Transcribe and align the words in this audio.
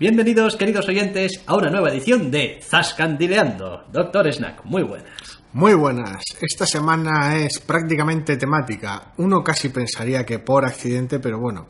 Bienvenidos, 0.00 0.54
queridos 0.54 0.88
oyentes, 0.88 1.42
a 1.44 1.56
una 1.56 1.70
nueva 1.70 1.90
edición 1.90 2.30
de 2.30 2.60
Zascandileando. 2.62 3.82
Doctor 3.92 4.32
Snack, 4.32 4.64
muy 4.64 4.84
buenas. 4.84 5.40
Muy 5.52 5.74
buenas. 5.74 6.22
Esta 6.40 6.66
semana 6.66 7.36
es 7.36 7.58
prácticamente 7.58 8.36
temática. 8.36 9.12
Uno 9.16 9.42
casi 9.42 9.70
pensaría 9.70 10.24
que 10.24 10.38
por 10.38 10.64
accidente, 10.64 11.18
pero 11.18 11.40
bueno, 11.40 11.66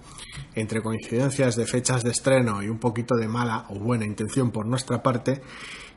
entre 0.55 0.83
coincidencias 0.83 1.57
de 1.57 1.65
fechas 1.65 2.05
de 2.05 2.11
estreno 2.11 2.63
y 2.63 2.69
un 2.69 2.79
poquito 2.79 3.17
de 3.17 3.29
mala 3.29 3.65
o 3.71 3.79
buena 3.79 4.05
intención 4.05 4.51
por 4.51 4.67
nuestra 4.67 5.03
parte, 5.03 5.41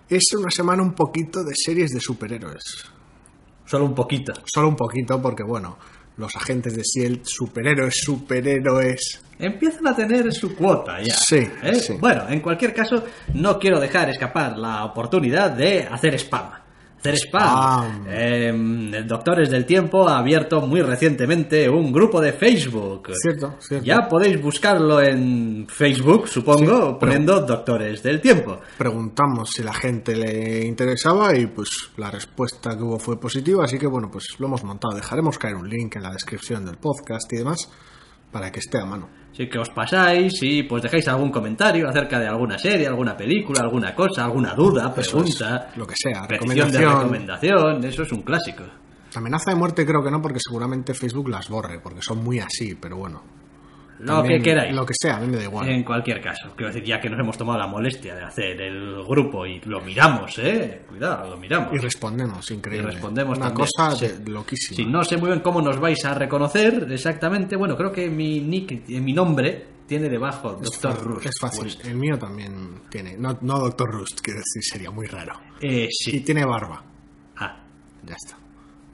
es 0.07 0.33
una 0.33 0.51
semana 0.51 0.83
un 0.83 0.93
poquito 0.93 1.43
de 1.43 1.53
series 1.53 1.91
de 1.91 1.99
superhéroes. 1.99 2.85
Solo 3.65 3.83
un 3.83 3.93
poquito. 3.93 4.31
Solo 4.45 4.69
un 4.69 4.77
poquito 4.77 5.21
porque 5.21 5.43
bueno, 5.43 5.77
los 6.17 6.35
agentes 6.35 6.75
de 6.75 6.81
S.H.I.E.L.D., 6.81 7.21
superhéroes, 7.25 8.01
superhéroes. 8.03 9.21
Empiezan 9.39 9.87
a 9.87 9.95
tener 9.95 10.31
su 10.33 10.55
cuota 10.55 11.01
ya. 11.01 11.15
Sí, 11.15 11.47
¿eh? 11.63 11.75
sí. 11.75 11.93
Bueno, 11.99 12.29
en 12.29 12.41
cualquier 12.41 12.73
caso, 12.73 13.03
no 13.33 13.57
quiero 13.57 13.79
dejar 13.79 14.09
escapar 14.09 14.57
la 14.57 14.85
oportunidad 14.85 15.51
de 15.51 15.83
hacer 15.83 16.13
spam. 16.15 16.51
Hacer 17.01 17.15
spam. 17.15 18.05
Spam. 18.05 18.05
Eh, 18.07 19.03
Doctores 19.07 19.49
del 19.49 19.65
Tiempo 19.65 20.07
ha 20.07 20.19
abierto 20.19 20.61
muy 20.61 20.81
recientemente 20.81 21.67
un 21.67 21.91
grupo 21.91 22.21
de 22.21 22.33
Facebook. 22.33 23.09
Cierto, 23.19 23.55
cierto. 23.59 23.85
Ya 23.85 24.07
podéis 24.07 24.39
buscarlo 24.39 25.01
en 25.01 25.65
Facebook, 25.67 26.27
supongo, 26.27 26.99
poniendo 26.99 27.41
Doctores 27.41 28.03
del 28.03 28.21
Tiempo. 28.21 28.59
Preguntamos 28.77 29.49
si 29.49 29.63
la 29.63 29.73
gente 29.73 30.15
le 30.15 30.63
interesaba 30.63 31.35
y 31.35 31.47
pues 31.47 31.69
la 31.97 32.11
respuesta 32.11 32.77
que 32.77 32.83
hubo 32.83 32.99
fue 32.99 33.19
positiva, 33.19 33.65
así 33.65 33.79
que 33.79 33.87
bueno, 33.87 34.09
pues 34.11 34.35
lo 34.37 34.45
hemos 34.45 34.63
montado. 34.63 34.95
Dejaremos 34.95 35.39
caer 35.39 35.55
un 35.55 35.67
link 35.67 35.95
en 35.95 36.03
la 36.03 36.11
descripción 36.11 36.65
del 36.65 36.77
podcast 36.77 37.33
y 37.33 37.37
demás 37.37 37.67
para 38.31 38.51
que 38.51 38.59
esté 38.59 38.79
a 38.79 38.85
mano. 38.85 39.20
Así 39.31 39.47
que 39.47 39.59
os 39.59 39.69
pasáis 39.69 40.33
y 40.41 40.63
pues 40.63 40.83
dejáis 40.83 41.07
algún 41.07 41.31
comentario 41.31 41.87
acerca 41.87 42.19
de 42.19 42.27
alguna 42.27 42.57
serie, 42.57 42.87
alguna 42.87 43.15
película, 43.15 43.61
alguna 43.61 43.95
cosa, 43.95 44.25
alguna 44.25 44.53
duda, 44.53 44.93
pregunta, 44.93 45.69
es, 45.71 45.77
lo 45.77 45.87
que 45.87 45.95
sea, 45.95 46.21
de 46.23 46.27
recomendación. 46.27 46.99
recomendación, 46.99 47.83
eso 47.85 48.03
es 48.03 48.11
un 48.11 48.23
clásico. 48.23 48.63
Amenaza 49.15 49.51
de 49.51 49.57
muerte 49.57 49.85
creo 49.85 50.03
que 50.03 50.11
no, 50.11 50.21
porque 50.21 50.39
seguramente 50.39 50.93
Facebook 50.93 51.29
las 51.29 51.49
borre, 51.49 51.79
porque 51.79 52.01
son 52.01 52.23
muy 52.23 52.39
así, 52.39 52.75
pero 52.75 52.97
bueno. 52.97 53.40
Lo 54.01 54.15
También 54.17 54.41
que 54.41 54.49
queráis. 54.49 54.73
Lo 54.75 54.85
que 54.85 54.93
sea, 54.99 55.17
a 55.17 55.19
mí 55.19 55.27
me 55.27 55.37
da 55.37 55.43
igual. 55.43 55.69
En 55.69 55.83
cualquier 55.83 56.21
caso, 56.21 56.53
quiero 56.55 56.73
decir, 56.73 56.83
ya 56.87 56.99
que 56.99 57.09
nos 57.09 57.19
hemos 57.19 57.37
tomado 57.37 57.59
la 57.59 57.67
molestia 57.67 58.15
de 58.15 58.23
hacer 58.23 58.59
el 58.61 59.03
grupo 59.03 59.45
y 59.45 59.59
lo 59.61 59.79
miramos, 59.81 60.37
¿eh? 60.39 60.81
Cuidado, 60.87 61.29
lo 61.29 61.37
miramos. 61.37 61.73
Y 61.73 61.77
respondemos, 61.77 62.49
increíble. 62.51 62.89
Y 62.89 62.91
respondemos 62.93 63.37
Una 63.37 63.47
también, 63.49 63.67
cosa 63.77 63.95
sí. 63.95 64.07
loquísima. 64.25 64.75
Sí, 64.75 64.85
no 64.85 65.03
sé 65.03 65.17
muy 65.17 65.29
bien 65.29 65.41
cómo 65.41 65.61
nos 65.61 65.79
vais 65.79 66.03
a 66.05 66.13
reconocer 66.13 66.87
exactamente. 66.91 67.55
Bueno, 67.55 67.77
creo 67.77 67.91
que 67.91 68.09
mi 68.09 68.39
nick, 68.39 68.71
eh, 68.89 68.99
mi 68.99 69.13
nombre 69.13 69.67
tiene 69.85 70.09
debajo 70.09 70.53
Doctor 70.53 71.03
Rust. 71.03 71.25
Es 71.27 71.33
fácil. 71.39 71.61
puesto. 71.63 71.87
El 71.87 71.97
mío 71.97 72.17
también 72.17 72.81
tiene. 72.89 73.15
No, 73.17 73.37
no 73.41 73.59
Doctor 73.59 73.91
Rust, 73.91 74.25
decir, 74.25 74.63
sería 74.63 74.89
muy 74.89 75.05
raro. 75.05 75.33
Eh, 75.61 75.87
Y 75.89 76.11
sí. 76.11 76.19
tiene 76.21 76.43
barba. 76.45 76.81
Ah, 77.37 77.61
Ya 78.03 78.15
está. 78.15 78.37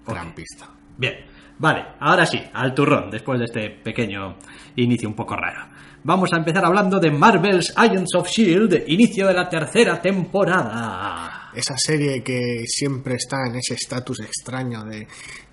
Gran 0.07 0.33
pista. 0.33 0.67
Bien, 0.97 1.13
vale, 1.59 1.85
ahora 1.99 2.25
sí, 2.25 2.41
al 2.53 2.73
turrón, 2.73 3.09
después 3.11 3.39
de 3.39 3.45
este 3.45 3.69
pequeño 3.69 4.37
inicio 4.75 5.09
un 5.09 5.15
poco 5.15 5.35
raro. 5.35 5.69
Vamos 6.03 6.31
a 6.31 6.37
empezar 6.37 6.63
hablando 6.63 6.99
de 6.99 7.11
Marvel's 7.11 7.73
Agents 7.75 8.15
of 8.15 8.29
Shield, 8.29 8.83
inicio 8.87 9.27
de 9.27 9.33
la 9.33 9.49
tercera 9.49 10.01
temporada. 10.01 11.51
Esa 11.53 11.77
serie 11.77 12.23
que 12.23 12.63
siempre 12.65 13.15
está 13.15 13.37
en 13.49 13.57
ese 13.57 13.73
estatus 13.73 14.21
extraño 14.21 14.83
de 14.85 15.07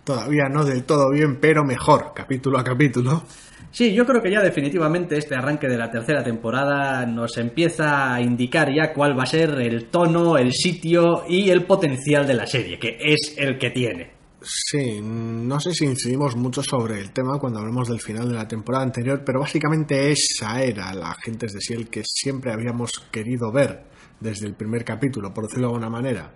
todavía 0.04 0.48
no 0.48 0.64
del 0.64 0.84
todo 0.84 1.10
bien, 1.10 1.40
pero 1.40 1.64
mejor, 1.64 2.12
capítulo 2.14 2.58
a 2.58 2.64
capítulo. 2.64 3.24
Sí, 3.70 3.92
yo 3.92 4.06
creo 4.06 4.22
que 4.22 4.30
ya 4.30 4.40
definitivamente 4.40 5.18
este 5.18 5.34
arranque 5.34 5.66
de 5.66 5.76
la 5.76 5.90
tercera 5.90 6.22
temporada 6.22 7.04
nos 7.06 7.36
empieza 7.38 8.14
a 8.14 8.20
indicar 8.20 8.72
ya 8.72 8.92
cuál 8.92 9.18
va 9.18 9.24
a 9.24 9.26
ser 9.26 9.60
el 9.60 9.86
tono, 9.86 10.38
el 10.38 10.52
sitio 10.52 11.24
y 11.28 11.50
el 11.50 11.64
potencial 11.64 12.24
de 12.24 12.34
la 12.34 12.46
serie, 12.46 12.78
que 12.78 12.96
es 13.00 13.34
el 13.36 13.58
que 13.58 13.70
tiene. 13.70 14.23
Sí, 14.44 15.00
no 15.02 15.58
sé 15.58 15.72
si 15.72 15.86
incidimos 15.86 16.36
mucho 16.36 16.62
sobre 16.62 17.00
el 17.00 17.12
tema 17.12 17.38
cuando 17.38 17.60
hablamos 17.60 17.88
del 17.88 18.00
final 18.00 18.28
de 18.28 18.34
la 18.34 18.46
temporada 18.46 18.84
anterior, 18.84 19.22
pero 19.24 19.40
básicamente 19.40 20.12
esa 20.12 20.62
era 20.62 20.92
la 20.92 21.12
Agentes 21.12 21.52
de 21.52 21.60
Shield 21.60 21.88
que 21.88 22.02
siempre 22.04 22.52
habíamos 22.52 22.92
querido 23.10 23.50
ver 23.50 23.84
desde 24.20 24.46
el 24.46 24.54
primer 24.54 24.84
capítulo, 24.84 25.32
por 25.32 25.44
decirlo 25.44 25.68
de 25.68 25.74
alguna 25.74 25.90
manera. 25.90 26.32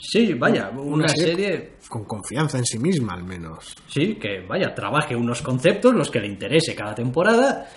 Sí, 0.00 0.32
vaya, 0.34 0.70
una, 0.70 1.08
serie 1.08 1.72
con 1.88 2.04
confianza 2.04 2.58
en 2.58 2.64
sí 2.64 2.78
misma 2.78 3.14
al 3.14 3.24
menos. 3.24 3.74
Sí, 3.88 4.14
que 4.14 4.40
vaya, 4.46 4.72
trabaje 4.72 5.16
unos 5.16 5.42
conceptos, 5.42 5.92
los 5.92 6.10
que 6.10 6.20
le 6.20 6.28
interese 6.28 6.74
cada 6.74 6.94
temporada, 6.94 7.68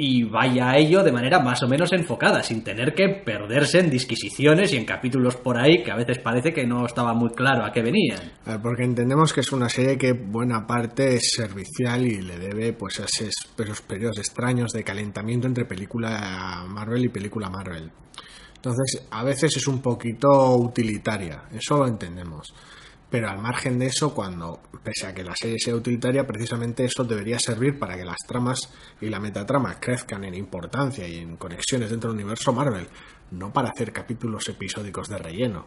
y 0.00 0.22
vaya 0.22 0.70
a 0.70 0.78
ello 0.78 1.02
de 1.02 1.10
manera 1.10 1.40
más 1.40 1.60
o 1.64 1.68
menos 1.68 1.92
enfocada, 1.92 2.40
sin 2.44 2.62
tener 2.62 2.94
que 2.94 3.08
perderse 3.08 3.80
en 3.80 3.90
disquisiciones 3.90 4.72
y 4.72 4.76
en 4.76 4.84
capítulos 4.84 5.34
por 5.36 5.58
ahí 5.58 5.82
que 5.82 5.90
a 5.90 5.96
veces 5.96 6.20
parece 6.20 6.52
que 6.52 6.64
no 6.64 6.86
estaba 6.86 7.14
muy 7.14 7.30
claro 7.30 7.64
a 7.64 7.72
qué 7.72 7.82
venían. 7.82 8.20
Porque 8.62 8.84
entendemos 8.84 9.32
que 9.32 9.40
es 9.40 9.50
una 9.50 9.68
serie 9.68 9.98
que 9.98 10.12
buena 10.12 10.64
parte 10.68 11.16
es 11.16 11.32
servicial 11.34 12.06
y 12.06 12.22
le 12.22 12.38
debe 12.38 12.72
pues 12.74 13.00
a 13.00 13.06
esos 13.06 13.82
periodos 13.82 14.18
extraños 14.18 14.70
de 14.70 14.84
calentamiento 14.84 15.48
entre 15.48 15.64
película 15.64 16.64
Marvel 16.68 17.06
y 17.06 17.08
película 17.08 17.50
Marvel. 17.50 17.90
Entonces, 18.54 19.04
a 19.10 19.24
veces 19.24 19.56
es 19.56 19.66
un 19.66 19.82
poquito 19.82 20.56
utilitaria, 20.56 21.42
eso 21.52 21.76
lo 21.76 21.88
entendemos. 21.88 22.54
Pero 23.10 23.30
al 23.30 23.38
margen 23.38 23.78
de 23.78 23.86
eso, 23.86 24.14
cuando, 24.14 24.60
pese 24.82 25.06
a 25.06 25.14
que 25.14 25.24
la 25.24 25.34
serie 25.34 25.58
sea 25.58 25.74
utilitaria, 25.74 26.26
precisamente 26.26 26.84
eso 26.84 27.04
debería 27.04 27.38
servir 27.38 27.78
para 27.78 27.96
que 27.96 28.04
las 28.04 28.18
tramas 28.26 28.72
y 29.00 29.08
la 29.08 29.18
metatrama 29.18 29.80
crezcan 29.80 30.24
en 30.24 30.34
importancia 30.34 31.08
y 31.08 31.16
en 31.16 31.36
conexiones 31.36 31.90
dentro 31.90 32.10
del 32.10 32.20
universo 32.20 32.52
Marvel, 32.52 32.86
no 33.30 33.50
para 33.50 33.70
hacer 33.70 33.92
capítulos 33.92 34.46
episódicos 34.48 35.08
de 35.08 35.18
relleno. 35.18 35.66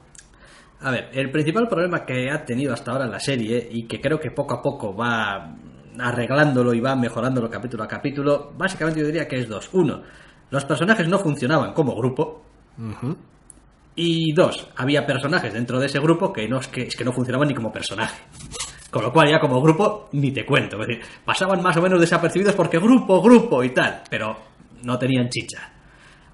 A 0.81 0.91
ver, 0.91 1.09
el 1.13 1.31
principal 1.31 1.68
problema 1.68 2.06
que 2.06 2.30
ha 2.30 2.46
tenido 2.46 2.74
hasta 2.74 2.91
ahora 2.91 3.07
la 3.07 3.19
serie, 3.19 3.68
y 3.72 3.88
que 3.88 4.00
creo 4.00 4.19
que 4.19 4.31
poco 4.31 4.56
a 4.56 4.62
poco 4.62 4.96
va 4.96 5.56
arreglándolo 6.00 6.74
y 6.74 6.80
va 6.80 6.96
mejorándolo 6.96 7.50
capítulo 7.50 7.84
a 7.84 7.88
capítulo, 7.88 8.53
básicamente 8.57 9.00
yo 9.00 9.07
diría 9.07 9.28
que 9.28 9.40
es 9.40 9.50
dos. 9.50 9.69
Uno, 9.74 10.03
los 10.51 10.66
personajes 10.66 11.07
no 11.07 11.18
funcionaban 11.19 11.74
como 11.74 11.96
grupo, 11.96 12.44
Ujú. 12.78 13.18
Y 13.96 14.34
dos, 14.34 14.68
había 14.78 15.06
personajes 15.06 15.53
dentro 15.53 15.79
de 15.79 15.88
ese 15.88 16.00
grupo 16.00 16.31
que 16.31 16.47
no, 16.47 16.59
es 16.59 16.68
que, 16.68 16.84
es 16.84 16.96
que 16.96 17.03
no 17.03 17.12
funcionaban 17.12 17.47
ni 17.47 17.53
como 17.53 17.72
personaje. 17.72 18.22
Con 18.90 19.03
lo 19.03 19.12
cual 19.12 19.29
ya 19.29 19.40
como 19.40 19.62
grupo 19.62 20.09
ni 20.13 20.31
te 20.31 20.46
cuento. 20.46 20.79
Es 20.81 20.88
decir, 20.88 21.03
pasaban 21.25 21.62
más 21.62 21.78
o 21.78 21.81
menos 21.81 22.00
desapercibidos 22.00 22.56
porque 22.56 22.80
grupo, 22.80 23.22
grupo 23.22 23.63
y 23.63 23.69
tal, 23.74 24.03
pero 24.09 24.35
no 24.84 24.97
tenían 24.97 25.30
chicha. 25.30 25.72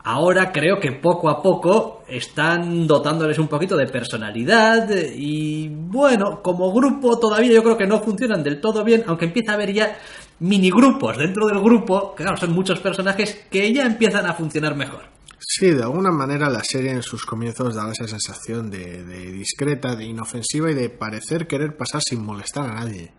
Ahora 0.03 0.53
creo 0.53 0.79
que 0.79 0.94
poco 0.94 1.29
a 1.29 1.41
poco 1.41 2.03
están 2.07 2.88
dotándoles 2.88 3.38
un 3.40 3.50
poquito 3.50 3.75
de 3.75 3.88
personalidad 3.88 4.90
y 5.13 5.67
bueno, 5.67 6.41
como 6.41 6.72
grupo 6.72 7.19
todavía 7.19 7.51
yo 7.51 7.62
creo 7.62 7.78
que 7.78 7.88
no 7.88 8.00
funcionan 8.00 8.41
del 8.41 8.62
todo 8.62 8.85
bien, 8.85 9.03
aunque 9.06 9.25
empieza 9.25 9.51
a 9.51 9.56
haber 9.56 9.73
ya 9.73 9.97
minigrupos 10.40 11.17
dentro 11.17 11.47
del 11.47 11.59
grupo, 11.59 12.16
que 12.16 12.23
claro, 12.23 12.38
son 12.38 12.53
muchos 12.53 12.79
personajes 12.79 13.47
que 13.51 13.73
ya 13.73 13.85
empiezan 13.85 14.25
a 14.25 14.34
funcionar 14.34 14.75
mejor. 14.75 15.16
Sí, 15.50 15.72
de 15.72 15.81
alguna 15.81 16.12
manera 16.12 16.50
la 16.50 16.62
serie 16.62 16.91
en 16.91 17.02
sus 17.02 17.25
comienzos 17.25 17.74
daba 17.74 17.94
esa 17.94 18.06
sensación 18.06 18.69
de, 18.69 19.02
discreta, 19.31 19.96
de 19.96 20.03
inofensiva 20.03 20.69
y 20.69 20.74
de 20.74 20.90
parecer 20.90 21.47
querer 21.47 21.78
pasar 21.78 22.02
sin 22.03 22.22
molestar 22.22 22.69
a 22.69 22.74
nadie, 22.74 23.13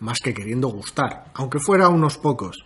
más 0.00 0.18
que 0.18 0.34
queriendo 0.34 0.66
gustar, 0.68 1.30
aunque 1.34 1.60
fuera 1.60 1.86
a 1.86 1.90
unos 1.90 2.18
pocos. 2.18 2.56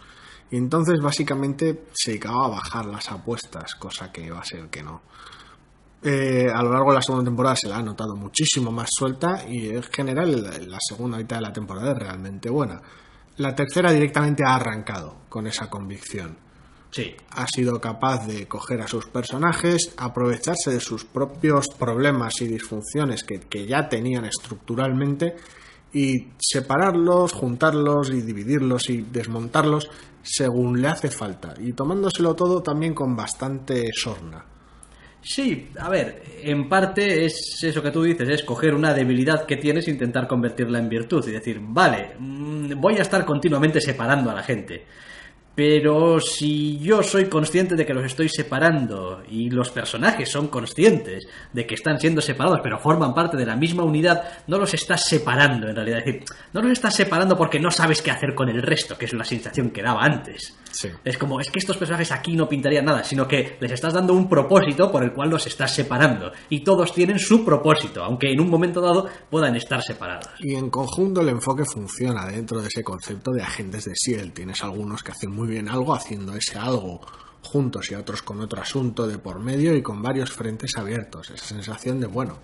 Y 0.51 0.57
entonces 0.57 0.99
básicamente 1.03 1.89
se 1.93 2.13
dedicaba 2.13 2.47
a 2.47 2.49
bajar 2.49 2.87
las 2.87 3.11
apuestas, 3.11 3.75
cosa 3.75 4.11
que 4.11 4.31
va 4.31 4.41
a 4.41 4.45
ser 4.47 4.71
que 4.71 4.83
no. 4.83 5.03
Eh, 6.03 6.49
a 6.51 6.63
lo 6.63 6.73
largo 6.73 6.93
de 6.93 6.97
la 6.97 7.03
segunda 7.03 7.27
temporada 7.27 7.57
se 7.57 7.69
la 7.69 7.77
ha 7.77 7.83
notado 7.83 8.17
muchísimo 8.17 8.73
más 8.73 8.89
suelta 8.91 9.45
y 9.47 9.69
en 9.69 9.83
general 9.83 10.71
la 10.71 10.79
segunda 10.81 11.19
mitad 11.19 11.37
de 11.37 11.43
la 11.43 11.53
temporada 11.53 11.93
es 11.93 11.99
realmente 11.99 12.49
buena. 12.49 12.81
La 13.37 13.55
tercera 13.55 13.93
directamente 13.93 14.43
ha 14.43 14.55
arrancado 14.55 15.19
con 15.29 15.47
esa 15.47 15.69
convicción 15.69 16.42
Sí, 16.93 17.17
ha 17.31 17.47
sido 17.47 17.81
capaz 17.81 18.27
de 18.27 18.47
coger 18.47 18.83
a 18.83 18.87
sus 18.87 19.07
personajes, 19.07 19.95
aprovecharse 19.97 20.71
de 20.71 20.79
sus 20.79 21.07
propios 21.07 21.69
problemas 21.79 22.43
y 22.43 22.47
disfunciones 22.47 23.25
que, 23.25 23.41
que 23.41 23.67
ya 23.67 23.89
tenían 23.89 24.27
estructuralmente 24.27 25.37
y 25.91 26.29
separarlos, 26.39 27.33
juntarlos 27.33 28.11
y 28.11 28.21
dividirlos 28.21 28.91
y 28.91 29.07
desmontarlos 29.11 29.89
según 30.23 30.83
le 30.83 30.89
hace 30.89 31.11
falta 31.11 31.55
y 31.59 31.73
tomándoselo 31.73 32.35
todo 32.35 32.63
también 32.63 32.93
con 32.93 33.17
bastante 33.17 33.91
sorna. 33.95 34.45
Sí, 35.23 35.71
a 35.79 35.89
ver, 35.89 36.23
en 36.43 36.69
parte 36.69 37.25
es 37.25 37.59
eso 37.63 37.83
que 37.83 37.93
tú 37.93 38.03
dices, 38.03 38.29
es 38.29 38.43
coger 38.43 38.75
una 38.75 38.93
debilidad 38.93 39.47
que 39.47 39.57
tienes 39.57 39.87
e 39.87 39.93
intentar 39.93 40.27
convertirla 40.27 40.79
en 40.79 40.89
virtud 40.89 41.27
y 41.29 41.33
decir, 41.33 41.59
vale, 41.63 42.17
mm, 42.19 42.79
voy 42.81 42.99
a 42.99 43.03
estar 43.03 43.25
continuamente 43.25 43.81
separando 43.81 44.31
a 44.31 44.35
la 44.35 44.43
gente. 44.43 44.85
Pero 45.55 46.19
si 46.19 46.79
yo 46.79 47.03
soy 47.03 47.27
consciente 47.27 47.77
de 47.77 47.85
que 47.85 47.93
los 47.93 48.05
estoy 48.05 48.29
separando 48.31 49.23
y 49.29 49.51
los 49.51 49.71
personajes 49.71 50.31
son 50.31 50.49
conscientes 50.49 51.27
de 51.53 51.67
que 51.67 51.75
están 51.75 52.01
siendo 52.01 52.23
separados 52.23 52.61
pero 52.63 52.79
forman 52.79 53.15
parte 53.15 53.37
de 53.37 53.45
la 53.45 53.57
misma 53.57 53.83
unidad, 53.83 54.25
no 54.47 54.57
los 54.57 54.73
estás 54.73 55.07
separando 55.07 55.69
en 55.69 55.77
realidad. 55.77 55.99
Es 55.99 56.05
decir, 56.07 56.25
no 56.55 56.63
los 56.63 56.73
estás 56.73 56.95
separando 56.95 57.37
porque 57.37 57.61
no 57.61 57.71
sabes 57.71 58.01
qué 58.01 58.11
hacer 58.11 58.35
con 58.35 58.49
el 58.49 58.63
resto, 58.63 58.97
que 58.97 59.05
es 59.05 59.13
la 59.13 59.25
sensación 59.25 59.71
que 59.71 59.83
daba 59.83 60.03
antes. 60.03 60.57
Sí. 60.73 60.89
Es 61.05 61.19
como, 61.19 61.41
es 61.41 61.51
que 61.51 61.59
estos 61.59 61.77
personajes 61.77 62.11
aquí 62.13 62.35
no 62.35 62.49
pintarían 62.49 62.85
nada, 62.85 63.05
sino 63.05 63.29
que 63.29 63.57
les 63.61 63.73
estás 63.73 63.93
dando 63.93 64.15
un 64.15 64.29
propósito 64.29 64.91
por 64.91 65.05
el 65.05 65.13
cual 65.13 65.31
los 65.31 65.47
estás 65.47 65.75
separando. 65.75 66.33
Y 66.49 66.65
todos 66.65 66.93
tienen 66.93 67.19
su 67.19 67.45
propósito, 67.45 68.03
aunque 68.03 68.33
en 68.33 68.41
un 68.41 68.49
momento 68.49 68.81
dado 68.81 69.09
puedan 69.31 69.55
estar 69.57 69.83
separados. 69.83 70.33
Y 70.41 70.55
en 70.55 70.71
conjunto 70.71 71.21
el 71.21 71.29
enfoque 71.29 71.65
funciona 71.65 72.27
dentro 72.27 72.61
de 72.61 72.69
ese 72.69 72.83
concepto 72.83 73.33
de 73.33 73.43
agentes 73.43 73.85
de 73.85 73.93
S.H.I.E.L.D. 73.93 74.33
Tienes 74.35 74.63
algunos 74.63 75.03
que 75.03 75.13
hacen 75.13 75.31
muy 75.31 75.49
bien 75.49 75.69
algo 75.69 75.95
haciendo 75.95 76.35
ese 76.35 76.59
algo 76.59 77.01
juntos 77.43 77.91
y 77.91 77.95
otros 77.95 78.23
con 78.23 78.41
otro 78.41 78.63
asunto 78.63 79.07
de 79.07 79.19
por 79.19 79.41
medio 79.41 79.75
y 79.75 79.83
con 79.83 80.01
varios 80.01 80.33
frentes 80.33 80.77
abiertos. 80.77 81.31
Esa 81.31 81.45
sensación 81.45 82.01
de, 82.01 82.07
bueno, 82.07 82.39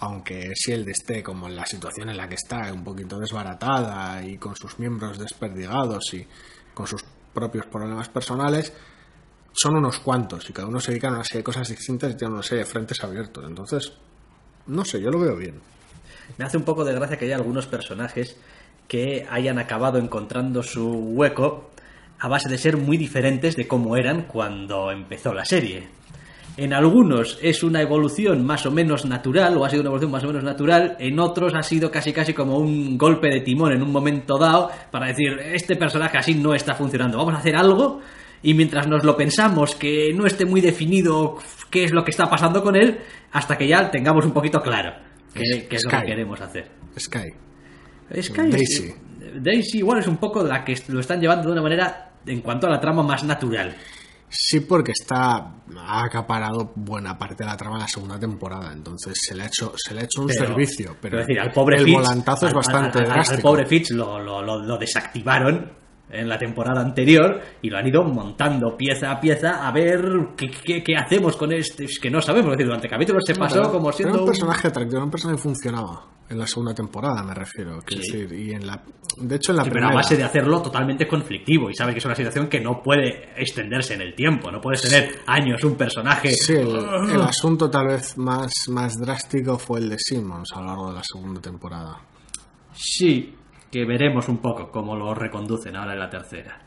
aunque 0.00 0.52
S.H.I.E.L.D. 0.52 0.90
esté 0.90 1.22
como 1.22 1.48
en 1.48 1.56
la 1.56 1.66
situación 1.66 2.08
en 2.08 2.16
la 2.16 2.28
que 2.28 2.36
está, 2.36 2.72
un 2.72 2.84
poquito 2.84 3.18
desbaratada 3.18 4.24
y 4.24 4.38
con 4.38 4.56
sus 4.56 4.78
miembros 4.78 5.18
desperdigados 5.18 6.14
y 6.14 6.26
con 6.74 6.86
sus 6.86 7.04
propios 7.32 7.66
problemas 7.66 8.08
personales, 8.08 8.72
son 9.52 9.76
unos 9.76 9.98
cuantos 9.98 10.48
y 10.48 10.52
cada 10.52 10.68
uno 10.68 10.80
se 10.80 10.92
dedica 10.92 11.08
a 11.08 11.12
una 11.12 11.24
serie 11.24 11.38
de 11.38 11.44
cosas 11.44 11.68
distintas 11.68 12.12
y 12.12 12.16
tiene 12.16 12.34
una 12.34 12.42
serie 12.42 12.64
de 12.64 12.70
frentes 12.70 13.02
abiertos. 13.02 13.44
Entonces, 13.46 13.92
no 14.66 14.84
sé, 14.84 15.00
yo 15.00 15.10
lo 15.10 15.18
veo 15.18 15.36
bien. 15.36 15.60
Me 16.36 16.44
hace 16.44 16.56
un 16.56 16.64
poco 16.64 16.84
de 16.84 16.94
gracia 16.94 17.16
que 17.16 17.24
haya 17.24 17.36
algunos 17.36 17.66
personajes 17.66 18.36
que 18.86 19.26
hayan 19.30 19.58
acabado 19.58 19.98
encontrando 19.98 20.62
su 20.62 20.88
hueco 20.88 21.70
a 22.20 22.28
base 22.28 22.48
de 22.48 22.58
ser 22.58 22.76
muy 22.76 22.96
diferentes 22.96 23.56
de 23.56 23.68
cómo 23.68 23.96
eran 23.96 24.22
cuando 24.22 24.90
empezó 24.90 25.32
la 25.34 25.44
serie. 25.44 25.97
En 26.58 26.74
algunos 26.74 27.38
es 27.40 27.62
una 27.62 27.80
evolución 27.80 28.44
más 28.44 28.66
o 28.66 28.72
menos 28.72 29.06
natural, 29.06 29.56
o 29.56 29.64
ha 29.64 29.70
sido 29.70 29.82
una 29.82 29.90
evolución 29.90 30.10
más 30.10 30.24
o 30.24 30.26
menos 30.26 30.42
natural, 30.42 30.96
en 30.98 31.20
otros 31.20 31.54
ha 31.54 31.62
sido 31.62 31.88
casi 31.92 32.12
casi 32.12 32.34
como 32.34 32.58
un 32.58 32.98
golpe 32.98 33.28
de 33.28 33.42
timón 33.42 33.72
en 33.74 33.80
un 33.80 33.92
momento 33.92 34.36
dado 34.38 34.68
para 34.90 35.06
decir, 35.06 35.38
este 35.38 35.76
personaje 35.76 36.18
así 36.18 36.34
no 36.34 36.54
está 36.54 36.74
funcionando, 36.74 37.16
vamos 37.16 37.34
a 37.34 37.38
hacer 37.38 37.54
algo 37.54 38.00
y 38.42 38.54
mientras 38.54 38.88
nos 38.88 39.04
lo 39.04 39.16
pensamos 39.16 39.76
que 39.76 40.12
no 40.12 40.26
esté 40.26 40.46
muy 40.46 40.60
definido 40.60 41.38
qué 41.70 41.84
es 41.84 41.92
lo 41.92 42.02
que 42.02 42.10
está 42.10 42.28
pasando 42.28 42.60
con 42.60 42.74
él, 42.74 42.98
hasta 43.30 43.56
que 43.56 43.68
ya 43.68 43.88
tengamos 43.92 44.24
un 44.24 44.32
poquito 44.32 44.60
claro 44.60 44.94
qué, 45.32 45.68
qué 45.70 45.76
es 45.76 45.84
lo 45.84 45.90
que 45.90 46.06
queremos 46.06 46.40
hacer. 46.40 46.72
Sky. 46.98 47.28
Sky, 48.20 48.50
Daisy. 48.50 48.94
Daisy 49.40 49.78
igual 49.78 50.00
es 50.00 50.08
un 50.08 50.16
poco 50.16 50.42
la 50.42 50.64
que 50.64 50.74
lo 50.88 50.98
están 50.98 51.20
llevando 51.20 51.46
de 51.46 51.52
una 51.52 51.62
manera, 51.62 52.14
en 52.26 52.40
cuanto 52.40 52.66
a 52.66 52.70
la 52.70 52.80
trama, 52.80 53.04
más 53.04 53.22
natural. 53.22 53.76
Sí, 54.30 54.60
porque 54.60 54.92
está 54.92 55.36
ha 55.76 56.04
acaparado 56.04 56.72
buena 56.74 57.16
parte 57.18 57.44
de 57.44 57.46
la 57.46 57.56
trama 57.56 57.76
en 57.76 57.82
la 57.82 57.88
segunda 57.88 58.18
temporada, 58.18 58.72
entonces 58.72 59.14
se 59.20 59.34
le 59.34 59.44
ha 59.44 59.46
hecho 59.46 59.72
se 59.76 59.94
le 59.94 60.00
ha 60.02 60.04
hecho 60.04 60.20
un 60.22 60.28
Pero- 60.28 60.46
servicio, 60.46 60.96
pero 61.00 61.18
decir, 61.18 61.40
al 61.40 61.50
pobre 61.50 61.78
el 61.78 61.90
volantazo 61.92 62.46
es 62.46 62.52
al- 62.52 62.56
bastante 62.56 62.98
al, 62.98 63.04
al- 63.04 63.10
al 63.10 63.14
drástico. 63.16 63.42
pobre 63.48 63.64
Fitz 63.66 63.90
lo, 63.92 64.18
lo- 64.18 64.42
lo- 64.42 64.58
lo 64.62 64.76
desactivaron 64.76 65.72
en 66.10 66.28
la 66.28 66.38
temporada 66.38 66.80
anterior 66.80 67.40
y 67.62 67.68
lo 67.70 67.78
han 67.78 67.86
ido 67.86 68.02
montando 68.04 68.76
pieza 68.76 69.10
a 69.10 69.20
pieza 69.20 69.66
a 69.66 69.72
ver 69.72 70.00
qué, 70.36 70.50
qué- 70.50 70.82
qué 70.82 70.96
hacemos 70.96 71.36
con 71.36 71.52
este. 71.52 71.84
Es 71.84 71.98
que 71.98 72.10
no 72.10 72.20
sabemos, 72.22 72.46
es 72.52 72.58
decir, 72.58 72.66
durante 72.66 72.88
capítulos 72.88 73.22
se 73.26 73.34
pasó 73.34 73.70
como 73.70 73.92
siendo 73.92 74.14
era 74.14 74.22
un 74.22 74.28
un- 74.28 74.32
personaje 74.32 74.68
atractivo, 74.68 74.96
era 74.96 75.04
un 75.04 75.10
personaje 75.10 75.36
que 75.36 75.42
funcionaba 75.42 76.06
en 76.30 76.38
la 76.38 76.46
segunda 76.46 76.74
temporada, 76.74 77.22
me 77.22 77.32
refiero, 77.34 77.80
Sí. 77.88 77.96
decir, 77.96 78.32
y 78.32 78.52
en 78.52 78.66
la 78.66 78.82
de 79.20 79.34
hecho 79.36 79.50
en 79.52 79.56
la 79.56 79.64
Sí, 79.64 79.70
pero 79.70 79.80
primera 79.80 79.92
a 79.92 79.96
base 79.96 80.16
de 80.16 80.22
hacerlo 80.24 80.60
totalmente 80.62 81.08
conflictivo 81.08 81.70
y 81.70 81.74
sabe 81.74 81.92
que 81.92 81.98
es 81.98 82.04
una 82.04 82.14
situación 82.14 82.48
que 82.48 82.60
no 82.60 82.82
puede 82.82 83.30
extenderse 83.36 83.94
en 83.94 84.02
el 84.02 84.14
tiempo, 84.14 84.50
no 84.50 84.60
puedes 84.60 84.82
tener 84.82 85.10
años 85.26 85.64
un 85.64 85.74
personaje 85.76 86.30
Sí, 86.30 86.52
el, 86.54 86.68
el 87.14 87.20
asunto 87.22 87.68
tal 87.70 87.86
vez 87.88 88.16
más, 88.18 88.52
más 88.68 88.94
drástico 89.00 89.58
fue 89.58 89.80
el 89.80 89.88
de 89.88 89.96
Simmons 89.98 90.50
a 90.54 90.60
lo 90.60 90.66
largo 90.66 90.88
de 90.90 90.94
la 90.96 91.02
segunda 91.02 91.40
temporada. 91.40 91.96
Sí, 92.74 93.34
que 93.70 93.84
veremos 93.84 94.28
un 94.28 94.38
poco 94.38 94.70
cómo 94.70 94.96
lo 94.96 95.14
reconducen 95.14 95.76
ahora 95.76 95.92
en 95.92 95.98
la 96.00 96.10
tercera. 96.10 96.60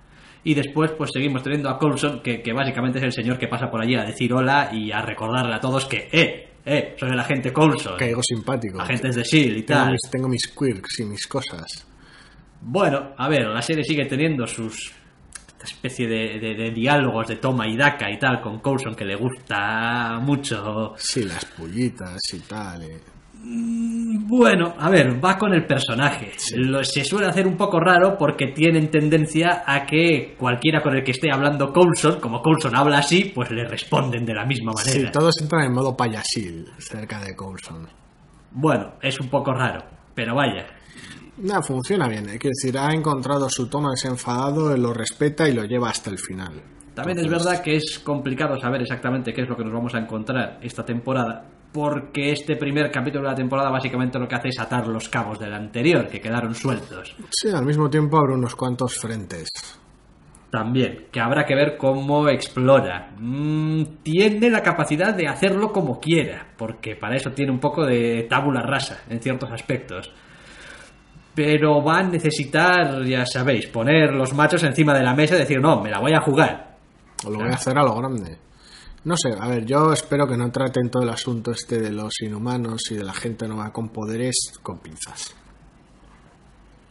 Y 0.44 0.53
después, 0.56 0.92
pues 0.98 1.12
seguimos 1.13 1.44
teniendo 1.44 1.69
a 1.69 1.77
Coulson, 1.77 2.21
que, 2.21 2.42
que 2.42 2.51
básicamente 2.53 2.98
es 3.00 3.06
el 3.06 3.12
señor 3.13 3.38
que 3.38 3.48
pasa 3.48 3.69
por 3.69 3.81
allí 3.81 3.95
a 3.95 4.03
decir 4.03 4.33
hola 4.33 4.69
y 4.74 4.92
a 4.92 5.01
recordarle 5.01 5.53
a 5.53 5.59
todos 5.59 5.86
que, 5.86 6.09
eh, 6.12 6.50
eh, 6.65 6.95
soy 7.00 7.09
el 7.12 7.19
agente 7.19 7.53
Coulson, 7.53 7.98
Caigo 7.98 8.21
simpático. 8.24 8.80
agentes 8.81 9.15
de 9.15 9.21
S.H.I.E.L.D. 9.21 9.59
y 9.59 9.63
tengo 9.63 9.81
tal. 9.81 9.92
mis, 9.92 10.01
tengo 10.12 10.27
mis 10.27 10.48
quirks 10.48 11.00
y 11.00 11.06
mis 11.06 11.27
cosas. 11.27 11.88
Bueno, 12.62 13.13
a 13.18 13.27
ver, 13.30 13.48
la 13.48 13.62
serie 13.62 13.83
sigue 13.83 14.06
teniendo 14.06 14.45
sus 14.48 14.92
esta 15.48 15.65
especie 15.75 16.07
de, 16.07 16.39
de- 16.39 16.56
de 16.56 16.71
diálogos 16.71 17.27
de 17.27 17.36
toma 17.36 17.68
y 17.68 17.77
daca 17.77 18.09
y 18.12 18.18
tal 18.18 18.42
con 18.42 18.59
Coulson 18.59 18.95
que 18.95 19.06
le 19.06 19.15
gusta 19.15 20.19
mucho. 20.21 20.94
Sí, 20.98 21.24
las 21.24 21.45
pullitas 21.45 22.19
y 22.33 22.39
tal. 22.39 22.81
eh. 22.83 23.00
Bueno, 23.43 24.73
a 24.77 24.89
ver, 24.89 25.23
va 25.23 25.38
con 25.38 25.53
el 25.53 25.65
personaje. 25.65 26.31
Lo- 26.55 26.83
se 26.83 27.03
suele 27.03 27.27
hacer 27.27 27.47
un 27.47 27.57
poco 27.57 27.79
raro 27.79 28.15
porque 28.17 28.47
tienen 28.47 28.89
tendencia 28.89 29.63
a 29.65 29.85
que 29.85 30.35
cualquiera 30.38 30.81
con 30.81 30.95
el 30.95 31.03
que 31.03 31.11
esté 31.11 31.31
hablando 31.31 31.73
Coulson, 31.73 32.19
como 32.19 32.41
Coulson 32.41 32.75
habla 32.75 32.99
así, 32.99 33.31
pues 33.33 33.51
le 33.51 33.65
responden 33.67 34.25
de 34.25 34.33
la 34.33 34.45
misma 34.45 34.73
Sí, 34.77 34.89
manera. 34.91 35.11
todos 35.11 35.41
entran 35.41 35.65
en 35.65 35.73
modo 35.73 35.95
payasil 35.97 36.65
cerca 36.77 37.19
de 37.19 37.35
Coulson. 37.35 37.88
Bueno, 38.51 38.93
es 39.01 39.19
un 39.19 39.29
poco 39.29 39.53
raro, 39.53 39.83
pero 40.13 40.35
vaya. 40.35 40.65
No, 41.38 41.61
funciona 41.63 42.07
bien. 42.07 42.25
Quiero 42.25 42.51
decir, 42.61 42.77
ha 42.77 42.93
encontrado 42.93 43.49
su 43.49 43.67
tono 43.69 43.89
desenfadado, 43.89 44.75
lo 44.77 44.93
respeta 44.93 45.47
y 45.49 45.53
lo 45.53 45.63
lleva 45.65 45.89
hasta 45.89 46.09
el 46.09 46.19
final. 46.19 46.61
También 46.93 47.19
es 47.19 47.27
verdad 47.29 47.61
que 47.63 47.77
es 47.77 47.99
complicado 48.03 48.59
saber 48.59 48.81
exactamente 48.81 49.33
qué 49.33 49.41
es 49.43 49.49
lo 49.49 49.55
que 49.55 49.63
nos 49.63 49.73
vamos 49.73 49.95
a 49.95 49.99
encontrar 49.99 50.59
esta 50.61 50.83
temporada, 50.85 51.45
porque 51.71 52.31
este 52.31 52.56
primer 52.57 52.91
capítulo 52.91 53.23
de 53.23 53.29
la 53.29 53.35
temporada 53.35 53.69
básicamente 53.69 54.19
lo 54.19 54.27
que 54.27 54.35
hace 54.35 54.50
es 54.50 54.59
atar 54.59 54.88
los 54.88 55.07
cabos 55.09 55.39
del 55.39 55.53
anterior, 55.53 56.07
que 56.07 56.19
quedaron 56.19 56.53
sueltos. 56.53 57.15
Sí, 57.29 57.50
al 57.50 57.65
mismo 57.65 57.89
tiempo 57.89 58.18
abre 58.18 58.33
unos 58.33 58.56
cuantos 58.56 58.97
frentes. 58.97 59.50
También, 60.51 61.07
que 61.09 61.21
habrá 61.21 61.45
que 61.45 61.56
ver 61.56 61.77
cómo 61.77 62.27
explora. 62.27 63.12
Mm, 63.18 63.83
tiene 64.03 64.50
la 64.50 64.62
capacidad 64.62 65.15
de 65.15 65.27
hacerlo 65.27 65.71
como 65.71 65.97
quiera, 65.97 66.45
porque 66.57 66.97
para 66.97 67.15
eso 67.15 67.31
tiene 67.31 67.53
un 67.53 67.59
poco 67.59 67.85
de 67.85 68.27
tabula 68.29 68.62
rasa 68.62 69.03
en 69.09 69.21
ciertos 69.21 69.50
aspectos. 69.50 70.12
Pero 71.33 71.81
va 71.81 72.00
a 72.00 72.03
necesitar, 72.03 73.01
ya 73.06 73.25
sabéis, 73.25 73.67
poner 73.67 74.13
los 74.13 74.33
machos 74.33 74.62
encima 74.63 74.94
de 74.94 75.03
la 75.03 75.15
mesa 75.15 75.35
y 75.35 75.39
decir, 75.39 75.62
no, 75.62 75.81
me 75.81 75.89
la 75.89 76.00
voy 76.00 76.12
a 76.12 76.19
jugar. 76.19 76.75
O 77.25 77.29
lo 77.29 77.38
voy 77.38 77.47
a 77.47 77.56
hacer 77.56 77.77
a 77.77 77.83
lo 77.83 77.95
grande. 77.95 78.38
No 79.03 79.15
sé, 79.18 79.33
a 79.39 79.48
ver, 79.48 79.65
yo 79.65 79.92
espero 79.94 80.27
que 80.27 80.38
no 80.38 80.51
traten 80.51 80.92
todo 80.92 81.01
el 81.01 81.09
asunto 81.09 81.51
este 81.51 81.80
de 81.80 81.92
los 81.92 82.21
inhumanos 82.21 82.92
y 82.92 82.95
de 82.95 83.03
la 83.03 83.13
gente 83.13 83.48
nueva 83.48 83.74
con 83.74 83.89
poderes 83.89 84.53
con 84.62 84.77
pinzas. 84.77 85.36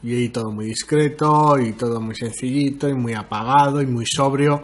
Y 0.03 0.31
todo 0.31 0.51
muy 0.51 0.65
discreto 0.67 1.57
y 1.61 1.73
todo 1.73 2.01
muy 2.01 2.17
sencillito 2.17 2.89
y 2.89 2.95
muy 2.95 3.15
apagado 3.15 3.81
y 3.81 3.87
muy 3.87 4.07
sobrio. 4.07 4.61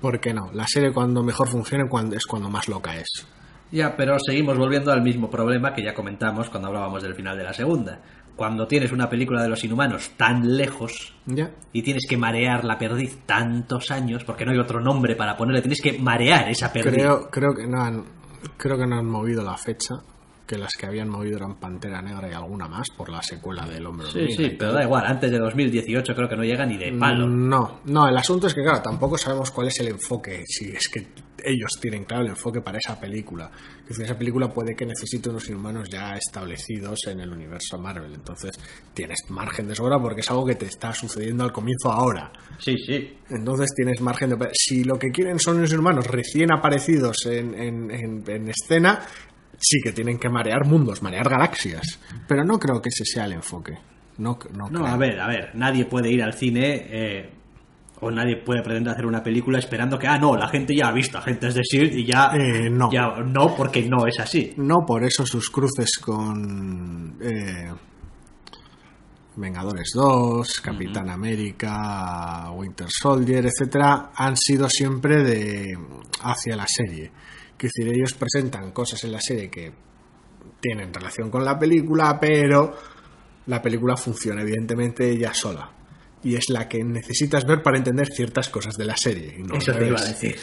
Porque 0.00 0.34
no, 0.34 0.50
la 0.52 0.66
serie 0.66 0.92
cuando 0.92 1.22
mejor 1.22 1.48
funciona 1.48 1.84
es 2.12 2.26
cuando 2.26 2.50
más 2.50 2.68
loca 2.68 2.96
es. 2.96 3.26
Ya, 3.70 3.96
pero 3.96 4.16
seguimos 4.18 4.56
volviendo 4.56 4.90
al 4.90 5.02
mismo 5.02 5.30
problema 5.30 5.74
que 5.74 5.84
ya 5.84 5.94
comentamos 5.94 6.48
cuando 6.48 6.68
hablábamos 6.68 7.02
del 7.02 7.14
final 7.14 7.36
de 7.36 7.44
la 7.44 7.52
segunda. 7.52 8.00
Cuando 8.38 8.68
tienes 8.68 8.92
una 8.92 9.10
película 9.10 9.42
de 9.42 9.48
los 9.48 9.64
inhumanos 9.64 10.12
tan 10.16 10.56
lejos 10.56 11.12
y 11.72 11.82
tienes 11.82 12.06
que 12.08 12.16
marear 12.16 12.64
la 12.64 12.78
perdiz 12.78 13.26
tantos 13.26 13.90
años, 13.90 14.22
porque 14.22 14.44
no 14.44 14.52
hay 14.52 14.58
otro 14.58 14.80
nombre 14.80 15.16
para 15.16 15.36
ponerle, 15.36 15.60
tienes 15.60 15.82
que 15.82 15.98
marear 15.98 16.48
esa 16.48 16.72
perdiz. 16.72 16.92
Creo, 16.92 17.28
creo 17.28 17.52
que 17.52 17.66
no 17.66 17.82
han, 17.82 18.04
creo 18.56 18.78
que 18.78 18.86
no 18.86 18.96
han 18.96 19.06
movido 19.06 19.42
la 19.42 19.56
fecha. 19.56 19.96
Que 20.48 20.56
las 20.56 20.72
que 20.72 20.86
habían 20.86 21.10
movido 21.10 21.36
eran 21.36 21.56
Pantera 21.60 22.00
Negra 22.00 22.26
y 22.30 22.32
alguna 22.32 22.66
más 22.68 22.88
por 22.88 23.10
la 23.10 23.22
secuela 23.22 23.66
del 23.66 23.84
Hombre 23.84 24.06
Sí, 24.10 24.18
Hormiga 24.20 24.36
sí, 24.48 24.56
pero 24.58 24.72
da 24.72 24.82
igual, 24.82 25.04
antes 25.06 25.30
de 25.30 25.38
2018 25.38 26.14
creo 26.14 26.26
que 26.28 26.36
no 26.36 26.42
llega 26.42 26.64
ni 26.64 26.78
de 26.78 26.90
palo. 26.98 27.28
No, 27.28 27.80
no, 27.84 28.08
el 28.08 28.16
asunto 28.16 28.46
es 28.46 28.54
que, 28.54 28.62
claro, 28.62 28.80
tampoco 28.80 29.18
sabemos 29.18 29.50
cuál 29.50 29.68
es 29.68 29.78
el 29.80 29.88
enfoque, 29.88 30.44
si 30.46 30.70
es 30.70 30.88
que 30.88 31.06
ellos 31.44 31.70
tienen 31.80 32.04
claro 32.04 32.24
el 32.24 32.30
enfoque 32.30 32.60
para 32.62 32.78
esa 32.78 32.98
película. 32.98 33.50
Es 33.82 33.88
decir, 33.90 34.06
esa 34.06 34.18
película 34.18 34.48
puede 34.48 34.74
que 34.74 34.86
necesite 34.86 35.28
unos 35.28 35.48
inhumanos 35.50 35.88
ya 35.90 36.14
establecidos 36.16 37.06
en 37.08 37.20
el 37.20 37.30
universo 37.30 37.78
Marvel, 37.78 38.14
entonces 38.14 38.58
tienes 38.94 39.18
margen 39.28 39.68
de 39.68 39.74
sobra 39.74 40.00
porque 40.00 40.22
es 40.22 40.30
algo 40.30 40.46
que 40.46 40.54
te 40.54 40.64
está 40.66 40.94
sucediendo 40.94 41.44
al 41.44 41.52
comienzo 41.52 41.92
ahora. 41.92 42.32
Sí, 42.58 42.76
sí. 42.78 43.18
Entonces 43.28 43.70
tienes 43.76 44.00
margen 44.00 44.30
de... 44.30 44.48
Si 44.54 44.82
lo 44.82 44.98
que 44.98 45.10
quieren 45.10 45.38
son 45.38 45.58
unos 45.58 45.72
humanos 45.74 46.06
recién 46.06 46.50
aparecidos 46.52 47.26
en, 47.26 47.54
en- 47.54 47.90
en- 47.90 48.24
en 48.26 48.48
escena, 48.48 49.00
sí 49.58 49.80
que 49.82 49.92
tienen 49.92 50.18
que 50.18 50.28
marear 50.28 50.66
mundos, 50.66 51.02
marear 51.02 51.28
galaxias. 51.28 51.98
Pero 52.26 52.44
no 52.44 52.58
creo 52.58 52.80
que 52.80 52.88
ese 52.88 53.04
sea 53.04 53.24
el 53.24 53.32
enfoque. 53.32 53.74
No, 54.18 54.38
no, 54.52 54.68
No, 54.68 54.86
a 54.86 54.96
ver, 54.96 55.20
a 55.20 55.28
ver, 55.28 55.50
nadie 55.54 55.84
puede 55.84 56.10
ir 56.10 56.22
al 56.22 56.34
cine 56.34 56.86
eh, 56.90 57.30
o 58.00 58.10
nadie 58.10 58.36
puede 58.36 58.62
pretender 58.62 58.92
hacer 58.92 59.06
una 59.06 59.22
película 59.22 59.58
esperando 59.58 59.98
que, 59.98 60.06
ah, 60.06 60.18
no, 60.18 60.36
la 60.36 60.48
gente 60.48 60.74
ya 60.74 60.88
ha 60.88 60.92
visto 60.92 61.18
Agentes 61.18 61.54
de 61.54 61.60
S.H.I.E.L.D. 61.60 62.00
y 62.00 62.04
ya... 62.04 62.30
Eh, 62.34 62.70
no. 62.70 62.90
ya 62.90 63.16
no, 63.24 63.54
porque 63.56 63.88
no 63.88 64.06
es 64.06 64.18
así. 64.18 64.54
No 64.56 64.84
por 64.86 65.04
eso 65.04 65.24
sus 65.24 65.50
cruces 65.50 65.98
con 65.98 67.16
eh, 67.20 67.70
Vengadores 69.36 69.92
2, 69.94 70.60
Capitán 70.60 71.10
América, 71.10 72.50
Winter 72.52 72.88
Soldier, 72.90 73.46
etcétera, 73.46 74.10
han 74.14 74.36
sido 74.36 74.68
siempre 74.68 75.22
de 75.22 75.66
hacia 76.22 76.56
la 76.56 76.66
serie. 76.66 77.12
Es 77.60 77.72
decir, 77.74 77.92
ellos 77.92 78.14
presentan 78.14 78.70
cosas 78.70 79.02
en 79.04 79.12
la 79.12 79.20
serie 79.20 79.50
que 79.50 79.72
tienen 80.60 80.92
relación 80.92 81.30
con 81.30 81.44
la 81.44 81.58
película, 81.58 82.18
pero 82.20 82.76
la 83.46 83.60
película 83.62 83.96
funciona 83.96 84.42
evidentemente 84.42 85.08
ella 85.10 85.32
sola. 85.34 85.70
y 86.20 86.34
es 86.34 86.50
la 86.50 86.68
que 86.68 86.82
necesitas 86.82 87.46
ver 87.46 87.62
para 87.62 87.78
entender 87.78 88.08
ciertas 88.08 88.48
cosas 88.48 88.76
de 88.76 88.84
la 88.84 88.96
serie. 88.96 89.36
y 89.38 89.42
no 89.42 89.54
al 89.54 89.60
Eso 89.62 89.72
te 89.72 89.86
iba 89.86 90.00
a 90.00 90.04
decir. 90.04 90.36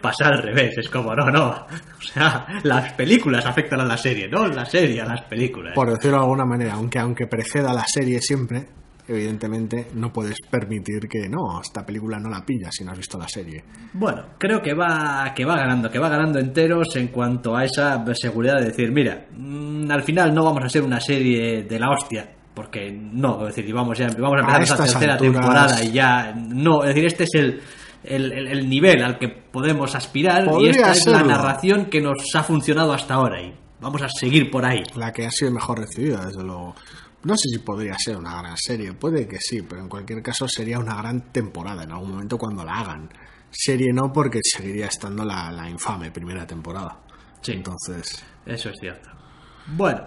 Pasa 0.00 0.28
al 0.28 0.42
revés, 0.42 0.78
es 0.78 0.88
como, 0.88 1.14
no, 1.14 1.30
no. 1.30 1.48
O 1.50 2.02
sea, 2.02 2.46
las 2.62 2.92
películas 2.92 3.44
afectan 3.44 3.80
a 3.80 3.84
la 3.84 3.96
serie, 3.96 4.28
no 4.28 4.46
la 4.46 4.64
serie 4.64 5.00
a 5.00 5.06
las 5.06 5.22
películas. 5.22 5.74
Por 5.74 5.90
decirlo 5.90 6.18
de 6.18 6.22
alguna 6.22 6.44
manera, 6.44 6.74
aunque 6.74 6.98
aunque 6.98 7.26
preceda 7.26 7.72
la 7.72 7.84
serie 7.84 8.20
siempre, 8.20 8.68
evidentemente 9.08 9.88
no 9.94 10.12
puedes 10.12 10.36
permitir 10.50 11.08
que 11.08 11.28
no, 11.28 11.60
esta 11.60 11.84
película 11.84 12.18
no 12.18 12.28
la 12.28 12.44
pillas 12.44 12.74
si 12.74 12.84
no 12.84 12.92
has 12.92 12.98
visto 12.98 13.18
la 13.18 13.28
serie. 13.28 13.64
Bueno, 13.94 14.24
creo 14.38 14.62
que 14.62 14.74
va, 14.74 15.32
que 15.34 15.44
va 15.44 15.56
ganando, 15.56 15.90
que 15.90 15.98
va 15.98 16.08
ganando 16.08 16.38
enteros 16.38 16.94
en 16.96 17.08
cuanto 17.08 17.56
a 17.56 17.64
esa 17.64 18.04
seguridad 18.14 18.58
de 18.60 18.66
decir, 18.66 18.92
mira, 18.92 19.26
mm, 19.36 19.90
al 19.90 20.02
final 20.02 20.34
no 20.34 20.44
vamos 20.44 20.62
a 20.64 20.68
ser 20.68 20.82
una 20.82 21.00
serie 21.00 21.62
de 21.64 21.78
la 21.80 21.90
hostia, 21.90 22.28
porque 22.54 22.90
no, 22.92 23.46
es 23.48 23.56
decir, 23.56 23.72
vamos, 23.74 23.96
ya, 23.98 24.08
vamos 24.18 24.36
a 24.36 24.40
empezar 24.40 24.60
A 24.60 24.64
esa 24.64 24.74
estas 24.74 24.92
tercera 24.92 25.14
alturas- 25.14 25.32
temporada 25.40 25.84
y 25.84 25.92
ya, 25.92 26.34
no, 26.36 26.82
es 26.82 26.88
decir, 26.88 27.04
este 27.06 27.24
es 27.24 27.34
el, 27.34 27.60
el, 28.04 28.32
el- 28.32 28.46
el 28.48 28.68
nivel 28.68 29.02
al 29.02 29.18
que 29.18 29.28
podemos 29.28 29.94
aspirar 29.94 30.44
y 30.60 30.68
esta 30.68 30.92
es 30.92 31.06
la 31.06 31.22
narración 31.22 31.86
que 31.86 32.00
nos 32.00 32.16
ha 32.34 32.42
funcionado 32.42 32.92
hasta 32.92 33.14
ahora 33.14 33.40
y 33.42 33.54
vamos 33.80 34.02
a 34.02 34.08
seguir 34.08 34.50
por 34.50 34.64
ahí. 34.64 34.82
La 34.96 35.12
que 35.12 35.26
ha 35.26 35.30
sido 35.30 35.50
mejor 35.52 35.78
recibida, 35.78 36.24
desde 36.26 36.42
luego. 36.42 36.74
No 37.24 37.36
sé 37.36 37.48
si 37.50 37.58
podría 37.58 37.96
ser 37.98 38.16
una 38.16 38.40
gran 38.40 38.56
serie, 38.56 38.92
puede 38.92 39.26
que 39.26 39.38
sí, 39.40 39.62
pero 39.62 39.82
en 39.82 39.88
cualquier 39.88 40.22
caso 40.22 40.46
sería 40.48 40.78
una 40.78 40.94
gran 40.96 41.32
temporada 41.32 41.82
en 41.82 41.90
algún 41.92 42.10
momento 42.12 42.38
cuando 42.38 42.64
la 42.64 42.74
hagan. 42.78 43.08
Serie 43.50 43.92
no, 43.92 44.12
porque 44.12 44.40
seguiría 44.42 44.86
estando 44.86 45.24
la, 45.24 45.50
la 45.50 45.68
infame 45.68 46.10
primera 46.10 46.46
temporada. 46.46 47.00
Sí. 47.40 47.52
Entonces, 47.52 48.24
Eso 48.46 48.68
es 48.70 48.76
cierto. 48.80 49.10
Bueno, 49.66 50.02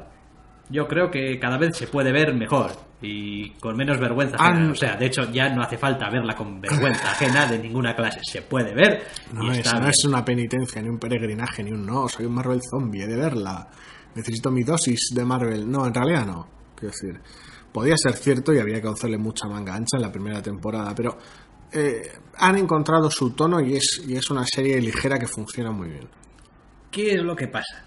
yo 0.70 0.88
creo 0.88 1.10
que 1.12 1.38
cada 1.40 1.58
vez 1.58 1.76
se 1.76 1.88
puede 1.88 2.12
ver 2.12 2.34
mejor 2.34 2.72
y 3.02 3.50
con 3.56 3.76
menos 3.76 4.00
vergüenza 4.00 4.38
ajena. 4.38 4.60
Han- 4.66 4.72
O 4.72 4.76
sea, 4.76 4.96
de 4.96 5.08
hecho 5.08 5.30
ya 5.32 5.50
no 5.50 5.64
hace 5.64 5.78
falta 5.78 6.10
verla 6.10 6.36
con 6.36 6.62
vergüenza 6.62 7.12
ajena 7.12 7.46
de 7.48 7.60
ninguna 7.60 7.96
clase. 7.96 8.20
Se 8.24 8.42
puede 8.44 8.74
ver 8.74 9.04
no, 9.34 9.46
y 9.48 9.52
es, 9.52 9.58
está 9.60 9.80
no 9.80 9.88
es 9.90 10.06
una 10.06 10.24
penitencia, 10.24 10.82
ni 10.82 10.88
un 10.90 11.00
peregrinaje, 11.00 11.64
ni 11.64 11.72
un 11.72 11.86
no, 11.86 12.08
soy 12.08 12.26
un 12.26 12.34
Marvel 12.36 12.62
zombie, 12.70 13.02
he 13.04 13.08
de 13.08 13.18
verla. 13.18 13.68
Necesito 14.16 14.50
mi 14.52 14.64
dosis 14.64 15.10
de 15.14 15.26
Marvel. 15.26 15.70
No, 15.70 15.86
en 15.88 15.94
realidad 15.94 16.26
no. 16.26 16.61
Quiero 16.82 16.94
decir, 16.94 17.22
podía 17.72 17.96
ser 17.96 18.14
cierto 18.14 18.52
y 18.52 18.58
había 18.58 18.82
que 18.82 18.88
hacerle 18.88 19.20
mucha 19.20 19.48
manga 19.48 19.76
ancha 19.76 19.98
en 19.98 20.02
la 20.02 20.12
primera 20.12 20.42
temporada, 20.42 20.96
pero 20.96 21.16
eh, 21.72 22.12
han 22.38 22.58
encontrado 22.58 23.12
su 23.12 23.32
tono 23.32 23.62
y 23.62 23.76
es, 23.76 24.02
y 24.08 24.16
es 24.16 24.32
una 24.32 24.44
serie 24.48 24.82
ligera 24.82 25.20
que 25.20 25.28
funciona 25.28 25.72
muy 25.72 25.90
bien. 25.90 26.10
¿Qué 26.90 27.14
es 27.14 27.22
lo 27.22 27.36
que 27.36 27.48
pasa? 27.48 27.86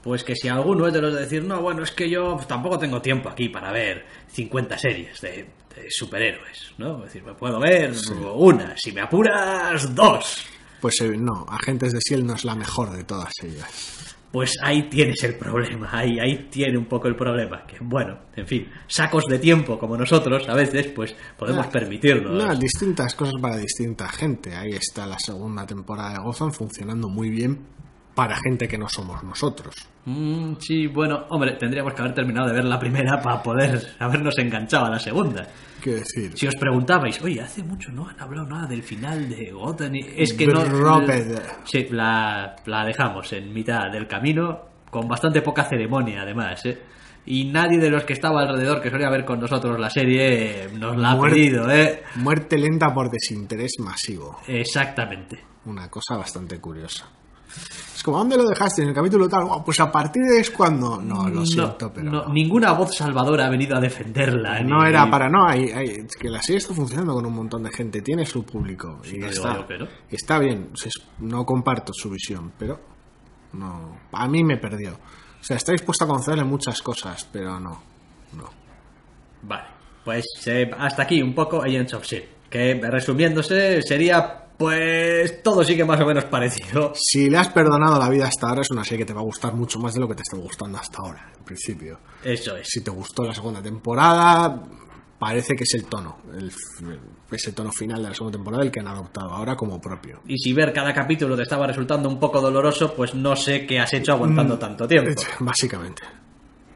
Pues 0.00 0.22
que 0.22 0.36
si 0.36 0.46
alguno 0.46 0.86
es 0.86 0.92
de 0.92 1.02
los 1.02 1.12
de 1.12 1.22
decir, 1.22 1.42
no, 1.42 1.60
bueno, 1.60 1.82
es 1.82 1.90
que 1.90 2.08
yo 2.08 2.36
tampoco 2.46 2.78
tengo 2.78 3.02
tiempo 3.02 3.28
aquí 3.28 3.48
para 3.48 3.72
ver 3.72 4.06
50 4.28 4.78
series 4.78 5.20
de, 5.20 5.50
de 5.74 5.90
superhéroes, 5.90 6.74
¿no? 6.78 6.98
Es 6.98 7.12
decir, 7.12 7.24
me 7.24 7.34
puedo 7.34 7.58
ver 7.58 7.92
una, 8.32 8.76
si 8.76 8.92
me 8.92 9.00
apuras, 9.00 9.92
dos. 9.92 10.46
Pues 10.80 11.00
eh, 11.00 11.16
no, 11.18 11.44
Agentes 11.48 11.92
de 11.92 11.98
S.H.I.E.L.D. 11.98 12.28
no 12.28 12.34
es 12.36 12.44
la 12.44 12.54
mejor 12.54 12.92
de 12.92 13.02
todas 13.02 13.32
ellas. 13.42 14.07
Pues 14.30 14.56
ahí 14.62 14.90
tienes 14.90 15.22
el 15.24 15.36
problema, 15.36 15.88
ahí, 15.90 16.18
ahí 16.20 16.48
tiene 16.50 16.76
un 16.76 16.84
poco 16.84 17.08
el 17.08 17.16
problema. 17.16 17.64
Que 17.66 17.78
bueno, 17.80 18.18
en 18.36 18.46
fin, 18.46 18.68
sacos 18.86 19.24
de 19.24 19.38
tiempo 19.38 19.78
como 19.78 19.96
nosotros, 19.96 20.46
a 20.48 20.54
veces, 20.54 20.88
pues 20.88 21.16
podemos 21.38 21.66
Ah, 21.66 21.70
permitirnos. 21.70 22.32
No, 22.32 22.54
distintas 22.54 23.14
cosas 23.14 23.40
para 23.40 23.56
distinta 23.56 24.06
gente. 24.08 24.54
Ahí 24.54 24.72
está 24.72 25.06
la 25.06 25.18
segunda 25.18 25.64
temporada 25.66 26.12
de 26.12 26.18
Gotham 26.18 26.52
funcionando 26.52 27.08
muy 27.08 27.30
bien 27.30 27.58
para 28.14 28.36
gente 28.36 28.68
que 28.68 28.76
no 28.76 28.88
somos 28.88 29.22
nosotros. 29.22 29.74
Mm, 30.04 30.54
sí, 30.58 30.88
bueno, 30.88 31.24
hombre, 31.30 31.52
tendríamos 31.52 31.94
que 31.94 32.02
haber 32.02 32.14
terminado 32.14 32.48
de 32.48 32.54
ver 32.54 32.64
la 32.64 32.78
primera 32.78 33.20
para 33.22 33.42
poder 33.42 33.80
habernos 33.98 34.36
enganchado 34.38 34.86
a 34.86 34.90
la 34.90 34.98
segunda. 34.98 35.46
Quiero 35.82 35.98
decir, 36.00 36.32
Si 36.36 36.46
os 36.46 36.54
preguntabais, 36.56 37.20
oye, 37.22 37.40
hace 37.40 37.62
mucho 37.62 37.90
no 37.92 38.08
han 38.08 38.20
hablado 38.20 38.46
nada 38.48 38.66
del 38.66 38.82
final 38.82 39.28
de 39.28 39.50
Gotham, 39.52 39.94
y- 39.94 40.06
es 40.16 40.32
que 40.32 40.46
no... 40.46 40.60
Sí, 41.64 41.86
la, 41.90 42.56
la 42.66 42.84
dejamos 42.84 43.32
en 43.32 43.52
mitad 43.52 43.90
del 43.92 44.06
camino, 44.06 44.60
con 44.90 45.06
bastante 45.06 45.42
poca 45.42 45.64
ceremonia 45.64 46.22
además, 46.22 46.64
¿eh? 46.66 46.78
Y 47.26 47.44
nadie 47.44 47.78
de 47.78 47.90
los 47.90 48.04
que 48.04 48.14
estaba 48.14 48.40
alrededor 48.40 48.80
que 48.80 48.90
solía 48.90 49.10
ver 49.10 49.24
con 49.26 49.38
nosotros 49.38 49.78
la 49.78 49.90
serie 49.90 50.68
nos 50.78 50.96
la 50.96 51.10
ha 51.10 51.16
Muerte. 51.16 51.36
pedido, 51.36 51.70
¿eh? 51.70 52.02
muerte 52.16 52.56
lenta 52.56 52.92
por 52.94 53.10
desinterés 53.10 53.72
masivo. 53.80 54.40
Exactamente. 54.48 55.38
Una 55.66 55.90
cosa 55.90 56.16
bastante 56.16 56.58
curiosa. 56.58 57.06
Es 57.94 58.02
como, 58.02 58.18
¿dónde 58.18 58.36
lo 58.36 58.44
dejaste? 58.48 58.82
En 58.82 58.88
el 58.88 58.94
capítulo 58.94 59.28
tal. 59.28 59.46
Pues 59.64 59.80
a 59.80 59.90
partir 59.90 60.22
de 60.22 60.40
es 60.40 60.50
cuando. 60.50 61.00
No, 61.00 61.28
lo 61.28 61.44
siento, 61.44 61.86
no, 61.86 61.92
pero. 61.92 62.10
no, 62.10 62.22
no. 62.26 62.32
ninguna 62.32 62.72
voz 62.72 62.94
salvadora 62.94 63.46
ha 63.46 63.50
venido 63.50 63.76
a 63.76 63.80
defenderla. 63.80 64.60
No 64.62 64.82
ni- 64.82 64.88
era 64.90 65.10
para. 65.10 65.28
No, 65.28 65.46
hay, 65.48 65.70
hay- 65.70 66.04
es 66.06 66.16
que 66.16 66.28
la 66.28 66.40
serie 66.40 66.58
está 66.58 66.74
funcionando 66.74 67.14
con 67.14 67.26
un 67.26 67.34
montón 67.34 67.64
de 67.64 67.70
gente, 67.70 68.00
tiene 68.02 68.24
su 68.24 68.44
público. 68.44 69.00
y 69.04 69.24
está, 69.24 70.36
yo 70.36 70.40
bien, 70.40 70.70
no 71.20 71.44
comparto 71.44 71.92
su 71.92 72.08
visión, 72.10 72.52
pero. 72.58 72.80
No. 73.54 73.98
A 74.12 74.28
mí 74.28 74.44
me 74.44 74.58
perdió. 74.58 74.92
O 74.92 75.44
sea, 75.44 75.56
está 75.56 75.72
dispuesto 75.72 76.04
a 76.04 76.08
concederle 76.08 76.44
muchas 76.44 76.80
cosas, 76.82 77.26
pero 77.32 77.58
no. 77.58 77.82
No. 78.36 78.44
Vale, 79.42 79.64
pues 80.04 80.24
eh, 80.46 80.70
hasta 80.78 81.02
aquí 81.02 81.22
un 81.22 81.34
poco 81.34 81.62
Agents 81.62 81.94
of 81.94 82.02
S.H.I.E.L.D., 82.04 82.38
que 82.50 82.80
resumiéndose 82.90 83.80
sería, 83.82 84.47
pues 84.58 85.42
todo 85.42 85.62
sigue 85.64 85.84
más 85.84 86.00
o 86.00 86.06
menos 86.06 86.24
parecido. 86.24 86.92
Si 86.94 87.30
le 87.30 87.38
has 87.38 87.48
perdonado 87.48 87.98
la 87.98 88.08
vida 88.10 88.26
hasta 88.26 88.48
ahora, 88.48 88.62
es 88.62 88.70
una 88.70 88.84
serie 88.84 88.98
que 88.98 89.06
te 89.06 89.14
va 89.14 89.20
a 89.20 89.24
gustar 89.24 89.54
mucho 89.54 89.78
más 89.78 89.94
de 89.94 90.00
lo 90.00 90.08
que 90.08 90.14
te 90.16 90.22
está 90.22 90.36
gustando 90.36 90.76
hasta 90.78 90.98
ahora, 91.00 91.32
en 91.38 91.44
principio. 91.44 92.00
Eso 92.24 92.56
es. 92.56 92.66
Si 92.68 92.82
te 92.82 92.90
gustó 92.90 93.22
la 93.24 93.32
segunda 93.34 93.62
temporada, 93.62 94.62
parece 95.18 95.54
que 95.54 95.62
es 95.62 95.74
el 95.74 95.84
tono, 95.86 96.18
el, 96.36 96.52
ese 97.30 97.52
tono 97.52 97.70
final 97.72 98.02
de 98.02 98.08
la 98.08 98.14
segunda 98.14 98.36
temporada 98.36 98.62
el 98.64 98.70
que 98.70 98.80
han 98.80 98.88
adoptado 98.88 99.30
ahora 99.30 99.54
como 99.56 99.80
propio. 99.80 100.20
Y 100.26 100.36
si 100.38 100.52
ver 100.52 100.72
cada 100.72 100.92
capítulo 100.92 101.36
te 101.36 101.42
estaba 101.42 101.66
resultando 101.66 102.08
un 102.08 102.18
poco 102.18 102.40
doloroso, 102.40 102.94
pues 102.94 103.14
no 103.14 103.36
sé 103.36 103.64
qué 103.66 103.78
has 103.78 103.92
hecho 103.94 104.12
aguantando 104.12 104.56
Mm. 104.56 104.58
tanto 104.58 104.88
tiempo. 104.88 105.20
Básicamente. 105.40 106.02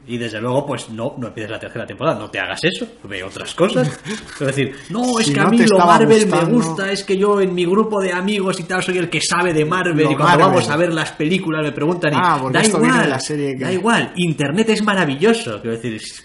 Y 0.05 0.19
desde 0.19 0.41
luego, 0.41 0.67
pues 0.67 0.91
no, 0.91 1.15
no 1.17 1.29
empieces 1.29 1.51
la 1.53 1.61
tercera 1.61 1.87
temporada, 1.87 2.19
no 2.19 2.29
te 2.29 2.41
hagas 2.41 2.59
eso, 2.65 2.87
ve 3.05 3.23
otras 3.23 3.55
cosas. 3.55 3.89
Es 4.41 4.47
decir, 4.47 4.75
no, 4.91 5.21
es 5.21 5.27
Si 5.27 5.33
que 5.33 5.41
a 5.41 5.45
no 5.45 5.51
mí 5.51 5.59
lo 5.59 5.79
Marvel 5.79 6.25
gustando- 6.25 6.47
me 6.47 6.53
gusta, 6.55 6.91
es 6.91 7.05
que 7.05 7.17
yo 7.17 7.41
en 7.41 7.55
mi 7.55 7.65
grupo 7.65 8.01
de 8.01 8.13
amigos 8.13 8.59
y 8.59 8.65
tal 8.65 8.83
soy 8.83 8.99
el 8.99 9.09
que 9.09 9.21
sabe 9.21 9.53
de 9.55 9.65
Marvel 9.65 9.97
Lo 10.05 10.11
y 10.11 10.17
cuando 10.17 10.25
Marvel. 10.25 10.47
vamos 10.47 10.69
a 10.69 10.77
ver 10.77 10.93
las 10.93 11.13
películas 11.13 11.63
me 11.65 11.71
preguntan 11.71 12.13
y 12.15 12.17
Ah, 12.19 12.43
da 12.53 12.65
igual, 12.65 13.11
la 13.11 13.21
serie 13.21 13.57
que- 13.57 13.65
da 13.65 13.73
igual, 13.73 14.13
Internet 14.17 14.71
es 14.71 14.83
maravilloso, 14.83 15.61
quiero 15.61 15.77
decir, 15.77 15.95
es- 15.95 16.25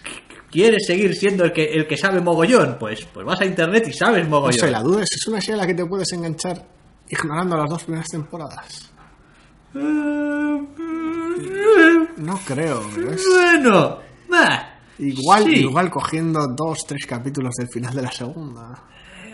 ¿quieres 0.49 0.87
seguir 0.87 1.13
siendo 1.15 1.43
el 1.45 1.51
que, 1.53 1.65
el 1.65 1.85
que 1.85 1.97
sabe 1.97 2.19
mogollón? 2.19 2.77
Pues, 2.79 3.05
pues 3.13 3.25
vas 3.27 3.39
a 3.41 3.45
Internet 3.45 3.87
y 3.89 3.93
sabes 3.93 4.23
No 4.23 4.31
mogollón. 4.31 4.59
sé, 4.59 4.71
la 4.71 4.81
duda 4.81 5.03
es, 5.03 5.11
¿es 5.11 5.27
una 5.27 5.39
serie 5.39 5.55
a 5.55 5.57
la 5.57 5.67
que 5.67 5.75
te 5.75 5.85
puedes 5.85 6.11
enganchar 6.13 6.65
ignorando 7.09 7.55
las 7.55 7.69
dos 7.69 7.83
primeras 7.83 8.07
temporadas? 8.07 8.91
No 12.17 12.39
creo, 12.45 12.81
pero 12.95 13.11
es- 13.11 13.23
Bueno, 13.29 13.99
bah, 14.29 14.73
Igual, 14.99 15.43
sí. 15.43 15.59
igual 15.59 15.91
cogiendo 15.91 16.47
dos, 16.55 16.79
tres 16.87 17.05
capítulos 17.05 17.53
del 17.55 17.67
final 17.67 17.93
de 17.93 18.01
la 18.01 18.11
segunda. 18.11 18.83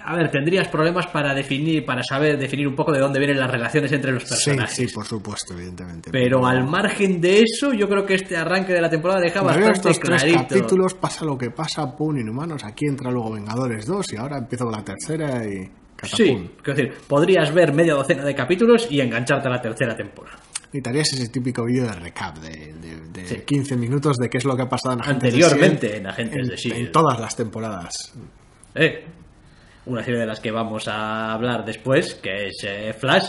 A 0.06 0.16
ver, 0.18 0.30
tendrías 0.30 0.68
problemas 0.68 1.08
para 1.08 1.34
definir, 1.34 1.86
para 1.86 2.04
saber 2.04 2.38
definir 2.38 2.68
un 2.68 2.76
poco 2.76 2.92
de 2.92 3.00
dónde 3.00 3.20
vienen 3.20 3.40
las 3.40 3.50
relaciones 3.50 3.90
entre 3.94 4.12
los 4.12 4.24
Sí, 4.24 4.30
personajes. 4.30 4.76
sí, 4.76 4.88
por 4.94 5.06
supuesto, 5.06 5.54
evidentemente. 5.54 6.12
Pero 6.12 6.46
al 6.46 6.66
margen 6.68 7.22
de 7.22 7.44
eso, 7.44 7.72
yo 7.72 7.88
creo 7.88 8.06
que 8.06 8.16
este 8.16 8.36
arranque 8.36 8.74
de 8.74 8.82
la 8.82 8.90
temporada 8.90 9.22
deja 9.22 9.42
bastante 9.42 9.72
estos 9.72 10.00
tres 10.02 10.22
clarito. 10.24 10.42
capítulos, 10.50 10.94
pasa 10.96 11.24
lo 11.24 11.38
que 11.38 11.52
pasa, 11.52 11.96
pum, 11.96 12.18
Inhumanos, 12.18 12.66
aquí 12.66 12.86
entra 12.86 13.10
luego 13.10 13.32
Vengadores 13.32 13.86
2 13.86 14.12
y 14.12 14.18
ahora 14.18 14.40
empiezo 14.40 14.66
con 14.66 14.74
la 14.74 14.84
tercera 14.84 15.46
y... 15.48 15.72
Sí, 16.08 16.50
quiero 16.62 16.78
decir, 16.78 16.94
podrías 17.08 17.54
ver 17.54 17.74
media 17.74 17.94
docena 17.94 18.24
de 18.24 18.34
capítulos 18.36 18.88
y 18.90 19.00
engancharte 19.02 19.48
a 19.48 19.52
la 19.52 19.62
tercera 19.62 19.96
temporada. 19.96 20.38
Necesitarías 20.66 21.14
ese 21.14 21.30
típico 21.30 21.66
vídeo 21.66 21.84
de 21.86 21.94
recap 21.94 22.38
de, 22.40 22.74
de- 22.74 23.00
de 23.22 23.28
Sí. 23.28 23.42
15 23.46 23.76
minutos 23.78 24.18
de 24.18 24.28
qué 24.30 24.40
es 24.40 24.46
lo 24.46 24.56
que 24.56 24.64
ha 24.64 24.70
pasado 24.70 24.96
en 24.96 25.02
Agentes 25.02 25.34
de 25.36 25.44
Anteriormente 25.44 25.88
S.H.I.E.L.D. 25.88 25.98
en 26.00 26.08
Agentes 26.08 26.40
en, 26.42 26.48
de 26.48 26.54
S.H.I.E.L.D.. 26.56 26.86
en 26.88 26.92
todas 26.92 27.20
las 27.20 27.36
temporadas. 27.36 28.14
Eh, 28.76 29.06
Una 29.86 30.04
serie 30.04 30.20
de 30.22 30.26
las 30.26 30.40
que 30.40 30.50
vamos 30.52 30.88
a 30.88 31.32
hablar 31.34 31.64
después, 31.64 32.16
que 32.16 32.48
es 32.48 32.64
eh, 32.66 32.94
Flash, 32.98 33.26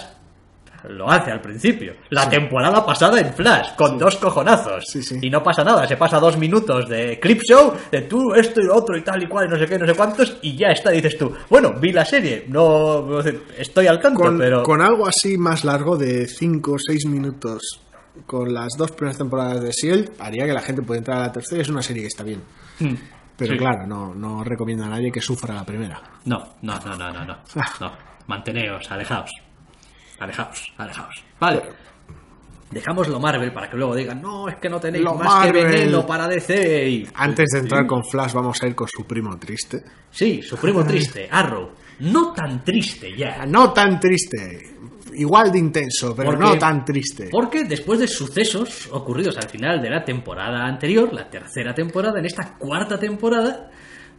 lo 0.88 1.10
hace 1.10 1.30
al 1.30 1.40
principio. 1.40 1.94
La 2.10 2.28
temporada 2.28 2.84
pasada 2.84 3.20
en 3.20 3.32
Flash, 3.32 3.74
con 3.76 3.98
dos 3.98 4.16
cojonazos. 4.16 4.84
Sí. 4.86 5.00
Y 5.22 5.30
no 5.30 5.42
pasa 5.42 5.64
nada, 5.64 5.86
se 5.86 5.96
pasa 5.96 6.18
dos 6.18 6.36
minutos 6.36 6.88
de 6.88 7.18
clip 7.20 7.40
show, 7.42 7.74
de 7.90 8.02
tú, 8.02 8.34
esto 8.34 8.60
y 8.60 8.64
lo 8.64 8.76
otro 8.76 8.96
y 8.96 9.02
tal 9.02 9.22
y 9.22 9.26
cual, 9.26 9.46
y 9.46 9.50
no 9.50 9.58
sé 9.58 9.66
qué, 9.66 9.78
no 9.78 9.86
sé 9.86 9.94
cuántos, 9.94 10.38
y 10.42 10.56
ya 10.56 10.68
está, 10.68 10.90
dices 10.90 11.16
tú. 11.18 11.32
Bueno, 11.48 11.74
vi 11.80 11.92
la 11.92 12.04
serie, 12.04 12.44
no 12.48 13.20
estoy 13.56 13.86
al 13.86 14.00
tanto, 14.00 14.20
Con, 14.20 14.38
pero... 14.38 14.62
con 14.62 14.80
algo 14.82 15.06
así 15.06 15.36
más 15.38 15.64
largo 15.64 15.96
de 15.96 16.26
5 16.26 16.72
o 16.72 16.76
6 16.78 17.06
minutos 17.06 17.80
con 18.26 18.52
las 18.54 18.74
dos 18.78 18.92
primeras 18.92 19.18
temporadas 19.18 19.60
de 19.60 19.70
S.H.I.E.L.D. 19.70 20.12
haría 20.20 20.46
que 20.46 20.52
la 20.52 20.60
gente 20.60 20.82
pueda 20.82 20.98
entrar 20.98 21.18
a 21.18 21.26
la 21.26 21.32
tercera 21.32 21.58
y 21.58 21.62
es 21.62 21.68
una 21.68 21.82
serie 21.82 22.02
que 22.02 22.08
está 22.08 22.22
bien. 22.22 22.42
Hmm. 22.78 22.94
Pero 23.36 23.56
claro, 23.56 23.86
no, 23.86 24.14
no 24.14 24.44
recomiendo 24.44 24.84
a 24.84 24.88
nadie 24.88 25.10
que 25.10 25.20
sufra 25.20 25.54
la 25.54 25.64
primera. 25.64 26.00
No, 26.24 26.54
no, 26.62 26.78
no, 26.78 26.96
no, 26.96 27.12
no, 27.12 27.24
no. 27.24 27.38
No, 27.80 27.92
manteneos, 28.28 28.90
alejaos. 28.90 29.30
Alejaos, 30.18 30.72
alejaos. 30.78 31.24
Vale. 31.40 31.62
Dejamos 32.70 33.06
lo 33.08 33.20
Marvel 33.20 33.52
para 33.52 33.70
que 33.70 33.76
luego 33.76 33.94
digan, 33.94 34.20
no, 34.20 34.48
es 34.48 34.56
que 34.56 34.68
no 34.68 34.80
tenéis 34.80 35.04
Lo 35.04 35.14
más 35.14 35.46
que 35.46 35.52
Marvel". 35.52 35.66
veneno 35.66 36.06
para 36.06 36.26
DC. 36.26 37.06
Antes 37.14 37.50
de 37.52 37.58
entrar 37.60 37.86
con 37.86 38.02
Flash, 38.04 38.32
vamos 38.32 38.60
a 38.62 38.66
ir 38.66 38.74
con 38.74 38.88
su 38.88 39.04
primo 39.06 39.38
triste. 39.38 39.82
Sí, 40.10 40.42
su 40.42 40.56
primo 40.56 40.84
triste, 40.84 41.28
Arrow. 41.30 41.70
No 42.00 42.32
tan 42.32 42.64
triste 42.64 43.16
ya. 43.16 43.44
No 43.46 43.72
tan 43.72 44.00
triste, 44.00 44.74
igual 45.14 45.52
de 45.52 45.58
intenso, 45.60 46.16
pero 46.16 46.30
Porque- 46.30 46.44
no 46.44 46.58
tan 46.58 46.84
triste. 46.84 47.28
Porque 47.30 47.62
después 47.64 48.00
de 48.00 48.08
sucesos 48.08 48.88
ocurridos 48.90 49.36
al 49.36 49.48
final 49.48 49.80
de 49.80 49.90
la 49.90 50.04
temporada 50.04 50.64
anterior, 50.66 51.12
la 51.12 51.30
tercera 51.30 51.72
temporada, 51.74 52.18
en 52.18 52.26
esta 52.26 52.56
cuarta 52.58 52.98
temporada, 52.98 53.70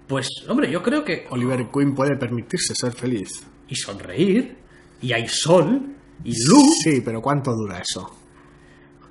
pues, 0.07 0.29
hombre, 0.47 0.71
yo 0.71 0.81
creo 0.81 1.03
que... 1.03 1.25
Oliver 1.31 1.65
Queen 1.73 1.93
puede 1.93 2.15
permitirse 2.15 2.73
ser 2.73 2.93
feliz. 2.93 3.45
Y 3.67 3.75
sonreír, 3.75 4.55
y 5.05 5.13
hay 5.13 5.27
sol, 5.27 5.95
y 6.23 6.33
luz, 6.47 6.77
Sí, 6.83 7.01
pero 7.03 7.21
¿cuánto 7.21 7.51
dura 7.53 7.79
eso? 7.79 8.09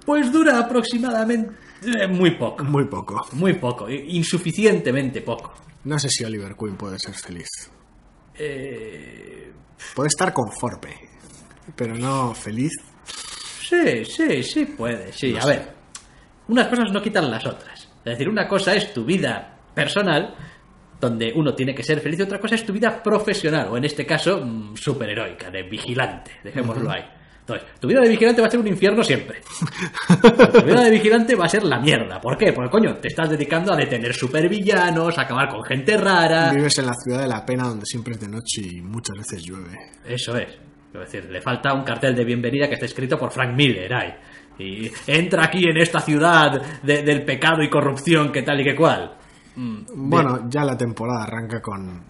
pues 0.04 0.30
dura 0.32 0.58
aproximadamente 0.58 1.52
eh, 1.82 2.06
muy 2.08 2.32
poco. 2.36 2.62
Muy 2.64 2.86
poco. 2.86 3.26
Muy 3.32 3.54
poco, 3.54 3.88
insuficientemente 3.90 5.20
poco. 5.22 5.52
No 5.84 5.98
sé 5.98 6.08
si 6.08 6.24
Oliver 6.24 6.54
Queen 6.56 6.76
puede 6.76 6.98
ser 6.98 7.14
feliz. 7.14 7.48
Eh, 8.36 9.52
Puede 9.94 10.08
estar 10.08 10.32
conforme, 10.32 10.94
pero 11.76 11.94
no 11.94 12.34
feliz. 12.34 12.72
sí, 13.60 14.04
sí, 14.04 14.42
sí 14.42 14.64
puede, 14.66 15.12
sí. 15.12 15.36
A 15.40 15.44
ver, 15.46 15.74
unas 16.48 16.68
cosas 16.68 16.90
no 16.92 17.02
quitan 17.02 17.30
las 17.30 17.44
otras. 17.46 17.80
Es 17.98 18.04
decir, 18.12 18.28
una 18.28 18.48
cosa 18.48 18.74
es 18.74 18.92
tu 18.94 19.04
vida 19.04 19.58
personal, 19.74 20.34
donde 21.00 21.32
uno 21.34 21.54
tiene 21.54 21.74
que 21.74 21.82
ser 21.82 22.00
feliz, 22.00 22.18
y 22.18 22.22
otra 22.22 22.38
cosa 22.38 22.54
es 22.54 22.64
tu 22.64 22.72
vida 22.72 23.02
profesional, 23.02 23.68
o 23.70 23.76
en 23.76 23.84
este 23.84 24.04
caso, 24.06 24.40
mm, 24.44 24.76
superheroica, 24.76 25.50
de 25.50 25.62
vigilante, 25.64 26.32
dejémoslo 26.42 26.90
ahí. 26.90 27.02
Entonces, 27.40 27.68
tu 27.78 27.88
vida 27.88 28.00
de 28.00 28.08
vigilante 28.08 28.40
va 28.40 28.46
a 28.48 28.50
ser 28.50 28.60
un 28.60 28.66
infierno 28.68 29.02
siempre. 29.04 29.40
Tu 30.52 30.62
vida 30.64 30.80
de 30.82 30.90
vigilante 30.90 31.34
va 31.34 31.44
a 31.44 31.48
ser 31.48 31.62
la 31.64 31.78
mierda. 31.78 32.18
¿Por 32.18 32.38
qué? 32.38 32.54
Porque, 32.54 32.70
coño, 32.70 32.94
te 32.96 33.08
estás 33.08 33.28
dedicando 33.28 33.72
a 33.72 33.76
detener 33.76 34.14
supervillanos, 34.14 35.18
a 35.18 35.22
acabar 35.22 35.48
con 35.50 35.62
gente 35.62 35.94
rara. 35.98 36.52
Vives 36.54 36.78
en 36.78 36.86
la 36.86 36.94
ciudad 36.94 37.20
de 37.20 37.28
la 37.28 37.44
pena 37.44 37.64
donde 37.68 37.84
siempre 37.84 38.14
es 38.14 38.20
de 38.20 38.28
noche 38.28 38.62
y 38.62 38.80
muchas 38.80 39.16
veces 39.18 39.42
llueve. 39.44 39.78
Eso 40.06 40.36
es. 40.38 40.48
Es 40.94 41.00
decir, 41.12 41.30
le 41.30 41.42
falta 41.42 41.74
un 41.74 41.82
cartel 41.82 42.14
de 42.14 42.24
bienvenida 42.24 42.66
que 42.68 42.74
esté 42.74 42.86
escrito 42.86 43.18
por 43.18 43.30
Frank 43.30 43.54
Miller 43.54 43.92
ahí. 43.92 44.14
Y 44.58 44.90
entra 45.08 45.44
aquí 45.44 45.64
en 45.68 45.76
esta 45.76 46.00
ciudad 46.00 46.62
de- 46.82 47.02
del 47.02 47.24
pecado 47.24 47.62
y 47.62 47.68
corrupción 47.68 48.30
que 48.32 48.42
tal 48.42 48.60
y 48.60 48.64
que 48.64 48.74
cual. 48.76 49.16
Mm, 49.56 50.08
Bueno, 50.10 50.48
ya 50.50 50.64
la 50.64 50.76
temporada 50.76 51.24
arranca 51.24 51.60
con 51.60 52.02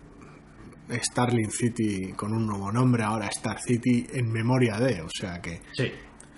Starling 0.90 1.50
City 1.50 2.12
con 2.12 2.32
un 2.32 2.46
nuevo 2.46 2.70
nombre, 2.72 3.02
ahora 3.02 3.28
Star 3.28 3.58
City 3.60 4.06
en 4.12 4.30
memoria 4.30 4.78
de, 4.78 5.00
o 5.02 5.08
sea 5.08 5.40
que... 5.40 5.60
Sí. 5.72 5.90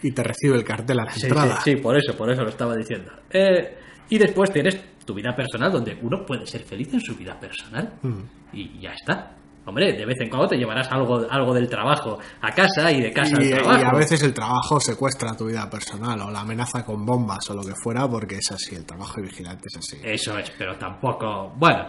Y 0.03 0.11
te 0.13 0.23
recibe 0.23 0.57
el 0.57 0.65
cartel 0.65 1.01
a 1.01 1.05
la 1.05 1.11
Sí, 1.13 1.27
entrada. 1.27 1.61
sí, 1.63 1.71
sí, 1.73 1.77
por 1.77 1.97
eso, 1.97 2.17
por 2.17 2.31
eso 2.31 2.43
lo 2.43 2.51
estaba 2.51 2.77
diciendo. 2.77 3.11
Eh, 3.31 3.77
y 4.11 4.19
después 4.19 4.53
tienes 4.53 4.79
tu 5.05 5.15
vida 5.15 5.35
personal, 5.35 5.73
donde 5.73 5.99
uno 6.03 6.25
puede 6.27 6.47
ser 6.47 6.63
feliz 6.63 6.93
en 6.93 7.01
su 7.01 7.17
vida 7.17 7.39
personal. 7.41 7.95
Mm. 8.03 8.21
Y 8.53 8.81
ya 8.81 8.93
está. 8.93 9.37
Hombre, 9.67 9.93
de 9.95 10.07
vez 10.07 10.17
en 10.21 10.29
cuando 10.31 10.47
te 10.49 10.57
llevarás 10.57 10.91
algo, 10.93 11.27
algo 11.29 11.53
del 11.53 11.69
trabajo 11.69 12.19
a 12.41 12.53
casa 12.53 12.91
y 12.93 13.03
de 13.03 13.13
casa 13.13 13.33
Y, 13.33 13.35
al 13.35 13.45
y 13.47 13.51
trabajo. 13.51 13.87
a 13.87 13.99
veces 13.99 14.23
el 14.23 14.33
trabajo 14.33 14.79
secuestra 14.79 15.37
tu 15.37 15.47
vida 15.47 15.69
personal 15.69 16.21
o 16.21 16.31
la 16.31 16.41
amenaza 16.41 16.85
con 16.85 17.05
bombas 17.05 17.51
o 17.51 17.55
lo 17.55 17.63
que 17.63 17.75
fuera 17.83 18.09
porque 18.09 18.37
es 18.37 18.51
así, 18.53 18.77
el 18.77 18.85
trabajo 18.87 19.15
de 19.17 19.23
vigilante 19.23 19.65
es 19.67 19.77
así. 19.77 19.97
Eso 20.05 20.39
es, 20.39 20.51
pero 20.57 20.79
tampoco. 20.79 21.53
Bueno, 21.57 21.85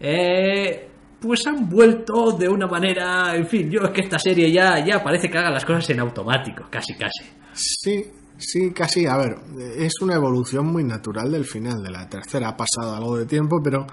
eh, 0.00 0.88
pues 1.20 1.46
han 1.46 1.68
vuelto 1.68 2.32
de 2.32 2.48
una 2.48 2.66
manera. 2.66 3.36
En 3.36 3.46
fin, 3.46 3.70
yo 3.70 3.82
es 3.82 3.90
que 3.90 4.00
esta 4.00 4.18
serie 4.18 4.50
ya, 4.50 4.84
ya 4.84 5.02
parece 5.02 5.28
que 5.30 5.38
haga 5.38 5.50
las 5.50 5.64
cosas 5.64 5.88
en 5.90 6.00
automático, 6.00 6.64
casi, 6.70 6.94
casi. 6.94 7.24
Sí, 7.52 8.04
sí, 8.38 8.72
casi. 8.72 9.06
A 9.06 9.16
ver, 9.16 9.36
es 9.76 9.92
una 10.00 10.14
evolución 10.14 10.66
muy 10.66 10.82
natural 10.82 11.30
del 11.30 11.44
final 11.44 11.82
de 11.82 11.90
la 11.90 12.08
tercera. 12.08 12.48
Ha 12.48 12.56
pasado 12.56 12.96
algo 12.96 13.16
de 13.18 13.26
tiempo, 13.26 13.60
pero 13.62 13.86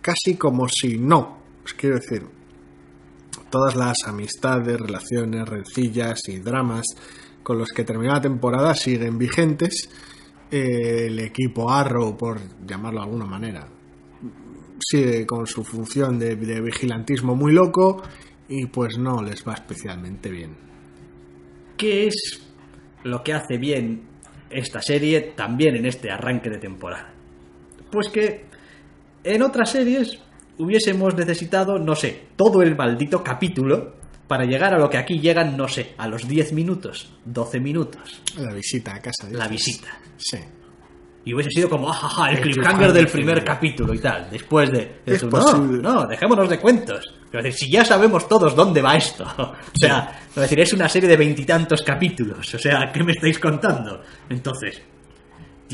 casi 0.00 0.36
como 0.38 0.66
si 0.68 0.96
no. 0.96 1.38
Os 1.64 1.74
quiero 1.74 1.96
decir, 1.96 2.24
todas 3.54 3.76
las 3.76 3.98
amistades, 4.08 4.80
relaciones, 4.80 5.48
rencillas 5.48 6.28
y 6.28 6.40
dramas 6.40 6.86
con 7.40 7.56
los 7.56 7.68
que 7.68 7.84
terminó 7.84 8.12
la 8.12 8.20
temporada 8.20 8.74
siguen 8.74 9.16
vigentes. 9.16 9.88
Eh, 10.50 11.06
el 11.06 11.20
equipo 11.20 11.70
Arrow, 11.70 12.16
por 12.16 12.40
llamarlo 12.66 12.98
de 12.98 13.04
alguna 13.04 13.26
manera, 13.26 13.68
sigue 14.80 15.24
con 15.24 15.46
su 15.46 15.62
función 15.62 16.18
de, 16.18 16.34
de 16.34 16.60
vigilantismo 16.60 17.36
muy 17.36 17.52
loco 17.52 18.02
y 18.48 18.66
pues 18.66 18.98
no 18.98 19.22
les 19.22 19.46
va 19.46 19.54
especialmente 19.54 20.32
bien. 20.32 20.56
¿Qué 21.76 22.08
es 22.08 22.42
lo 23.04 23.22
que 23.22 23.34
hace 23.34 23.56
bien 23.56 24.02
esta 24.50 24.82
serie 24.82 25.32
también 25.36 25.76
en 25.76 25.86
este 25.86 26.10
arranque 26.10 26.50
de 26.50 26.58
temporada? 26.58 27.14
Pues 27.92 28.08
que 28.08 28.46
en 29.22 29.42
otras 29.42 29.70
series 29.70 30.23
hubiésemos 30.58 31.14
necesitado, 31.14 31.78
no 31.78 31.94
sé, 31.94 32.26
todo 32.36 32.62
el 32.62 32.76
maldito 32.76 33.22
capítulo 33.22 33.94
para 34.28 34.44
llegar 34.44 34.72
a 34.74 34.78
lo 34.78 34.88
que 34.88 34.96
aquí 34.98 35.18
llegan, 35.18 35.56
no 35.56 35.68
sé, 35.68 35.94
a 35.98 36.08
los 36.08 36.26
10 36.26 36.52
minutos, 36.52 37.12
12 37.24 37.60
minutos, 37.60 38.22
La 38.36 38.52
visita 38.52 38.94
a 38.94 39.00
casa. 39.00 39.28
la 39.30 39.48
dices. 39.48 39.66
visita. 39.66 39.88
Sí. 40.16 40.38
Y 41.26 41.32
hubiese 41.32 41.50
sido 41.50 41.70
como, 41.70 41.88
ajaja, 41.90 42.30
el 42.30 42.36
El 42.36 42.42
cliffhanger 42.42 42.92
del 42.92 43.06
primer 43.08 43.42
capítulo 43.42 43.94
y 43.94 43.98
tal. 43.98 44.28
Después 44.30 44.70
de. 44.70 45.00
Es 45.06 45.14
eso, 45.14 45.28
posible. 45.30 45.80
No, 45.82 45.94
no, 45.94 46.06
dejémonos 46.06 46.50
de 46.50 46.58
cuentos. 46.58 47.14
Es 47.32 47.42
decir, 47.44 47.52
si 47.54 47.70
ya 47.72 47.82
sabemos 47.84 48.28
todos 48.28 48.54
dónde 48.54 48.82
va 48.82 48.94
esto. 48.96 49.24
O 49.38 49.54
sea, 49.86 50.20
es 50.28 50.34
decir, 50.34 50.60
es 50.60 50.72
una 50.74 50.88
serie 50.88 51.08
de 51.08 51.16
veintitantos 51.16 51.82
capítulos. 51.82 52.54
O 52.54 52.58
sea, 52.58 52.90
¿qué 52.92 53.02
me 53.02 53.12
estáis 53.12 53.38
contando? 53.38 54.02
Entonces, 54.28 54.82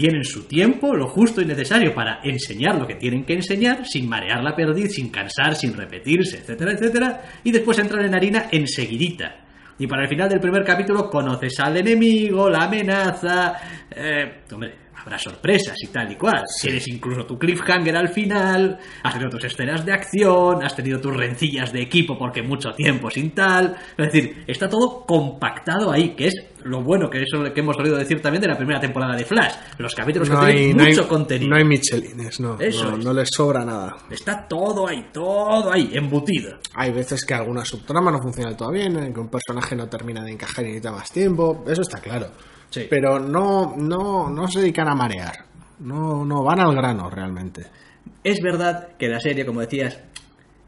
tienen 0.01 0.25
su 0.25 0.45
tiempo, 0.45 0.97
lo 0.97 1.09
justo 1.09 1.43
y 1.43 1.45
necesario 1.45 1.95
para 1.95 2.21
enseñar 2.25 2.77
lo 2.77 2.87
que 2.87 2.95
tienen 2.95 3.23
que 3.23 3.35
enseñar, 3.35 3.85
sin 3.85 4.09
marear 4.09 4.43
la 4.43 4.57
perdiz, 4.57 4.95
sin 4.95 5.11
cansar, 5.11 5.55
sin 5.55 5.75
repetirse, 5.75 6.39
etcétera, 6.39 6.73
etcétera. 6.73 7.23
Y 7.45 7.53
después 7.53 7.79
entrar 7.79 8.07
en 8.07 8.15
harina 8.15 8.47
enseguidita. 8.51 9.45
Y 9.79 9.87
para 9.87 10.05
el 10.05 10.09
final 10.09 10.31
del 10.31 10.41
primer 10.41 10.65
capítulo 10.65 11.11
conoces 11.11 11.61
al 11.61 11.77
enemigo, 11.77 12.49
la 12.49 12.65
amenaza. 12.65 13.57
Eh, 13.95 14.41
hombre, 14.51 14.75
habrá 15.01 15.19
sorpresas 15.19 15.77
y 15.83 15.89
tal 15.89 16.13
y 16.13 16.17
cual. 16.17 16.45
Tienes 16.61 16.87
incluso 16.89 17.25
tu 17.25 17.39
cliffhanger 17.39 17.97
al 17.97 18.09
final. 18.09 18.79
Has 19.03 19.13
tenido 19.15 19.31
tus 19.31 19.45
escenas 19.45 19.85
de 19.85 19.93
acción. 19.93 20.63
Has 20.63 20.77
tenido 20.77 21.01
tus 21.01 21.17
rencillas 21.17 21.73
de 21.73 21.83
equipo 21.83 22.19
porque 22.19 22.43
mucho 22.43 22.73
tiempo 22.73 23.11
sin 23.11 23.31
tal. 23.31 23.77
Es 23.97 24.13
decir, 24.13 24.45
está 24.47 24.69
todo 24.69 25.05
compactado 25.07 25.91
ahí, 25.91 26.15
que 26.15 26.29
es 26.29 26.35
lo 26.65 26.83
bueno 26.83 27.09
que 27.09 27.23
eso 27.23 27.43
que 27.55 27.61
hemos 27.61 27.77
oído 27.79 27.97
decir 27.97 28.21
también 28.21 28.43
de 28.43 28.49
la 28.49 28.57
primera 28.57 28.81
temporada 28.81 29.17
de 29.17 29.25
Flash. 29.25 29.55
Los 29.79 29.95
capítulos 29.95 30.29
No 30.29 30.41
que 30.41 30.47
hay, 30.47 30.57
tienen 30.57 30.77
no, 30.77 30.83
hay, 30.85 30.91
mucho 30.91 31.09
contenido. 31.09 31.51
no 31.51 31.57
hay 31.57 31.65
michelines, 31.65 32.41
no. 32.41 32.59
Eso 32.59 32.91
no, 32.91 32.97
no 32.99 33.13
les 33.15 33.29
sobra 33.33 33.65
nada. 33.65 33.97
Está 34.11 34.47
todo 34.47 34.89
ahí, 34.89 35.07
todo 35.13 35.73
ahí, 35.73 35.91
embutido. 35.95 36.59
Hay 36.75 36.93
veces 36.93 37.25
que 37.25 37.35
alguna 37.35 37.65
subtrama 37.65 38.11
no 38.11 38.21
funciona 38.21 38.57
todo 38.57 38.71
bien, 38.71 38.97
en 38.97 39.15
que 39.15 39.21
un 39.21 39.29
personaje 39.29 39.75
no 39.75 39.89
termina 39.89 40.23
de 40.23 40.33
encajar 40.33 40.65
y 40.65 40.69
necesita 40.69 40.93
más 40.93 41.11
tiempo. 41.11 41.65
Eso 41.67 41.83
está 41.83 42.01
claro. 42.01 42.31
Sí. 42.71 42.87
Pero 42.89 43.19
no, 43.19 43.75
no, 43.77 44.31
no 44.31 44.49
se 44.49 44.61
dedican 44.61 44.89
a 44.89 44.95
marear. 44.95 45.45
No, 45.81 46.25
no, 46.25 46.43
van 46.45 46.61
al 46.61 46.75
grano 46.75 47.11
realmente. 47.11 47.67
Es 48.23 48.39
verdad 48.43 48.97
que 48.99 49.09
la 49.09 49.19
serie, 49.21 49.45
como 49.47 49.61
decías, 49.61 49.99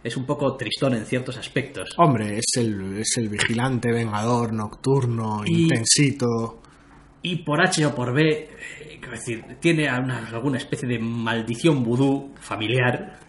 es 0.02 0.16
un 0.16 0.26
poco 0.26 0.56
tristón 0.56 0.94
en 0.94 1.04
ciertos 1.06 1.36
aspectos. 1.36 1.90
Hombre, 1.98 2.38
es 2.38 2.46
el, 2.56 2.98
es 2.98 3.16
el 3.18 3.28
vigilante, 3.28 3.92
vengador, 3.92 4.52
nocturno, 4.52 5.42
Y- 5.46 5.62
intensito. 5.62 6.60
Y 7.22 7.36
por 7.44 7.60
H 7.64 7.86
o 7.86 7.94
por 7.94 8.12
B, 8.12 8.22
eh, 8.30 8.98
quiero 8.98 9.12
decir, 9.12 9.44
tiene 9.60 9.84
una- 9.96 10.26
alguna 10.26 10.58
especie 10.58 10.88
de 10.88 10.98
maldición 10.98 11.84
vudú 11.84 12.32
familiar 12.40 13.20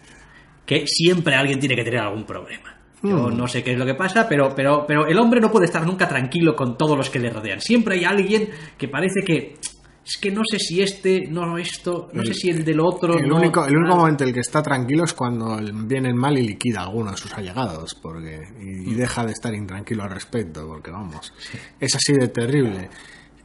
que 0.66 0.84
siempre 0.86 1.34
alguien 1.36 1.60
tiene 1.60 1.76
que 1.76 1.84
tener 1.84 2.00
algún 2.00 2.24
problema. 2.24 2.73
Yo 3.04 3.28
Hmm. 3.28 3.36
no 3.36 3.46
sé 3.46 3.62
qué 3.62 3.72
es 3.72 3.78
lo 3.78 3.84
que 3.86 3.94
pasa, 3.94 4.26
pero, 4.28 4.54
pero, 4.56 4.84
pero 4.88 5.06
el 5.06 5.18
hombre 5.18 5.40
no 5.40 5.50
puede 5.50 5.66
estar 5.66 5.86
nunca 5.86 6.08
tranquilo 6.08 6.56
con 6.56 6.76
todos 6.78 6.96
los 6.96 7.10
que 7.10 7.18
le 7.18 7.28
rodean. 7.30 7.60
Siempre 7.60 7.96
hay 7.96 8.04
alguien 8.04 8.48
que 8.78 8.88
parece 8.88 9.20
que 9.24 9.56
es 10.06 10.18
que 10.18 10.30
no 10.30 10.42
sé 10.50 10.58
si 10.58 10.82
este, 10.82 11.22
no 11.30 11.56
esto, 11.56 12.08
no 12.12 12.22
sé 12.24 12.34
si 12.34 12.50
el 12.50 12.62
del 12.64 12.78
otro. 12.80 13.18
El 13.18 13.26
no, 13.28 13.36
único, 13.36 13.64
el 13.64 13.74
único 13.76 13.96
momento 13.96 14.22
en 14.24 14.28
el 14.28 14.34
que 14.34 14.40
está 14.40 14.62
tranquilo 14.62 15.04
es 15.04 15.14
cuando 15.14 15.58
viene 15.86 16.08
el 16.08 16.14
mal 16.14 16.36
y 16.38 16.46
liquida 16.46 16.80
a 16.80 16.84
alguno 16.84 17.10
de 17.12 17.16
sus 17.16 17.32
allegados 17.32 17.94
porque, 17.94 18.38
y, 18.60 18.90
y 18.90 18.94
deja 18.94 19.24
de 19.24 19.32
estar 19.32 19.54
intranquilo 19.54 20.02
al 20.02 20.10
respecto, 20.10 20.66
porque 20.66 20.90
vamos, 20.90 21.32
es 21.80 21.94
así 21.94 22.12
de 22.12 22.28
terrible. 22.28 22.90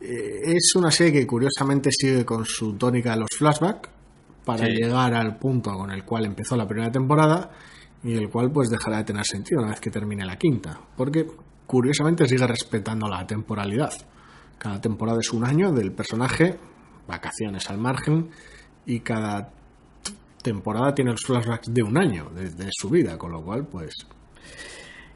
Eh, 0.01 0.53
es 0.53 0.73
una 0.75 0.91
serie 0.91 1.13
que 1.13 1.27
curiosamente 1.27 1.91
sigue 1.91 2.25
con 2.25 2.45
su 2.45 2.73
tónica 2.77 3.11
de 3.11 3.21
los 3.21 3.29
flashbacks 3.37 3.89
para 4.45 4.65
Sí. 4.65 4.71
llegar 4.71 5.13
al 5.13 5.37
punto 5.37 5.71
con 5.77 5.91
el 5.91 6.03
cual 6.03 6.25
empezó 6.25 6.55
la 6.57 6.67
primera 6.67 6.91
temporada 6.91 7.51
y 8.03 8.15
el 8.15 8.29
cual 8.29 8.51
pues 8.51 8.69
dejará 8.69 8.97
de 8.97 9.03
tener 9.03 9.25
sentido 9.25 9.62
una 9.62 9.71
vez 9.71 9.79
que 9.79 9.89
termine 9.89 10.25
la 10.25 10.38
quinta, 10.38 10.79
porque 10.95 11.25
curiosamente 11.65 12.27
sigue 12.27 12.47
respetando 12.47 13.07
la 13.07 13.25
temporalidad. 13.25 13.93
Cada 14.57 14.79
temporada 14.81 15.19
es 15.19 15.31
un 15.31 15.45
año 15.45 15.71
del 15.71 15.91
personaje, 15.91 16.57
vacaciones 17.07 17.69
al 17.69 17.77
margen, 17.77 18.29
y 18.85 18.99
cada 19.01 19.51
temporada 20.41 20.93
tiene 20.93 21.12
los 21.12 21.21
flashbacks 21.21 21.73
de 21.73 21.83
un 21.83 21.97
año 21.97 22.29
de, 22.29 22.49
de 22.49 22.69
su 22.71 22.89
vida, 22.89 23.17
con 23.17 23.31
lo 23.31 23.43
cual, 23.43 23.67
pues, 23.67 23.93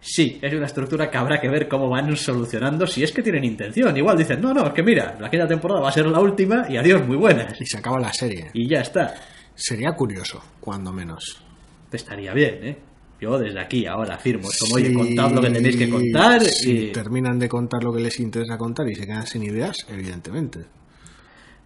Sí, 0.05 0.37
es 0.41 0.53
una 0.53 0.65
estructura 0.65 1.09
que 1.09 1.17
habrá 1.17 1.39
que 1.39 1.47
ver 1.47 1.69
cómo 1.69 1.89
van 1.89 2.13
solucionando, 2.17 2.85
si 2.85 3.03
es 3.03 3.13
que 3.13 3.23
tienen 3.23 3.45
intención. 3.45 3.95
Igual 3.95 4.17
dicen, 4.17 4.41
no, 4.41 4.53
no, 4.53 4.67
es 4.67 4.73
que 4.73 4.83
mira, 4.83 5.15
la 5.17 5.29
quinta 5.29 5.47
temporada 5.47 5.79
va 5.79 5.87
a 5.87 5.93
ser 5.93 6.05
la 6.07 6.19
última 6.19 6.65
y 6.67 6.75
adiós, 6.75 7.07
muy 7.07 7.15
buenas. 7.15 7.59
Y 7.61 7.65
se 7.65 7.77
acaba 7.77 8.01
la 8.01 8.11
serie. 8.11 8.51
Y 8.53 8.67
ya 8.67 8.81
está. 8.81 9.13
Sería 9.55 9.93
curioso, 9.93 10.43
cuando 10.59 10.91
menos. 10.91 11.42
Estaría 11.93 12.33
bien, 12.33 12.59
¿eh? 12.63 12.77
Yo 13.21 13.37
desde 13.39 13.59
aquí 13.61 13.85
ahora 13.85 14.15
afirmo, 14.15 14.49
es 14.49 14.59
como, 14.59 14.75
oye, 14.75 14.93
contad 14.93 15.31
lo 15.31 15.41
que 15.41 15.49
tenéis 15.49 15.77
que 15.77 15.89
contar 15.89 16.41
Si 16.41 16.71
y 16.71 16.91
terminan 16.91 17.39
de 17.39 17.47
contar 17.47 17.81
lo 17.81 17.93
que 17.93 18.01
les 18.01 18.19
interesa 18.19 18.57
contar 18.57 18.89
y 18.89 18.95
se 18.95 19.05
quedan 19.05 19.25
sin 19.25 19.43
ideas, 19.43 19.77
evidentemente. 19.87 20.65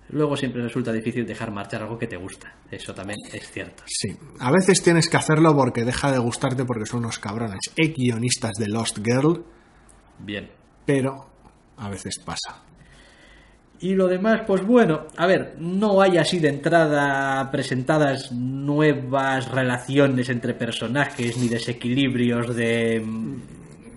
luego 0.09 0.37
siempre 0.37 0.61
resulta 0.61 0.93
difícil 0.93 1.25
dejar 1.25 1.51
marchar 1.51 1.81
algo 1.81 1.97
que 1.97 2.05
te 2.05 2.15
gusta. 2.15 2.53
Eso 2.69 2.93
también 2.93 3.17
es 3.33 3.49
cierto. 3.49 3.83
Sí, 3.87 4.09
a 4.39 4.51
veces 4.51 4.83
tienes 4.83 5.09
que 5.09 5.17
hacerlo 5.17 5.55
porque 5.55 5.83
deja 5.83 6.11
de 6.11 6.19
gustarte 6.19 6.63
porque 6.63 6.85
son 6.85 6.99
unos 6.99 7.17
cabrones, 7.17 7.59
ex 7.75 7.95
guionistas 7.95 8.53
de 8.59 8.67
Lost 8.67 8.99
Girl, 9.03 9.43
Bien. 10.19 10.49
pero 10.85 11.25
a 11.77 11.89
veces 11.89 12.19
pasa. 12.23 12.66
Y 13.79 13.93
lo 13.93 14.07
demás, 14.07 14.41
pues 14.47 14.65
bueno, 14.65 15.05
a 15.15 15.27
ver, 15.27 15.55
no 15.59 16.01
hay 16.01 16.17
así 16.17 16.39
de 16.39 16.49
entrada 16.49 17.51
presentadas 17.51 18.31
nuevas 18.31 19.51
relaciones 19.51 20.29
entre 20.29 20.55
personajes 20.55 21.37
ni 21.37 21.47
desequilibrios 21.47 22.55
de... 22.55 23.03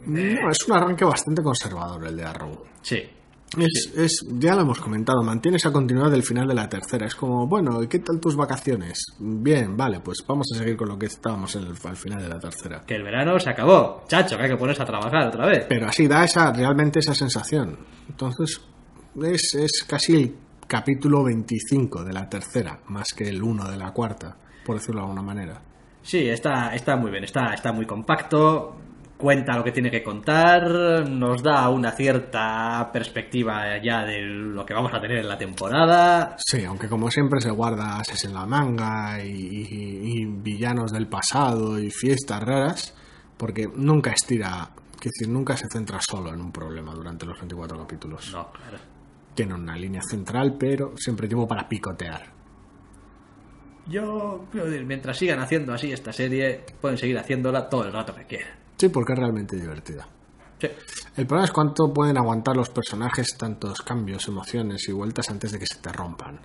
No, 0.07 0.51
es 0.51 0.69
un 0.69 0.77
arranque 0.77 1.05
bastante 1.05 1.43
conservador 1.43 2.07
el 2.07 2.17
de 2.17 2.25
Arrow. 2.25 2.65
Sí. 2.83 3.03
Es, 3.59 3.93
es, 3.97 4.27
ya 4.39 4.55
lo 4.55 4.63
hemos 4.63 4.81
comentado, 4.81 5.23
mantiene 5.23 5.57
esa 5.57 5.73
continuidad 5.73 6.11
del 6.11 6.23
final 6.23 6.47
de 6.47 6.55
la 6.55 6.69
tercera. 6.69 7.07
Es 7.07 7.15
como, 7.15 7.49
bueno, 7.49 7.83
¿y 7.83 7.89
qué 7.89 7.99
tal 7.99 8.21
tus 8.21 8.37
vacaciones? 8.37 9.03
Bien, 9.19 9.77
vale, 9.77 10.01
pues 10.01 10.25
vamos 10.27 10.47
a 10.55 10.59
seguir 10.59 10.77
con 10.77 10.89
lo 10.89 10.99
que 10.99 11.07
estábamos 11.07 11.57
en 11.57 11.63
el, 11.63 11.75
al 11.85 11.97
final 11.97 12.23
de 12.23 12.29
la 12.29 12.39
tercera. 12.39 12.83
Que 12.87 12.95
el 12.95 13.03
verano 13.03 13.39
se 13.39 13.51
acabó. 13.51 14.05
Chacho, 14.07 14.37
que 14.37 14.45
hay 14.45 14.51
que 14.51 14.57
ponerse 14.57 14.83
a 14.83 14.87
trabajar 14.87 15.29
otra 15.29 15.47
vez. 15.47 15.67
Pero 15.69 15.89
así 15.89 16.07
da 16.07 16.25
esa, 16.25 16.53
realmente 16.53 17.01
esa 17.01 17.15
sensación. 17.15 17.79
Entonces, 18.09 18.61
es, 19.23 19.55
es 19.55 19.85
casi 19.87 20.15
el 20.15 20.35
capítulo 20.67 21.25
25 21.25 22.05
de 22.05 22.13
la 22.13 22.29
tercera, 22.29 22.79
más 22.89 23.13
que 23.13 23.29
el 23.29 23.43
1 23.43 23.71
de 23.71 23.77
la 23.77 23.93
cuarta, 23.93 24.37
por 24.65 24.77
decirlo 24.77 25.01
de 25.01 25.07
alguna 25.07 25.23
manera. 25.23 25.61
Sí, 26.03 26.29
está, 26.29 26.75
está 26.75 26.97
muy 26.97 27.11
bien, 27.11 27.25
está, 27.25 27.53
está 27.53 27.73
muy 27.73 27.85
compacto, 27.87 28.77
cuenta 29.19 29.55
lo 29.57 29.63
que 29.65 29.73
tiene 29.73 29.91
que 29.91 30.03
contar, 30.03 31.07
nos 31.09 31.43
da 31.43 31.69
una 31.69 31.91
cierta 31.93 32.89
perspectiva 32.93 33.77
ya 33.83 34.05
de 34.05 34.23
lo 34.23 34.65
que 34.65 34.73
vamos 34.73 34.95
a 34.95 35.01
tener 35.01 35.19
en 35.19 35.29
la 35.29 35.37
temporada. 35.37 36.37
Sí, 36.39 36.65
aunque 36.65 36.89
como 36.89 37.11
siempre 37.11 37.41
se 37.41 37.51
guarda 37.51 37.99
ases 37.99 38.25
en 38.25 38.33
la 38.33 38.47
manga 38.47 39.23
y, 39.23 39.29
y- 39.29 40.23
y 40.23 40.25
villanos 40.25 40.91
del 40.93 41.07
pasado 41.09 41.79
y 41.79 41.91
fiestas 41.91 42.43
raras, 42.43 42.95
porque 43.37 43.69
nunca 43.75 44.13
estira, 44.13 44.71
es 44.95 45.01
decir, 45.13 45.29
nunca 45.29 45.55
se 45.57 45.67
centra 45.71 45.99
solo 46.01 46.33
en 46.33 46.41
un 46.41 46.51
problema 46.53 46.95
durante 46.95 47.27
los 47.27 47.39
24 47.39 47.79
capítulos. 47.79 48.31
No, 48.33 48.51
claro. 48.53 48.79
Tiene 49.35 49.55
una 49.55 49.77
línea 49.77 50.03
central, 50.03 50.57
pero 50.59 50.95
siempre 50.97 51.29
tiempo 51.29 51.47
para 51.49 51.69
picotear. 51.69 52.33
Yo, 53.89 54.47
quiero 54.53 54.67
decir, 54.71 54.85
mientras 54.87 55.17
sigan 55.19 55.41
haciendo 55.41 55.73
así 55.73 55.93
esta 55.93 56.13
serie, 56.13 56.65
pueden 56.81 56.97
seguir 56.99 57.19
haciéndola 57.19 57.69
todo 57.69 57.85
el 57.85 57.93
rato 57.93 58.15
que 58.15 58.25
quieran. 58.25 58.53
Sí, 58.77 58.89
porque 58.89 59.15
es 59.15 59.19
realmente 59.19 59.57
divertida. 59.57 60.07
Sí. 60.61 60.69
El 61.17 61.27
problema 61.27 61.45
es 61.47 61.53
cuánto 61.53 61.93
pueden 61.93 62.17
aguantar 62.19 62.57
los 62.57 62.69
personajes 62.69 63.37
tantos 63.37 63.81
cambios, 63.83 64.29
emociones 64.29 64.89
y 64.89 64.93
vueltas 64.93 65.29
antes 65.31 65.53
de 65.53 65.59
que 65.59 65.67
se 65.67 65.79
te 65.81 65.91
rompan. 65.93 66.39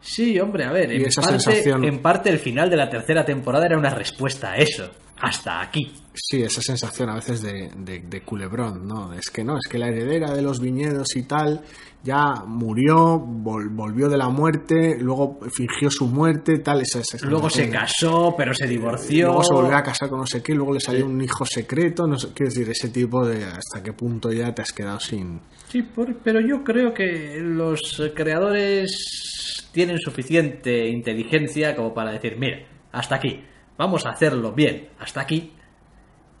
Sí, 0.00 0.40
hombre, 0.40 0.64
a 0.64 0.72
ver, 0.72 0.92
Y 0.92 0.96
en 0.96 1.06
esa 1.06 1.20
parte, 1.20 1.38
sensación- 1.38 1.84
en 1.84 2.02
parte 2.02 2.28
el 2.30 2.38
final 2.40 2.68
de 2.68 2.76
la 2.76 2.90
tercera 2.90 3.24
temporada 3.24 3.66
era 3.66 3.78
una 3.78 3.90
respuesta 3.90 4.52
a 4.52 4.56
eso. 4.56 4.90
Hasta 5.22 5.60
aquí. 5.62 5.90
Sí, 6.14 6.42
esa 6.42 6.60
sensación 6.60 7.08
a 7.08 7.14
veces 7.14 7.40
de, 7.42 7.70
de, 7.76 8.00
de 8.00 8.20
culebrón, 8.22 8.86
¿no? 8.88 9.12
Es 9.14 9.30
que 9.30 9.44
no, 9.44 9.54
es 9.56 9.70
que 9.70 9.78
la 9.78 9.86
heredera 9.88 10.32
de 10.34 10.42
los 10.42 10.58
viñedos 10.60 11.14
y 11.16 11.22
tal 11.22 11.62
ya 12.02 12.42
murió, 12.44 13.20
vol- 13.24 13.68
volvió 13.70 14.08
de 14.08 14.16
la 14.18 14.28
muerte, 14.28 14.96
luego 14.98 15.38
fingió 15.54 15.88
su 15.92 16.08
muerte, 16.08 16.58
tal, 16.58 16.80
esa, 16.80 16.98
esa 16.98 17.24
Luego 17.24 17.48
se 17.48 17.70
casó, 17.70 18.34
pero 18.36 18.52
se 18.52 18.66
divorció. 18.66 19.26
Luego 19.28 19.44
se 19.44 19.54
volvió 19.54 19.76
a 19.76 19.82
casar 19.84 20.08
con 20.08 20.18
no 20.18 20.26
sé 20.26 20.42
qué, 20.42 20.52
luego 20.54 20.74
le 20.74 20.80
salió 20.80 21.06
un 21.06 21.22
hijo 21.22 21.46
secreto, 21.46 22.08
no 22.08 22.18
sé, 22.18 22.30
quiero 22.34 22.50
decir, 22.52 22.68
ese 22.68 22.88
tipo 22.88 23.24
de 23.24 23.44
hasta 23.44 23.80
qué 23.84 23.92
punto 23.92 24.32
ya 24.32 24.52
te 24.52 24.62
has 24.62 24.72
quedado 24.72 24.98
sin... 24.98 25.40
Sí, 25.68 25.82
por- 25.82 26.16
pero 26.16 26.40
yo 26.40 26.64
creo 26.64 26.92
que 26.92 27.38
los 27.40 27.80
creadores 28.14 29.68
tienen 29.72 29.98
suficiente 29.98 30.88
inteligencia 30.88 31.76
como 31.76 31.94
para 31.94 32.10
decir, 32.12 32.36
mira, 32.38 32.58
hasta 32.90 33.14
aquí, 33.14 33.40
vamos 33.76 34.06
a 34.06 34.10
hacerlo 34.10 34.52
bien, 34.52 34.90
hasta 34.98 35.20
aquí, 35.20 35.52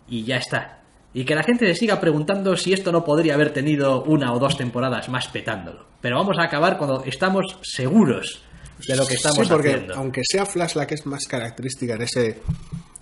y 0.08 0.24
ya 0.24 0.36
está. 0.36 0.82
Y 1.14 1.24
que 1.24 1.34
la 1.34 1.42
gente 1.42 1.66
se 1.66 1.74
siga 1.74 2.00
preguntando 2.00 2.56
si 2.56 2.72
esto 2.72 2.90
no 2.90 3.04
podría 3.04 3.34
haber 3.34 3.52
tenido 3.52 4.02
una 4.04 4.32
o 4.32 4.38
dos 4.38 4.56
temporadas 4.56 5.08
más 5.08 5.28
petándolo. 5.28 5.86
Pero 6.00 6.16
vamos 6.16 6.38
a 6.38 6.44
acabar 6.44 6.78
cuando 6.78 7.04
estamos 7.04 7.58
seguros 7.62 8.42
de 8.86 8.96
lo 8.96 9.06
que 9.06 9.14
estamos 9.14 9.46
sí, 9.46 9.52
porque 9.52 9.74
haciendo. 9.74 9.94
aunque 9.94 10.22
sea 10.24 10.46
Flash 10.46 10.74
la 10.74 10.86
que 10.86 10.94
es 10.94 11.06
más 11.06 11.26
característica 11.26 11.94
en 11.94 12.02
ese 12.02 12.42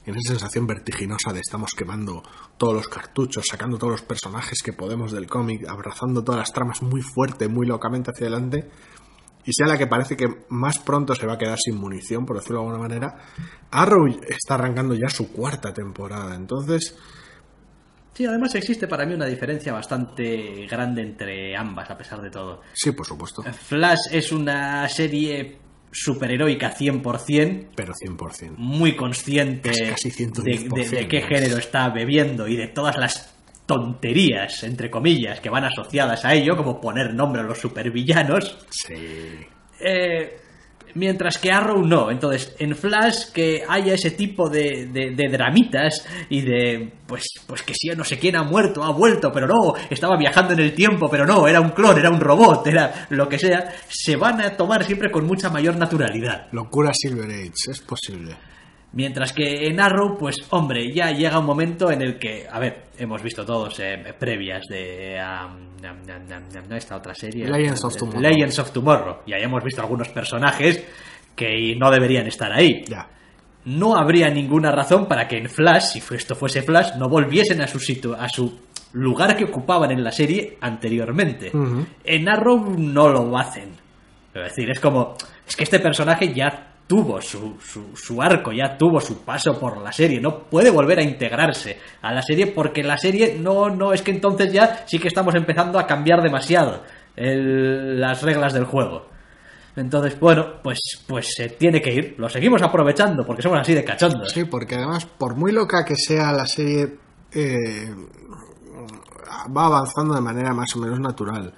en 0.06 0.16
esa 0.16 0.32
sensación 0.32 0.66
vertiginosa 0.66 1.32
de 1.32 1.40
estamos 1.40 1.72
quemando 1.76 2.22
todos 2.56 2.74
los 2.74 2.88
cartuchos, 2.88 3.44
sacando 3.48 3.78
todos 3.78 3.92
los 3.92 4.02
personajes 4.02 4.62
que 4.62 4.72
podemos 4.72 5.12
del 5.12 5.26
cómic, 5.26 5.68
abrazando 5.68 6.24
todas 6.24 6.40
las 6.40 6.52
tramas 6.52 6.82
muy 6.82 7.02
fuerte, 7.02 7.48
muy 7.48 7.66
locamente 7.66 8.10
hacia 8.10 8.26
adelante, 8.26 8.68
y 9.44 9.52
sea 9.52 9.66
la 9.66 9.78
que 9.78 9.86
parece 9.86 10.16
que 10.16 10.26
más 10.50 10.78
pronto 10.78 11.14
se 11.14 11.26
va 11.26 11.34
a 11.34 11.38
quedar 11.38 11.58
sin 11.58 11.76
munición, 11.76 12.26
por 12.26 12.36
decirlo 12.36 12.60
de 12.60 12.66
alguna 12.66 12.82
manera, 12.88 13.16
Arrow 13.70 14.06
está 14.28 14.54
arrancando 14.54 14.94
ya 14.94 15.08
su 15.08 15.32
cuarta 15.32 15.72
temporada, 15.72 16.34
entonces 16.34 16.96
Sí, 18.12 18.26
además 18.26 18.54
existe 18.54 18.86
para 18.86 19.06
mí 19.06 19.14
una 19.14 19.24
diferencia 19.26 19.72
bastante 19.72 20.66
grande 20.68 21.00
entre 21.02 21.56
ambas, 21.56 21.88
a 21.90 21.96
pesar 21.96 22.20
de 22.20 22.30
todo. 22.30 22.60
sí, 22.74 22.92
por 22.92 23.06
supuesto, 23.06 23.42
Flash 23.42 24.00
es 24.12 24.30
una 24.32 24.86
serie 24.88 25.58
superheroica 25.92 26.70
100%, 26.76 27.68
pero 27.74 27.94
100%. 27.94 28.54
muy 28.58 28.94
consciente 28.94 29.70
Casi- 29.70 29.88
casi 29.90 30.10
de, 30.10 30.16
110%, 30.16 30.74
de- 30.90 30.96
de 30.98 31.08
qué 31.08 31.22
género 31.22 31.56
está 31.56 31.88
bebiendo 31.88 32.46
y 32.46 32.56
de 32.56 32.68
todas 32.68 32.96
las 32.96 33.34
tonterías, 33.74 34.64
entre 34.64 34.90
comillas, 34.90 35.38
que 35.40 35.48
van 35.48 35.64
asociadas 35.64 36.24
a 36.24 36.34
ello, 36.34 36.56
como 36.56 36.80
poner 36.80 37.14
nombre 37.14 37.42
a 37.42 37.44
los 37.44 37.58
supervillanos. 37.58 38.58
Sí. 38.70 38.94
Eh, 39.80 40.36
mientras 40.94 41.38
que 41.38 41.52
Arrow 41.52 41.86
no. 41.86 42.10
Entonces, 42.10 42.56
en 42.58 42.74
Flash 42.74 43.30
que 43.32 43.62
haya 43.68 43.94
ese 43.94 44.10
tipo 44.10 44.48
de, 44.50 44.88
de- 44.92 45.12
de 45.14 45.28
dramitas 45.30 46.04
y 46.28 46.40
de, 46.40 46.92
pues, 47.06 47.24
pues 47.46 47.62
que 47.62 47.74
si 47.74 47.88
no 47.96 48.02
sé 48.02 48.18
quién 48.18 48.34
ha 48.36 48.42
muerto, 48.42 48.82
ha 48.82 48.90
vuelto, 48.90 49.30
pero 49.32 49.46
no, 49.46 49.74
estaba 49.88 50.16
viajando 50.18 50.52
en 50.54 50.60
el 50.60 50.74
tiempo, 50.74 51.08
pero 51.08 51.24
no, 51.24 51.46
era 51.46 51.60
un 51.60 51.70
clon, 51.70 51.96
era 51.96 52.10
un 52.10 52.18
robot, 52.20 52.66
era 52.66 53.06
lo 53.10 53.28
que 53.28 53.38
sea, 53.38 53.72
se 53.88 54.16
van 54.16 54.40
a 54.40 54.56
tomar 54.56 54.82
siempre 54.84 55.12
con 55.12 55.24
mucha 55.26 55.48
mayor 55.48 55.76
naturalidad. 55.76 56.48
Locura 56.50 56.90
Silver 56.92 57.30
Age, 57.30 57.70
es 57.70 57.80
posible. 57.80 58.34
Mientras 58.92 59.32
que 59.32 59.68
en 59.68 59.78
Arrow, 59.78 60.16
pues 60.18 60.36
hombre, 60.50 60.92
ya 60.92 61.12
llega 61.12 61.38
un 61.38 61.46
momento 61.46 61.92
en 61.92 62.02
el 62.02 62.18
que, 62.18 62.46
a 62.50 62.58
ver, 62.58 62.86
hemos 62.98 63.22
visto 63.22 63.44
todos 63.44 63.78
eh, 63.78 64.14
previas 64.18 64.66
de 64.68 65.16
um, 65.22 66.74
esta 66.74 66.96
otra 66.96 67.14
serie. 67.14 67.46
Legends 67.46 67.84
of 67.84 67.96
Tomorrow. 67.96 68.20
Legends 68.20 68.58
of 68.58 68.72
Tomorrow. 68.72 69.16
Y 69.26 69.32
ahí 69.32 69.42
hemos 69.42 69.62
visto 69.62 69.80
algunos 69.80 70.08
personajes 70.08 70.84
que 71.36 71.76
no 71.78 71.90
deberían 71.90 72.26
estar 72.26 72.52
ahí. 72.52 72.82
Ya. 72.88 73.08
No 73.64 73.96
habría 73.96 74.28
ninguna 74.28 74.72
razón 74.72 75.06
para 75.06 75.28
que 75.28 75.36
en 75.36 75.48
Flash, 75.48 75.92
si 75.92 76.02
esto 76.14 76.34
fuese 76.34 76.62
Flash, 76.62 76.96
no 76.96 77.08
volviesen 77.08 77.60
a 77.60 77.68
su 77.68 77.78
situ 77.78 78.14
a 78.14 78.28
su 78.28 78.58
lugar 78.92 79.36
que 79.36 79.44
ocupaban 79.44 79.92
en 79.92 80.02
la 80.02 80.10
serie 80.10 80.58
anteriormente. 80.60 81.52
En 82.04 82.28
Arrow 82.28 82.74
no 82.76 83.08
lo 83.08 83.38
hacen. 83.38 83.70
Es 84.34 84.42
decir, 84.42 84.70
es 84.70 84.80
como. 84.80 85.14
Es 85.46 85.56
que 85.56 85.64
este 85.64 85.78
personaje 85.78 86.32
ya 86.32 86.69
tuvo 86.90 87.22
su, 87.22 87.54
su, 87.94 88.20
arco, 88.20 88.50
ya 88.50 88.76
tuvo 88.76 89.00
su 89.00 89.18
paso 89.24 89.56
por 89.60 89.78
la 89.78 89.92
serie. 89.92 90.20
No 90.20 90.40
puede 90.50 90.70
volver 90.70 90.98
a 90.98 91.02
integrarse 91.04 91.78
a 92.02 92.12
la 92.12 92.20
serie 92.20 92.48
porque 92.48 92.82
la 92.82 92.98
serie 92.98 93.36
no, 93.38 93.70
no, 93.70 93.92
es 93.92 94.02
que 94.02 94.10
entonces 94.10 94.52
ya 94.52 94.82
sí 94.88 94.98
que 94.98 95.06
estamos 95.06 95.36
empezando 95.36 95.78
a 95.78 95.86
cambiar 95.86 96.20
demasiado 96.20 96.82
el- 97.14 98.00
las 98.00 98.24
reglas 98.24 98.52
del 98.54 98.64
juego. 98.64 99.06
Entonces, 99.76 100.18
bueno, 100.18 100.54
pues, 100.64 100.80
pues 101.06 101.32
se 101.32 101.50
tiene 101.50 101.80
que 101.80 101.94
ir. 101.94 102.14
Lo 102.18 102.28
seguimos 102.28 102.60
aprovechando 102.60 103.24
porque 103.24 103.42
somos 103.42 103.60
así 103.60 103.72
de 103.72 103.84
cachondos. 103.84 104.32
Sí, 104.32 104.42
porque 104.44 104.74
además, 104.74 105.06
por 105.06 105.36
muy 105.36 105.52
loca 105.52 105.84
que 105.84 105.94
sea 105.94 106.32
la 106.32 106.44
serie, 106.44 106.96
eh, 107.32 107.94
va 109.56 109.66
avanzando 109.66 110.14
de 110.16 110.20
manera 110.22 110.52
más 110.52 110.74
o 110.74 110.80
menos 110.80 110.98
natural. 110.98 111.54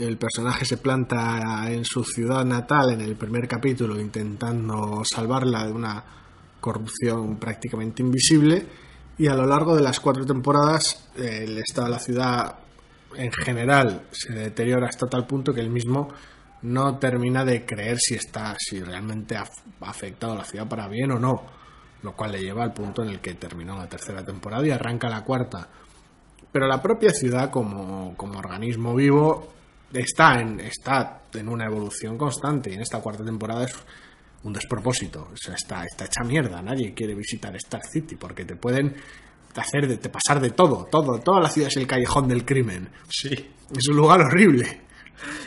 El 0.00 0.16
personaje 0.16 0.64
se 0.64 0.78
planta 0.78 1.70
en 1.70 1.84
su 1.84 2.02
ciudad 2.04 2.42
natal 2.42 2.92
en 2.92 3.02
el 3.02 3.16
primer 3.16 3.46
capítulo 3.46 4.00
intentando 4.00 5.02
salvarla 5.04 5.66
de 5.66 5.72
una 5.72 6.02
corrupción 6.58 7.36
prácticamente 7.36 8.02
invisible 8.02 8.64
y 9.18 9.26
a 9.26 9.34
lo 9.34 9.44
largo 9.44 9.76
de 9.76 9.82
las 9.82 10.00
cuatro 10.00 10.24
temporadas 10.24 11.10
eh, 11.18 11.44
el 11.44 11.58
estado 11.58 11.88
de 11.88 11.92
la 11.92 11.98
ciudad 11.98 12.54
en 13.14 13.30
general 13.30 14.06
se 14.10 14.32
deteriora 14.32 14.88
hasta 14.88 15.06
tal 15.06 15.26
punto 15.26 15.52
que 15.52 15.60
él 15.60 15.68
mismo 15.68 16.08
no 16.62 16.96
termina 16.96 17.44
de 17.44 17.66
creer 17.66 17.98
si 17.98 18.14
está 18.14 18.56
si 18.58 18.82
realmente 18.82 19.36
ha 19.36 19.44
afectado 19.82 20.32
a 20.32 20.36
la 20.36 20.44
ciudad 20.44 20.66
para 20.66 20.88
bien 20.88 21.10
o 21.10 21.18
no 21.18 21.44
lo 22.02 22.16
cual 22.16 22.32
le 22.32 22.40
lleva 22.40 22.64
al 22.64 22.72
punto 22.72 23.02
en 23.02 23.10
el 23.10 23.20
que 23.20 23.34
terminó 23.34 23.76
la 23.76 23.86
tercera 23.86 24.24
temporada 24.24 24.66
y 24.66 24.70
arranca 24.70 25.10
la 25.10 25.22
cuarta. 25.22 25.68
Pero 26.50 26.66
la 26.66 26.80
propia 26.80 27.10
ciudad 27.10 27.50
como, 27.50 28.16
como 28.16 28.38
organismo 28.38 28.94
vivo 28.94 29.59
está 29.92 30.40
en, 30.40 30.60
está 30.60 31.22
en 31.34 31.48
una 31.48 31.66
evolución 31.66 32.16
constante 32.16 32.70
y 32.70 32.74
en 32.74 32.82
esta 32.82 33.00
cuarta 33.00 33.24
temporada 33.24 33.64
es 33.64 33.74
un 34.42 34.52
despropósito. 34.52 35.28
O 35.32 35.36
sea, 35.36 35.54
está, 35.54 35.84
está 35.84 36.04
hecha 36.06 36.24
mierda. 36.24 36.62
Nadie 36.62 36.94
quiere 36.94 37.14
visitar 37.14 37.54
Star 37.56 37.82
City 37.84 38.16
porque 38.16 38.44
te 38.44 38.56
pueden 38.56 38.94
hacer 39.56 39.86
de, 39.88 39.96
te 39.98 40.08
pasar 40.08 40.40
de 40.40 40.50
todo, 40.50 40.86
todo. 40.90 41.18
Toda 41.20 41.40
la 41.40 41.48
ciudad 41.50 41.68
es 41.68 41.76
el 41.76 41.86
callejón 41.86 42.28
del 42.28 42.44
crimen. 42.44 42.88
Sí. 43.08 43.50
Es 43.76 43.88
un 43.88 43.96
lugar 43.96 44.20
horrible. 44.20 44.82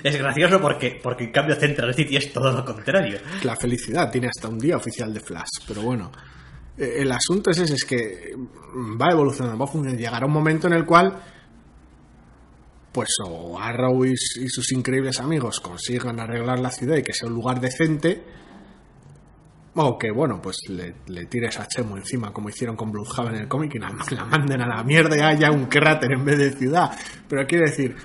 Es 0.03 0.15
gracioso 0.17 0.62
porque, 0.62 0.99
porque 1.01 1.23
en 1.23 1.32
cambio 1.32 1.56
Central 1.56 1.95
City 1.95 2.17
es 2.17 2.32
todo 2.32 2.51
lo 2.51 2.63
contrario. 2.63 3.19
La 3.43 3.56
felicidad 3.56 4.12
tiene 4.12 4.27
hasta 4.27 4.47
un 4.47 4.60
día 4.60 4.77
oficial 4.77 5.12
de 5.12 5.19
Flash, 5.19 5.65
pero 5.67 5.82
bueno. 5.82 6.12
eh, 6.77 6.97
El 6.99 7.12
asunto 7.12 7.49
es 7.49 7.58
ese, 7.58 7.73
es 7.73 7.84
que 7.84 8.36
va 9.01 9.10
evolucionando, 9.12 9.58
va 9.58 9.65
funcionando. 9.65 9.99
Llegará 9.99 10.27
un 10.27 10.32
momento 10.34 10.67
en 10.67 10.73
el 10.73 10.86
cual 10.86 11.19
pues 12.93 13.10
o 13.25 13.60
Arrow 13.60 14.06
y, 14.06 14.12
y 14.12 14.47
sus 14.47 14.71
increíbles 14.71 15.19
amigos 15.19 15.60
consigan 15.60 16.19
arreglar 16.19 16.60
la 16.60 16.69
ciudad 16.69 16.95
y 16.95 17.03
que 17.03 17.12
sea 17.12 17.27
un 17.27 17.34
lugar 17.34 17.60
decente 17.60 18.23
o 19.75 19.97
que 19.97 20.12
bueno 20.12 20.39
pues 20.41 20.58
le, 20.69 20.95
le 21.08 21.25
tires 21.25 21.60
a 21.60 21.67
Chemo 21.67 21.97
encima 21.97 22.32
como 22.32 22.49
hicieron 22.49 22.75
con 22.75 22.91
Bloodhaven 22.91 23.36
en 23.36 23.41
el 23.41 23.47
cómic 23.47 23.73
y 23.75 23.79
la, 23.79 23.89
la 24.12 24.25
manden 24.25 24.62
a 24.62 24.67
la 24.67 24.84
mierda 24.84 25.17
y 25.17 25.21
haya 25.21 25.51
un 25.51 25.65
cráter 25.65 26.12
en 26.13 26.23
vez 26.23 26.38
de 26.38 26.51
ciudad. 26.51 26.91
Pero 27.27 27.45
quiero 27.47 27.65
decir 27.65 27.95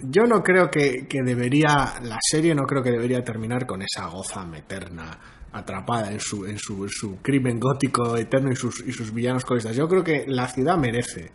yo 0.00 0.22
no 0.24 0.42
creo 0.42 0.70
que, 0.70 1.06
que 1.06 1.22
debería 1.22 1.94
la 2.02 2.18
serie 2.20 2.54
no 2.54 2.64
creo 2.64 2.82
que 2.82 2.90
debería 2.90 3.22
terminar 3.22 3.66
con 3.66 3.82
esa 3.82 4.06
goza 4.06 4.46
eterna 4.56 5.18
atrapada 5.52 6.10
en 6.10 6.18
su, 6.18 6.46
en 6.46 6.58
su, 6.58 6.88
su 6.88 7.18
crimen 7.22 7.60
gótico 7.60 8.16
eterno 8.16 8.50
y 8.50 8.56
sus, 8.56 8.80
y 8.86 8.92
sus 8.92 9.12
villanos 9.12 9.44
colistas 9.44 9.76
yo 9.76 9.86
creo 9.86 10.02
que 10.02 10.24
la 10.26 10.48
ciudad 10.48 10.76
merece 10.76 11.30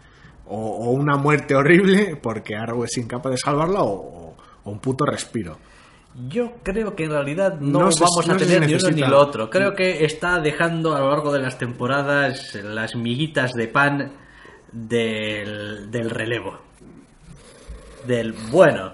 o, 0.50 0.58
o 0.58 0.92
una 0.92 1.16
muerte 1.16 1.56
horrible 1.56 2.18
porque 2.22 2.56
Arrow 2.56 2.84
es 2.84 2.98
incapaz 2.98 3.32
de 3.32 3.38
salvarla 3.38 3.84
o, 3.84 4.36
o 4.64 4.72
un 4.72 4.80
puto 4.80 5.06
respiro 5.06 5.58
Yo 6.28 6.54
creo 6.64 6.96
que 6.96 7.06
en 7.06 7.12
realidad 7.12 7.60
no, 7.60 7.80
vamos 7.80 8.30
a 8.30 8.34
no 8.34 8.38
tener 8.38 8.66
ni 8.66 8.74
uno 8.74 8.90
ni 8.90 9.02
lo 9.02 9.20
otro. 9.20 9.50
Creo 9.50 9.76
que 9.76 10.04
está 10.04 10.40
dejando 10.40 10.96
a 10.96 11.00
lo 11.00 11.10
largo 11.10 11.32
de 11.32 11.40
las 11.40 11.58
temporadas 11.58 12.56
las 12.56 12.96
miguitas 12.96 13.54
de 13.54 13.68
pan 13.68 14.12
del, 14.72 15.90
del 15.92 16.10
relevo. 16.10 16.60
Del 18.06 18.34
bueno. 18.34 18.94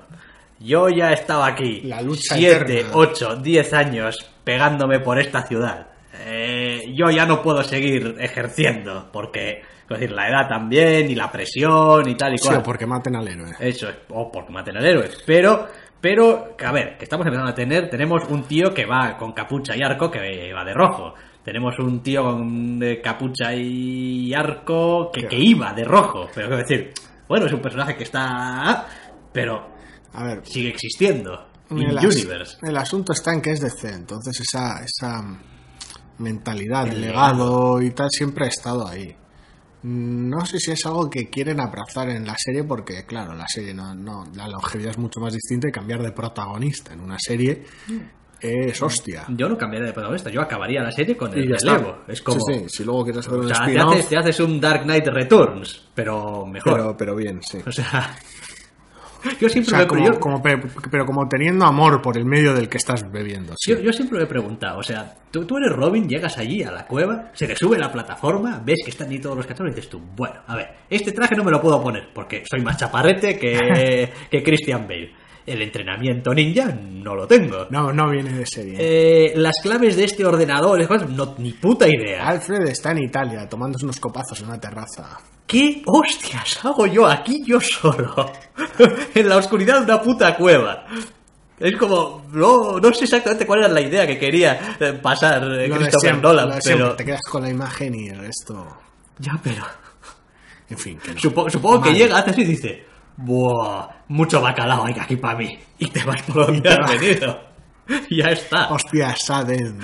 Yo 0.60 0.90
ya 0.90 1.12
estaba 1.12 1.48
aquí 1.48 1.82
La 1.82 2.02
lucha 2.02 2.36
7, 2.36 2.80
eterna. 2.80 2.92
8, 2.94 3.36
10 3.38 3.74
años 3.74 4.18
pegándome 4.44 5.00
por 5.00 5.20
esta 5.20 5.44
ciudad. 5.44 5.88
Eh, 6.28 6.92
yo 6.96 7.10
ya 7.12 7.26
no 7.26 7.42
puedo 7.42 7.64
seguir 7.64 8.16
ejerciendo 8.20 9.10
porque, 9.14 9.62
es 9.84 9.88
decir, 9.90 10.12
la 10.12 10.28
edad 10.28 10.48
también 10.50 11.10
y 11.12 11.16
la 11.16 11.32
presión 11.32 12.08
y 12.10 12.16
tal 12.16 12.34
y 12.34 12.38
sí, 12.40 12.48
cual. 12.48 12.60
o 12.60 12.64
porque 12.64 12.88
maten 12.88 13.16
al 13.16 13.28
héroe 13.28 13.52
Eso 13.60 13.88
es, 13.90 13.96
o 14.10 14.32
porque 14.32 14.52
maten 14.52 14.76
al 14.78 14.86
héroe. 14.86 15.10
Pero, 15.26 15.68
pero, 16.02 16.56
que 16.58 16.66
a 16.66 16.72
ver, 16.72 16.98
que 16.98 17.04
estamos 17.04 17.26
empezando 17.28 17.52
a 17.52 17.56
tener, 17.56 17.90
tenemos 17.90 18.24
un 18.30 18.44
tío 18.44 18.74
que 18.74 18.86
va 18.86 19.18
con 19.18 19.34
capucha 19.34 19.76
y 19.78 19.84
arco 19.84 20.10
que 20.10 20.52
va 20.54 20.64
de 20.66 20.74
rojo. 20.74 21.14
Tenemos 21.44 21.78
un 21.78 22.02
tío 22.02 22.24
con 22.24 22.80
capucha 23.04 23.54
y 23.54 24.34
arco 24.34 25.12
que, 25.12 25.28
que 25.28 25.38
iba 25.38 25.74
de 25.74 25.84
rojo. 25.84 26.28
Pero 26.34 26.48
quiero 26.48 26.64
decir, 26.64 26.92
bueno, 27.28 27.46
es 27.46 27.54
un 27.54 27.62
personaje 27.62 27.96
que 27.96 28.04
está... 28.04 28.88
Pero 29.32 29.70
a 30.14 30.24
ver 30.24 30.40
sigue 30.44 30.70
existiendo. 30.70 31.50
In 31.70 31.84
el, 31.84 31.98
as- 32.00 32.06
Universe. 32.06 32.58
el 32.64 32.78
asunto 32.78 33.14
está 33.14 33.32
en 33.34 33.42
que 33.42 33.52
es 33.52 33.60
DC, 33.60 33.90
entonces 33.90 34.40
esa, 34.40 34.84
esa 34.84 35.22
mentalidad, 36.18 36.88
el 36.88 37.02
legado 37.02 37.82
y 37.82 37.92
tal 37.92 38.10
siempre 38.10 38.46
ha 38.46 38.50
estado 38.50 38.88
ahí. 38.88 39.16
No 39.84 40.44
sé 40.46 40.60
si 40.60 40.72
es 40.72 40.86
algo 40.86 41.10
que 41.10 41.30
quieren 41.30 41.60
abrazar 41.60 42.10
en 42.10 42.26
la 42.26 42.36
serie 42.38 42.64
porque, 42.64 43.06
claro, 43.06 43.36
la 43.36 43.48
serie 43.48 43.74
no, 43.74 43.94
no 43.94 44.24
la 44.34 44.48
longevidad 44.48 44.92
es 44.92 44.98
mucho 44.98 45.20
más 45.20 45.34
distinta 45.34 45.68
y 45.68 45.72
cambiar 45.72 46.02
de 46.02 46.12
protagonista 46.12 46.94
en 46.94 47.02
una 47.02 47.18
serie 47.20 47.64
es 48.40 48.82
hostia. 48.82 49.26
Yo 49.30 49.48
no 49.48 49.58
cambiaría 49.58 49.88
de 49.88 49.94
protagonista, 49.94 50.30
yo 50.30 50.42
acabaría 50.42 50.82
la 50.82 50.92
serie 50.92 51.16
con 51.16 51.34
el 51.34 51.48
relevo. 51.48 52.00
Es 52.08 52.22
como... 52.22 52.40
Sí, 52.40 52.54
sí, 52.54 52.66
si 52.68 52.84
luego 52.84 53.04
quieres 53.04 53.26
hacer 53.26 53.40
o 53.40 53.42
un 53.42 53.48
sea, 53.48 53.58
te 53.58 53.72
spin-off, 53.72 53.94
haces, 53.94 54.10
te 54.10 54.18
haces 54.18 54.40
un 54.40 54.60
Dark 54.60 54.84
Knight 54.84 55.08
Returns, 55.08 55.88
pero 55.94 56.46
mejor. 56.46 56.74
pero, 56.74 56.98
pero 56.98 57.16
bien, 57.16 57.42
sí. 57.42 57.60
O 57.66 57.72
sea, 57.72 58.16
yo 59.40 59.48
O 59.48 59.50
siempre 59.50 59.70
sea, 59.70 59.80
me 59.80 59.88
como, 59.88 60.06
yo- 60.06 60.20
como 60.20 60.42
pe- 60.42 60.62
pero 60.92 61.06
como 61.06 61.28
teniendo 61.28 61.66
amor 61.66 62.02
por 62.02 62.18
el 62.18 62.26
medio 62.26 62.54
del 62.54 62.70
que 62.70 62.78
estás 62.78 63.10
bebiendo. 63.12 63.54
sí. 63.58 63.72
Yo, 63.72 63.80
yo 63.80 63.92
siempre 63.94 64.18
me 64.20 64.24
he 64.26 64.28
preguntado, 64.28 64.80
o 64.80 64.84
sea, 64.84 65.14
tú, 65.32 65.46
tú 65.46 65.58
eres 65.58 65.72
Robin, 65.72 66.08
llegas 66.08 66.38
allí 66.38 66.64
a 66.64 66.72
la 66.72 66.86
cueva, 66.86 67.32
se 67.34 67.48
te 67.48 67.56
sube 67.56 67.78
la 67.78 67.92
plataforma, 67.92 68.62
ves 68.66 68.80
que 68.84 68.92
están 68.92 69.10
ahí 69.10 69.20
todos 69.20 69.36
los 69.38 69.46
cachorros 69.46 69.72
y 69.74 69.76
dices 69.76 69.90
tú, 69.90 70.02
bueno, 70.16 70.36
a 70.48 70.56
ver, 70.56 70.68
este 70.90 71.12
traje 71.12 71.36
no 71.36 71.44
me 71.44 71.52
lo 71.52 71.62
puedo 71.62 71.82
poner 71.82 72.10
porque 72.14 72.44
soy 72.50 72.62
más 72.62 72.78
chaparrete 72.78 73.38
que, 73.38 74.12
que 74.32 74.44
Christian 74.44 74.88
Bale. 74.88 75.12
El 75.46 75.62
entrenamiento 75.62 76.34
ninja 76.34 76.66
no 76.82 77.14
lo 77.16 77.28
tengo. 77.28 77.68
No, 77.70 77.94
no 77.94 78.10
viene 78.10 78.34
de 78.34 78.46
serie. 78.48 78.76
Eh, 78.80 79.34
las 79.36 79.54
claves 79.62 79.96
de 79.96 80.06
este 80.06 80.26
ordenador, 80.26 80.80
esas 80.82 80.98
cosas, 80.98 81.10
no, 81.12 81.36
ni 81.38 81.52
puta 81.54 81.88
idea. 81.88 82.28
Alfred 82.28 82.68
está 82.68 82.92
en 82.92 83.04
Italia 83.04 83.48
tomándose 83.48 83.86
unos 83.86 84.00
copazos 84.00 84.40
en 84.42 84.48
una 84.48 84.60
terraza. 84.60 85.20
¿Qué 85.46 85.84
hostias 85.86 86.66
hago 86.66 86.88
yo 86.88 87.06
aquí 87.06 87.44
yo 87.46 87.60
solo? 87.62 88.32
en 89.14 89.30
la 89.30 89.38
oscuridad 89.38 89.80
de 89.80 89.86
una 89.86 90.02
puta 90.02 90.36
cueva. 90.36 90.86
Es 91.60 91.78
como, 91.78 92.26
no, 92.34 92.80
no 92.80 92.94
sé 92.94 93.04
exactamente 93.06 93.46
cuál 93.46 93.60
era 93.60 93.68
la 93.70 93.82
idea 93.82 94.08
que 94.08 94.18
quería 94.18 94.76
eh, 94.80 94.94
pasar 94.94 95.44
eh, 95.44 95.68
Lo 95.68 95.76
Christopher 95.76 96.00
siempre, 96.02 96.22
Nolan, 96.24 96.60
pero... 96.64 96.96
te 96.96 97.06
quedas 97.06 97.22
con 97.30 97.44
la 97.44 97.50
imagen 97.50 97.94
y 97.96 98.08
el 98.10 98.18
resto. 98.18 98.68
Ya, 99.20 99.40
pero... 99.44 99.64
En 100.70 100.78
fin, 100.80 100.98
que 100.98 101.12
no. 101.14 101.18
Supo- 101.20 101.50
supongo 101.50 101.84
que 101.84 101.94
llega, 101.94 102.18
hace 102.18 102.32
así 102.32 102.42
y 102.42 102.46
dice, 102.46 102.86
Buah, 103.18 103.88
mucho 104.10 104.42
bacalao 104.42 104.86
hay 104.86 104.96
aquí 105.00 105.16
para 105.16 105.38
mí. 105.38 105.58
Y 105.80 105.88
te 105.88 106.04
vas 106.04 106.22
por 106.24 106.48
donde 106.48 106.70
has 106.70 107.00
venido. 107.00 107.40
Ya 108.10 108.30
está. 108.32 108.70
Hostia, 108.70 109.16
sad 109.16 109.52
end. 109.52 109.84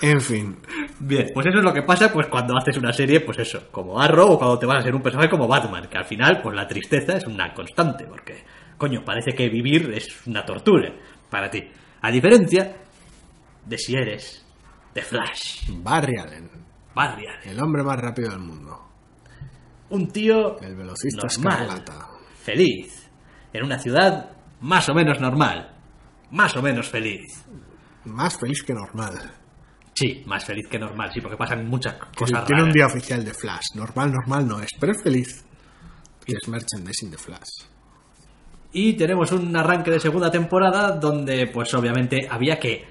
En 0.00 0.18
fin, 0.18 0.56
Bien, 0.98 1.30
pues 1.32 1.46
eso 1.46 1.58
es 1.58 1.64
lo 1.64 1.72
que 1.72 1.82
pasa 1.82 2.10
pues 2.12 2.26
cuando 2.26 2.56
haces 2.56 2.76
una 2.78 2.92
serie, 2.92 3.20
pues 3.20 3.38
eso, 3.38 3.68
como 3.70 4.00
Arrow 4.00 4.32
o 4.32 4.38
cuando 4.38 4.58
te 4.58 4.66
vas 4.66 4.78
a 4.78 4.82
ser 4.82 4.94
un 4.94 5.02
personaje 5.02 5.28
como 5.28 5.46
Batman, 5.46 5.88
que 5.88 5.98
al 5.98 6.04
final 6.06 6.40
pues 6.42 6.56
la 6.56 6.66
tristeza 6.66 7.16
es 7.16 7.26
una 7.26 7.52
constante, 7.52 8.06
porque 8.06 8.44
coño, 8.78 9.02
parece 9.04 9.32
que 9.32 9.48
vivir 9.48 9.90
es 9.94 10.26
una 10.26 10.44
tortura 10.44 10.90
para 11.30 11.50
ti. 11.50 11.62
A 12.00 12.10
diferencia 12.10 12.76
de 13.64 13.78
si 13.78 13.94
eres 13.94 14.44
de 14.94 15.02
Flash, 15.02 15.70
Barry 15.82 16.18
Allen, 16.18 16.50
Barry 16.94 17.26
Allen, 17.26 17.50
el 17.50 17.62
hombre 17.62 17.82
más 17.82 17.98
rápido 17.98 18.30
del 18.30 18.40
mundo. 18.40 18.78
un 19.90 20.08
tío 20.08 20.58
El 20.60 20.76
velocista 20.76 21.26
normal, 21.26 21.62
escarlata. 21.62 22.08
Feliz, 22.46 23.10
en 23.52 23.64
una 23.64 23.78
ciudad 23.78 24.30
más 24.60 24.88
o 24.88 24.94
menos 24.94 25.20
normal, 25.20 25.76
más 26.30 26.56
o 26.56 26.62
menos 26.62 26.88
feliz. 26.88 27.44
Más 28.04 28.38
feliz 28.38 28.62
que 28.62 28.72
normal. 28.72 29.14
Sí, 29.92 30.22
más 30.26 30.44
feliz 30.44 30.68
que 30.68 30.78
normal, 30.78 31.10
sí, 31.12 31.20
porque 31.20 31.36
pasan 31.36 31.66
muchas 31.66 31.96
cosas 32.16 32.44
tiene 32.44 32.62
un 32.62 32.70
día 32.70 32.86
oficial 32.86 33.24
de 33.24 33.34
Flash. 33.34 33.74
Normal, 33.74 34.12
normal 34.12 34.46
no 34.46 34.60
es, 34.60 34.70
pero 34.78 34.92
es 34.92 35.02
feliz. 35.02 35.44
Y 36.26 36.34
es 36.34 36.48
merchandising 36.48 37.10
de 37.10 37.18
Flash. 37.18 37.64
Y 38.72 38.92
tenemos 38.92 39.32
un 39.32 39.56
arranque 39.56 39.90
de 39.90 40.00
segunda 40.00 40.30
temporada 40.30 40.92
donde, 40.92 41.46
pues 41.46 41.72
obviamente, 41.74 42.28
había 42.30 42.58
que 42.58 42.84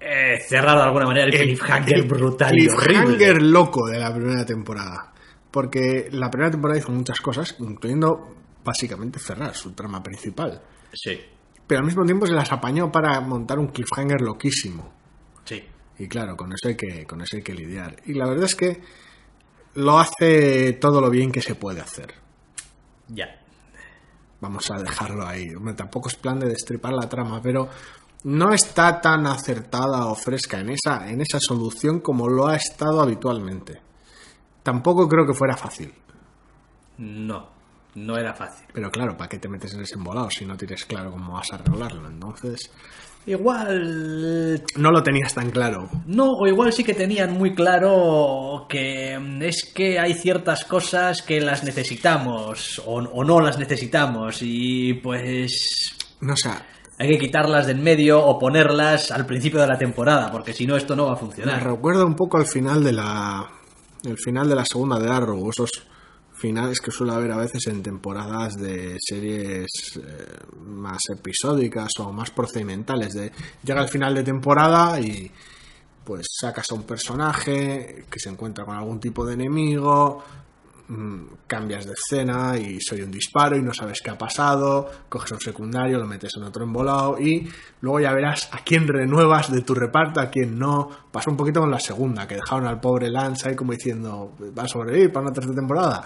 eh, 0.00 0.38
cerrar 0.48 0.76
de 0.76 0.84
alguna 0.84 1.06
manera 1.06 1.26
el, 1.26 1.32
cliffhanger 1.32 1.98
el 1.98 2.02
brutal 2.08 2.54
y 2.54 2.68
cliffhanger 2.68 3.42
loco 3.42 3.86
de 3.88 3.98
la 3.98 4.14
primera 4.14 4.46
temporada. 4.46 5.12
Porque 5.50 6.08
la 6.12 6.30
primera 6.30 6.50
temporada 6.50 6.78
hizo 6.78 6.92
muchas 6.92 7.20
cosas, 7.20 7.56
incluyendo 7.58 8.41
básicamente 8.64 9.18
cerrar 9.18 9.54
su 9.54 9.72
trama 9.72 10.02
principal. 10.02 10.60
Sí, 10.92 11.20
Pero 11.66 11.80
al 11.80 11.86
mismo 11.86 12.04
tiempo 12.04 12.26
se 12.26 12.32
las 12.34 12.50
apañó 12.52 12.90
para 12.92 13.20
montar 13.20 13.58
un 13.58 13.68
cliffhanger 13.68 14.20
loquísimo. 14.20 14.92
sí. 15.44 15.62
Y 15.98 16.08
claro, 16.08 16.36
con 16.36 16.52
eso 16.52 16.68
hay 16.68 16.74
que, 16.76 17.06
con 17.06 17.20
eso 17.20 17.36
hay 17.36 17.42
que 17.42 17.54
lidiar. 17.54 17.96
Y 18.06 18.14
la 18.14 18.26
verdad 18.26 18.46
es 18.46 18.56
que 18.56 18.82
lo 19.74 19.98
hace 20.00 20.72
todo 20.72 21.00
lo 21.00 21.10
bien 21.10 21.30
que 21.30 21.42
se 21.42 21.54
puede 21.54 21.80
hacer. 21.80 22.14
Ya. 23.08 23.26
Vamos 24.40 24.68
a 24.70 24.78
dejarlo 24.82 25.24
ahí. 25.26 25.48
Tampoco 25.76 26.08
es 26.08 26.16
plan 26.16 26.40
de 26.40 26.48
destripar 26.48 26.92
la 26.94 27.08
trama, 27.08 27.40
pero 27.40 27.68
no 28.24 28.52
está 28.52 29.00
tan 29.00 29.26
acertada 29.26 30.06
o 30.06 30.14
fresca 30.16 30.58
en 30.60 30.70
esa, 30.70 31.08
en 31.08 31.20
esa 31.20 31.38
solución 31.38 32.00
como 32.00 32.28
lo 32.28 32.48
ha 32.48 32.56
estado 32.56 33.00
habitualmente. 33.00 33.80
Tampoco 34.64 35.08
creo 35.08 35.26
que 35.26 35.34
fuera 35.34 35.56
fácil. 35.56 35.92
No, 36.98 37.48
no 37.94 38.16
era 38.16 38.34
fácil. 38.34 38.66
Pero 38.72 38.90
claro, 38.90 39.16
¿para 39.16 39.28
qué 39.28 39.38
te 39.38 39.48
metes 39.48 39.74
en 39.74 39.82
ese 39.82 39.94
embolado 39.96 40.30
si 40.30 40.44
no 40.46 40.56
tienes 40.56 40.84
claro 40.84 41.10
cómo 41.12 41.34
vas 41.34 41.52
a 41.52 41.56
arreglarlo? 41.56 42.08
Entonces, 42.08 42.70
Igual... 43.52 44.64
no 44.76 44.90
lo 44.90 45.02
tenías 45.02 45.34
tan 45.34 45.50
claro. 45.50 45.88
No, 46.06 46.26
o 46.32 46.46
igual 46.46 46.72
sí 46.72 46.82
que 46.84 46.94
tenían 46.94 47.32
muy 47.32 47.54
claro 47.54 48.66
que 48.68 49.18
mm, 49.18 49.42
es 49.42 49.72
que 49.74 49.98
hay 49.98 50.14
ciertas 50.14 50.64
cosas 50.64 51.22
que 51.22 51.40
las 51.40 51.62
necesitamos 51.64 52.80
o, 52.84 52.94
o 52.96 53.24
no 53.24 53.40
las 53.40 53.58
necesitamos 53.58 54.38
y 54.40 54.94
pues... 54.94 55.94
No, 56.20 56.32
o 56.32 56.36
sea, 56.36 56.66
hay 56.98 57.08
que 57.10 57.18
quitarlas 57.18 57.66
del 57.66 57.78
medio 57.78 58.24
o 58.24 58.38
ponerlas 58.38 59.10
al 59.10 59.26
principio 59.26 59.60
de 59.60 59.68
la 59.68 59.78
temporada, 59.78 60.30
porque 60.30 60.52
si 60.52 60.66
no 60.66 60.76
esto 60.76 60.96
no 60.96 61.06
va 61.06 61.12
a 61.12 61.14
Me 61.14 61.20
funcionar. 61.20 61.62
recuerda 61.64 62.04
un 62.04 62.16
poco 62.16 62.38
al 62.38 62.46
final 62.46 62.82
de 62.82 62.92
la 62.92 63.48
el 64.04 64.18
final 64.18 64.48
de 64.48 64.56
la 64.56 64.64
segunda 64.64 64.98
de 64.98 65.08
Arrow, 65.08 65.48
esos 65.48 65.70
finales 66.42 66.80
que 66.80 66.90
suele 66.90 67.12
haber 67.12 67.30
a 67.30 67.36
veces 67.36 67.68
en 67.68 67.84
temporadas 67.84 68.56
de 68.56 68.96
series 68.98 69.70
eh, 69.96 70.00
más 70.66 71.00
episódicas 71.16 71.92
o 72.00 72.12
más 72.12 72.32
procedimentales. 72.32 73.14
De 73.14 73.30
llega 73.62 73.80
el 73.80 73.88
final 73.88 74.12
de 74.12 74.24
temporada 74.24 74.98
y 75.00 75.30
pues 76.04 76.26
sacas 76.40 76.66
a 76.72 76.74
un 76.74 76.82
personaje 76.82 78.06
que 78.10 78.18
se 78.18 78.28
encuentra 78.28 78.64
con 78.64 78.76
algún 78.76 78.98
tipo 78.98 79.24
de 79.24 79.34
enemigo, 79.34 80.24
mm, 80.92 81.26
cambias 81.46 81.86
de 81.86 81.92
escena 81.92 82.56
y 82.56 82.80
soy 82.80 83.02
un 83.02 83.10
disparo 83.10 83.56
y 83.56 83.62
no 83.62 83.72
sabes 83.72 84.00
qué 84.02 84.10
ha 84.10 84.18
pasado, 84.18 84.90
coges 85.08 85.32
un 85.32 85.40
secundario, 85.40 85.98
lo 85.98 86.06
metes 86.06 86.32
en 86.36 86.44
otro 86.44 86.64
embolado 86.64 87.18
y 87.18 87.48
luego 87.80 88.00
ya 88.00 88.12
verás 88.12 88.48
a 88.52 88.58
quién 88.58 88.86
renuevas 88.86 89.50
de 89.50 89.62
tu 89.62 89.74
reparto, 89.74 90.20
a 90.20 90.30
quién 90.30 90.58
no. 90.58 90.88
Pasó 91.10 91.30
un 91.30 91.36
poquito 91.36 91.60
con 91.60 91.70
la 91.70 91.80
segunda, 91.80 92.26
que 92.26 92.36
dejaron 92.36 92.66
al 92.66 92.80
pobre 92.80 93.10
Lance 93.10 93.48
ahí 93.48 93.56
como 93.56 93.72
diciendo, 93.72 94.34
va 94.56 94.64
a 94.64 94.68
sobrevivir 94.68 95.12
para 95.12 95.26
una 95.26 95.34
tercera 95.34 95.54
temporada. 95.54 96.04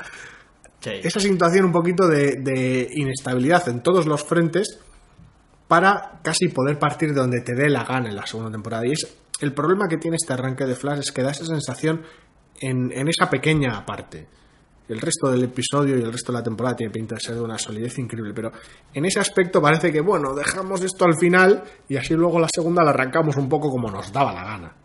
Sí. 0.81 0.91
Esa 1.03 1.21
situación 1.21 1.65
un 1.65 1.73
poquito 1.73 2.07
de, 2.07 2.37
de 2.37 2.89
inestabilidad 2.93 3.69
en 3.69 3.83
todos 3.83 4.07
los 4.07 4.23
frentes 4.23 4.79
para 5.69 6.21
casi 6.23 6.49
poder 6.49 6.79
partir 6.79 7.13
de 7.13 7.21
donde 7.21 7.41
te 7.41 7.55
dé 7.55 7.69
la 7.69 7.85
gana 7.85 8.09
en 8.09 8.17
la 8.17 8.27
segunda 8.27 8.53
temporada. 8.53 8.87
Y 8.87 8.93
es 8.93 9.17
el 9.41 9.53
problema 9.53 9.89
que 9.89 9.99
tiene 9.99 10.17
este 10.17 10.33
arranque 10.33 10.65
de 10.65 10.75
Flash 10.75 11.01
es 11.01 11.13
que 11.13 11.23
da 11.23 11.31
esa 11.31 11.45
sensación 11.45 12.03
en, 12.61 12.91
en 12.93 13.09
esa 13.09 13.29
pequeña 13.29 13.85
parte. 13.85 14.29
El 14.89 15.01
resto 15.01 15.31
del 15.31 15.45
episodio 15.45 15.99
y 15.99 16.03
el 16.03 16.13
resto 16.13 16.33
de 16.33 16.39
la 16.39 16.45
temporada 16.45 16.77
tiene 16.77 16.93
pinta 16.93 17.17
de 17.17 17.21
ser 17.21 17.35
de 17.35 17.41
una 17.41 17.59
solidez 17.59 17.99
increíble, 17.99 18.33
pero 18.35 18.53
en 18.95 19.05
ese 19.05 19.19
aspecto 19.21 19.61
parece 19.61 19.93
que, 19.93 20.01
bueno, 20.01 20.35
dejamos 20.35 20.83
esto 20.83 21.05
al 21.05 21.17
final 21.17 21.63
y 21.89 21.97
así 21.97 22.15
luego 22.15 22.39
la 22.39 22.49
segunda 22.53 22.85
la 22.85 22.91
arrancamos 22.91 23.37
un 23.37 23.49
poco 23.49 23.71
como 23.71 23.91
nos 23.91 24.13
daba 24.13 24.33
la 24.33 24.45
gana. 24.45 24.77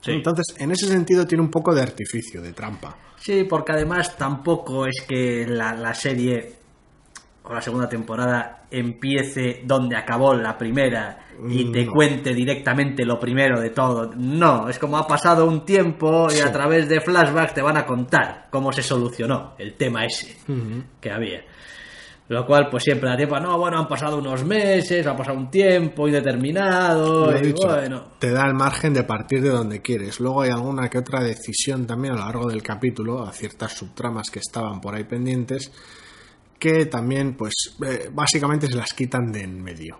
Sí. 0.00 0.12
Entonces, 0.12 0.54
en 0.58 0.70
ese 0.70 0.86
sentido 0.86 1.26
tiene 1.26 1.42
un 1.42 1.50
poco 1.50 1.74
de 1.74 1.82
artificio, 1.82 2.40
de 2.40 2.52
trampa. 2.52 2.96
Sí, 3.16 3.44
porque 3.44 3.72
además 3.72 4.16
tampoco 4.16 4.86
es 4.86 5.02
que 5.08 5.44
la, 5.46 5.74
la 5.74 5.92
serie 5.94 6.57
o 7.48 7.54
la 7.54 7.60
segunda 7.62 7.88
temporada 7.88 8.64
empiece 8.70 9.62
donde 9.64 9.96
acabó 9.96 10.34
la 10.34 10.56
primera 10.58 11.18
y 11.48 11.70
te 11.72 11.84
No. 11.86 11.92
cuente 11.92 12.34
directamente 12.34 13.04
lo 13.04 13.18
primero 13.18 13.60
de 13.60 13.70
todo. 13.70 14.10
No, 14.16 14.68
es 14.68 14.78
como 14.78 14.98
ha 14.98 15.06
pasado 15.06 15.46
un 15.46 15.64
tiempo 15.64 16.26
y 16.36 16.40
a 16.40 16.52
través 16.52 16.88
de 16.88 17.00
flashbacks 17.00 17.54
te 17.54 17.62
van 17.62 17.76
a 17.76 17.86
contar 17.86 18.48
cómo 18.50 18.72
se 18.72 18.82
solucionó 18.82 19.54
el 19.58 19.74
tema 19.74 20.04
ese 20.04 20.36
que 21.00 21.10
había. 21.10 21.42
Lo 22.30 22.44
cual, 22.44 22.68
pues 22.70 22.84
siempre 22.84 23.08
da 23.08 23.16
tiempo, 23.16 23.40
no, 23.40 23.56
bueno, 23.56 23.78
han 23.78 23.88
pasado 23.88 24.18
unos 24.18 24.44
meses, 24.44 25.06
ha 25.06 25.16
pasado 25.16 25.38
un 25.38 25.50
tiempo 25.50 26.06
indeterminado, 26.06 27.30
Lo 27.30 27.38
y 27.38 27.40
dicho, 27.40 27.66
bueno. 27.68 28.04
te 28.18 28.30
da 28.30 28.44
el 28.46 28.52
margen 28.52 28.92
de 28.92 29.04
partir 29.04 29.40
de 29.40 29.48
donde 29.48 29.80
quieres. 29.80 30.20
Luego 30.20 30.42
hay 30.42 30.50
alguna 30.50 30.90
que 30.90 30.98
otra 30.98 31.22
decisión 31.22 31.86
también 31.86 32.12
a 32.12 32.18
lo 32.18 32.24
largo 32.26 32.50
del 32.50 32.62
capítulo, 32.62 33.22
a 33.22 33.32
ciertas 33.32 33.72
subtramas 33.72 34.30
que 34.30 34.40
estaban 34.40 34.78
por 34.82 34.94
ahí 34.94 35.04
pendientes, 35.04 35.72
que 36.58 36.86
también, 36.86 37.34
pues, 37.36 37.54
eh, 37.86 38.10
básicamente 38.12 38.66
se 38.66 38.76
las 38.76 38.92
quitan 38.94 39.30
de 39.32 39.42
en 39.42 39.62
medio. 39.62 39.98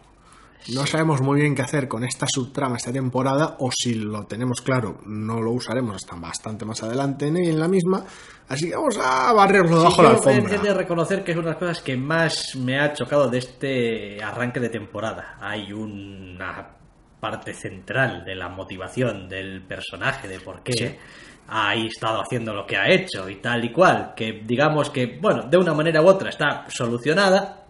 No 0.75 0.85
sabemos 0.87 1.23
muy 1.23 1.41
bien 1.41 1.55
qué 1.55 1.63
hacer 1.63 1.89
con 1.89 2.05
esta 2.05 2.27
subtrama 2.29 2.77
esta 2.77 2.93
temporada, 2.93 3.57
o 3.61 3.71
si 3.73 3.95
lo 3.95 4.27
tenemos 4.27 4.61
claro, 4.61 4.99
no 5.07 5.41
lo 5.41 5.53
usaremos 5.53 5.95
hasta 5.97 6.17
bastante 6.17 6.65
más 6.67 6.83
adelante 6.83 7.31
ni 7.31 7.49
en 7.49 7.59
la 7.59 7.69
misma. 7.69 8.05
Así 8.49 8.69
que 8.69 8.77
vamos 8.77 8.99
a 9.03 9.33
barrerlo 9.33 9.69
Sí, 9.69 9.75
debajo 9.77 10.03
de 10.03 10.09
la 10.09 10.15
yo 10.15 10.31
he 10.31 10.35
alfombra. 10.35 10.59
de 10.63 10.75
reconocer 10.75 11.25
que 11.25 11.31
es 11.33 11.37
una 11.39 11.47
de 11.47 11.53
las 11.53 11.59
cosas 11.59 11.81
que 11.81 11.97
más 11.97 12.55
me 12.57 12.79
ha 12.81 12.93
chocado 12.93 13.29
de 13.31 13.39
este 13.39 14.23
arranque 14.23 14.61
de 14.61 14.69
temporada. 14.69 15.39
Hay 15.41 15.73
una 15.73 16.77
parte 17.21 17.55
central 17.55 18.25
de 18.25 18.35
la 18.35 18.49
motivación 18.49 19.29
del 19.29 19.63
personaje, 19.63 20.29
de 20.29 20.41
por 20.41 20.63
qué 20.63 20.99
ha 21.49 21.75
estado 21.75 22.21
haciendo 22.21 22.53
lo 22.53 22.67
que 22.67 22.77
ha 22.77 22.89
hecho 22.89 23.29
y 23.29 23.37
tal 23.37 23.65
y 23.65 23.73
cual, 23.73 24.13
que 24.15 24.43
digamos 24.45 24.91
que, 24.91 25.19
bueno, 25.21 25.45
de 25.45 25.57
una 25.57 25.75
manera 25.75 26.03
u 26.03 26.07
otra 26.07 26.31
está 26.31 26.67
solucionada. 26.69 27.65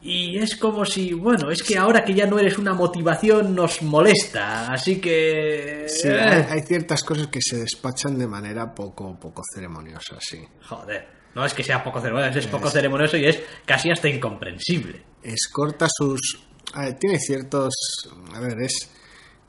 Y 0.00 0.38
es 0.38 0.56
como 0.56 0.84
si, 0.84 1.12
bueno, 1.12 1.50
es 1.50 1.62
que 1.62 1.76
ahora 1.76 2.04
que 2.04 2.14
ya 2.14 2.26
no 2.26 2.38
eres 2.38 2.56
una 2.56 2.72
motivación 2.72 3.54
nos 3.54 3.82
molesta, 3.82 4.72
así 4.72 5.00
que... 5.00 5.86
Sí, 5.88 6.06
eh, 6.06 6.20
hay, 6.20 6.42
hay 6.50 6.60
ciertas 6.60 7.02
cosas 7.02 7.26
que 7.26 7.40
se 7.42 7.56
despachan 7.56 8.16
de 8.16 8.28
manera 8.28 8.72
poco, 8.72 9.18
poco 9.18 9.42
ceremoniosa, 9.52 10.16
sí. 10.20 10.38
Joder, 10.68 11.08
no 11.34 11.44
es 11.44 11.52
que 11.52 11.64
sea 11.64 11.82
poco 11.82 12.00
ceremonioso, 12.00 12.38
es 12.38 12.46
poco 12.46 12.70
ceremonioso 12.70 13.16
y 13.16 13.26
es 13.26 13.40
casi 13.64 13.90
hasta 13.90 14.08
incomprensible. 14.08 15.02
es 15.22 15.48
corta 15.48 15.86
sus 15.88 16.44
a 16.74 16.82
ver, 16.82 16.94
tiene 16.98 17.18
ciertos 17.18 17.74
a 18.34 18.40
ver 18.40 18.60
es 18.60 18.90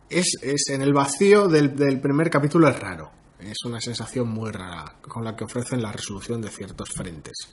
es, 0.09 0.37
es 0.41 0.69
en 0.69 0.81
el 0.81 0.93
vacío 0.93 1.47
del, 1.47 1.75
del 1.75 1.99
primer 2.01 2.29
capítulo 2.29 2.67
es 2.67 2.79
raro 2.79 3.11
es 3.39 3.57
una 3.65 3.79
sensación 3.79 4.27
muy 4.29 4.51
rara 4.51 4.95
con 5.01 5.23
la 5.23 5.35
que 5.35 5.45
ofrecen 5.45 5.81
la 5.81 5.91
resolución 5.91 6.41
de 6.41 6.49
ciertos 6.49 6.89
frentes 6.89 7.49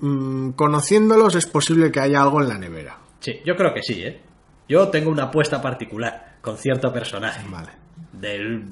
Mm, 0.00 0.50
conociéndolos 0.52 1.34
es 1.34 1.46
posible 1.46 1.90
que 1.90 1.98
haya 1.98 2.22
algo 2.22 2.40
en 2.40 2.48
la 2.48 2.56
nevera 2.58 2.98
Sí, 3.18 3.40
yo 3.44 3.56
creo 3.56 3.74
que 3.74 3.82
sí, 3.82 4.00
¿eh? 4.04 4.20
Yo 4.68 4.88
tengo 4.90 5.10
una 5.10 5.24
apuesta 5.24 5.60
particular 5.60 6.36
con 6.40 6.56
cierto 6.56 6.92
personaje. 6.92 7.44
vale 7.50 7.70
Del, 8.12 8.64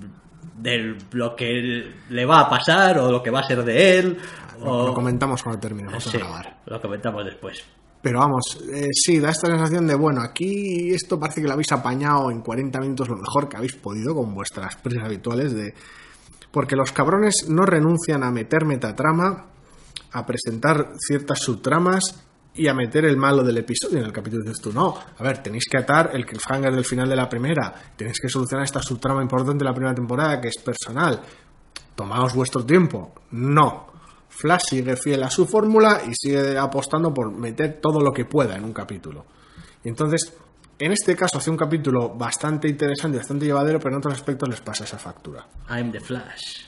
del 0.56 0.96
lo 1.10 1.34
que 1.34 1.92
le 2.10 2.24
va 2.26 2.42
a 2.42 2.48
pasar 2.48 3.00
o 3.00 3.10
lo 3.10 3.20
que 3.24 3.30
va 3.30 3.40
a 3.40 3.42
ser 3.42 3.64
de 3.64 3.98
él. 3.98 4.18
lo, 4.60 4.70
o... 4.70 4.86
lo 4.86 4.94
comentamos 4.94 5.42
cuando 5.42 5.60
terminemos 5.60 6.04
Sí, 6.04 6.12
de 6.12 6.18
grabar 6.18 6.58
lo 6.66 6.80
comentamos 6.80 7.24
después. 7.24 7.64
Pero 8.06 8.20
vamos, 8.20 8.60
eh, 8.72 8.90
sí, 8.92 9.18
da 9.18 9.30
esta 9.30 9.48
sensación 9.48 9.84
de, 9.84 9.96
bueno, 9.96 10.20
aquí 10.20 10.94
esto 10.94 11.18
parece 11.18 11.40
que 11.40 11.48
lo 11.48 11.54
habéis 11.54 11.72
apañado 11.72 12.30
en 12.30 12.40
40 12.40 12.78
minutos 12.78 13.08
lo 13.08 13.16
mejor 13.16 13.48
que 13.48 13.56
habéis 13.56 13.74
podido 13.74 14.14
con 14.14 14.32
vuestras 14.32 14.76
prisas 14.76 15.06
habituales 15.06 15.52
de... 15.52 15.74
Porque 16.52 16.76
los 16.76 16.92
cabrones 16.92 17.46
no 17.48 17.66
renuncian 17.66 18.22
a 18.22 18.30
meter 18.30 18.64
metatrama, 18.64 19.46
a 20.12 20.24
presentar 20.24 20.92
ciertas 21.04 21.40
subtramas 21.40 22.22
y 22.54 22.68
a 22.68 22.74
meter 22.74 23.06
el 23.06 23.16
malo 23.16 23.42
del 23.42 23.58
episodio. 23.58 23.98
En 23.98 24.04
el 24.04 24.12
capítulo 24.12 24.44
dices 24.44 24.62
tú, 24.62 24.72
no, 24.72 24.96
a 25.18 25.22
ver, 25.24 25.42
tenéis 25.42 25.64
que 25.68 25.78
atar 25.78 26.10
el 26.14 26.24
cliffhanger 26.24 26.72
del 26.72 26.84
final 26.84 27.08
de 27.08 27.16
la 27.16 27.28
primera, 27.28 27.74
tenéis 27.96 28.20
que 28.20 28.28
solucionar 28.28 28.66
esta 28.66 28.82
subtrama 28.82 29.20
importante 29.20 29.64
de 29.64 29.68
la 29.68 29.74
primera 29.74 29.96
temporada 29.96 30.40
que 30.40 30.46
es 30.46 30.58
personal. 30.58 31.20
Tomaos 31.96 32.34
vuestro 32.34 32.64
tiempo. 32.64 33.14
No. 33.32 33.95
Flash 34.38 34.62
sigue 34.70 34.96
fiel 34.96 35.22
a 35.22 35.30
su 35.30 35.46
fórmula 35.46 36.02
y 36.06 36.12
sigue 36.14 36.58
apostando 36.58 37.12
por 37.12 37.32
meter 37.32 37.78
todo 37.80 38.00
lo 38.00 38.12
que 38.12 38.24
pueda 38.26 38.56
en 38.56 38.64
un 38.64 38.72
capítulo. 38.72 39.24
Y 39.82 39.88
entonces, 39.88 40.34
en 40.78 40.92
este 40.92 41.16
caso, 41.16 41.38
hace 41.38 41.50
un 41.50 41.56
capítulo 41.56 42.10
bastante 42.14 42.68
interesante 42.68 43.18
bastante 43.18 43.46
llevadero, 43.46 43.78
pero 43.78 43.94
en 43.94 43.98
otros 43.98 44.14
aspectos 44.14 44.48
les 44.48 44.60
pasa 44.60 44.84
esa 44.84 44.98
factura. 44.98 45.46
I'm 45.70 45.90
the 45.90 46.00
Flash. 46.00 46.66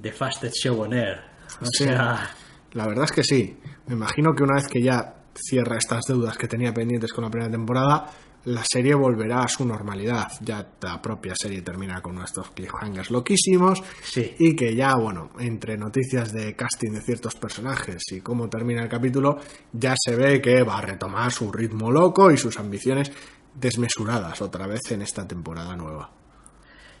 The 0.00 0.12
fastest 0.12 0.54
show 0.62 0.80
on 0.82 0.92
air. 0.92 1.20
O 1.60 1.66
Sí. 1.66 1.84
sea, 1.84 2.30
La 2.72 2.86
verdad 2.86 3.04
es 3.06 3.12
que 3.12 3.24
sí. 3.24 3.58
Me 3.88 3.94
imagino 3.94 4.32
que 4.36 4.44
una 4.44 4.54
vez 4.54 4.68
que 4.68 4.80
ya 4.80 5.16
cierra 5.34 5.76
estas 5.76 6.04
deudas 6.06 6.38
que 6.38 6.46
tenía 6.46 6.72
pendientes 6.72 7.12
con 7.12 7.24
la 7.24 7.30
primera 7.30 7.50
temporada, 7.50 8.06
la 8.44 8.62
serie 8.64 8.94
volverá 8.94 9.42
a 9.42 9.48
su 9.48 9.66
normalidad. 9.66 10.32
Ya 10.40 10.66
la 10.80 11.00
propia 11.00 11.34
serie 11.36 11.62
termina 11.62 12.00
con 12.00 12.14
nuestros 12.14 12.50
cliffhangers 12.50 13.10
loquísimos. 13.10 13.82
Sí. 14.02 14.34
Y 14.38 14.56
que 14.56 14.74
ya, 14.74 14.94
bueno, 14.96 15.30
entre 15.38 15.76
noticias 15.76 16.32
de 16.32 16.54
casting 16.56 16.92
de 16.92 17.02
ciertos 17.02 17.34
personajes 17.34 18.02
y 18.12 18.20
cómo 18.20 18.48
termina 18.48 18.82
el 18.82 18.88
capítulo, 18.88 19.38
ya 19.72 19.94
se 19.98 20.16
ve 20.16 20.40
que 20.40 20.62
va 20.62 20.78
a 20.78 20.82
retomar 20.82 21.30
su 21.32 21.52
ritmo 21.52 21.90
loco 21.90 22.30
y 22.30 22.36
sus 22.36 22.58
ambiciones 22.58 23.12
desmesuradas 23.54 24.40
otra 24.40 24.66
vez 24.66 24.80
en 24.90 25.02
esta 25.02 25.26
temporada 25.26 25.76
nueva. 25.76 26.10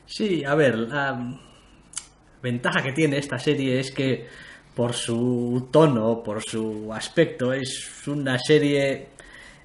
Sí, 0.04 0.44
a 0.44 0.54
ver, 0.54 0.76
la 0.76 1.40
ventaja 2.42 2.82
que 2.82 2.92
tiene 2.92 3.18
esta 3.18 3.38
serie 3.38 3.78
es 3.80 3.92
que 3.92 4.26
por 4.74 4.92
su 4.92 5.68
tono, 5.70 6.22
por 6.22 6.42
su 6.42 6.92
aspecto, 6.92 7.52
es 7.52 8.06
una 8.06 8.38
serie 8.38 9.08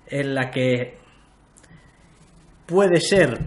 en 0.07 0.35
la 0.35 0.51
que 0.51 1.04
puede 2.65 2.99
ser 2.99 3.39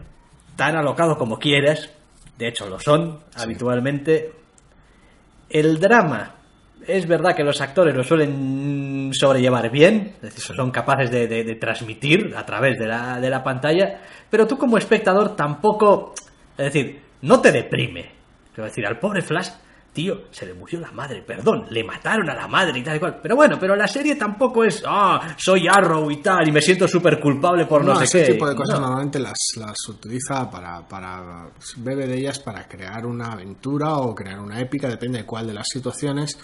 tan 0.57 0.77
alocado 0.77 1.17
como 1.17 1.39
quieras, 1.39 1.91
de 2.37 2.49
hecho 2.49 2.69
lo 2.69 2.79
son 2.81 3.21
habitualmente. 3.37 4.33
El 5.51 5.79
drama, 5.81 6.35
es 6.87 7.07
verdad 7.07 7.35
que 7.35 7.43
los 7.45 7.61
actores 7.61 7.95
lo 7.95 8.05
suelen 8.05 9.11
sobrellevar 9.13 9.71
bien, 9.71 10.15
es 10.17 10.35
decir, 10.35 10.55
son 10.57 10.71
capaces 10.71 11.11
de, 11.11 11.27
de- 11.27 11.45
de 11.45 11.55
transmitir 11.57 12.35
a 12.37 12.45
través 12.45 12.79
de 12.79 12.87
la, 12.87 13.19
de 13.21 13.31
la 13.31 13.43
pantalla, 13.43 14.01
pero 14.31 14.47
tú 14.47 14.59
como 14.59 14.77
espectador 14.79 15.35
tampoco, 15.37 16.15
es 16.57 16.67
decir, 16.73 17.01
no 17.23 17.41
te 17.41 17.51
deprime. 17.53 18.11
Quiero 18.55 18.67
decir, 18.69 18.87
al 18.87 18.99
pobre 18.99 19.23
Flash, 19.23 19.49
tío, 19.99 20.27
se 20.31 20.47
le 20.47 20.55
murió 20.55 20.79
la 20.79 20.93
madre, 20.93 21.23
perdón, 21.23 21.67
le 21.71 21.83
mataron 21.83 22.31
a 22.31 22.35
la 22.37 22.47
madre 22.47 22.79
y 22.79 22.85
tal 22.85 22.97
y 22.97 23.01
cual. 23.01 23.19
Pero 23.21 23.35
bueno, 23.35 23.59
pero 23.59 23.75
la 23.75 23.89
serie 23.89 24.15
tampoco 24.15 24.63
es, 24.63 24.81
ah, 24.87 25.35
soy 25.37 25.67
Arrow 25.67 26.09
y 26.09 26.19
tal, 26.23 26.47
y 26.47 26.53
me 26.53 26.61
siento 26.61 26.87
súper 26.87 27.19
culpable 27.19 27.67
por 27.67 27.85
no, 27.85 27.97
sé 27.97 28.05
ese 28.05 28.25
qué. 28.27 28.33
tipo 28.35 28.49
de 28.49 28.55
cosas 28.55 28.77
No. 28.79 28.83
normalmente 28.87 29.19
las, 29.19 29.39
las 29.57 29.77
utiliza 29.89 30.49
para, 30.49 30.87
para. 30.87 31.49
bebe 31.79 32.07
de 32.07 32.17
ellas 32.17 32.39
para 32.39 32.69
crear 32.69 33.05
una 33.07 33.33
aventura 33.33 33.97
o 33.97 34.15
crear 34.15 34.39
una 34.39 34.61
épica, 34.61 34.87
depende 34.89 35.19
de 35.19 35.25
cuál 35.27 35.49
de 35.49 35.55
las 35.55 35.67
situaciones. 35.69 36.39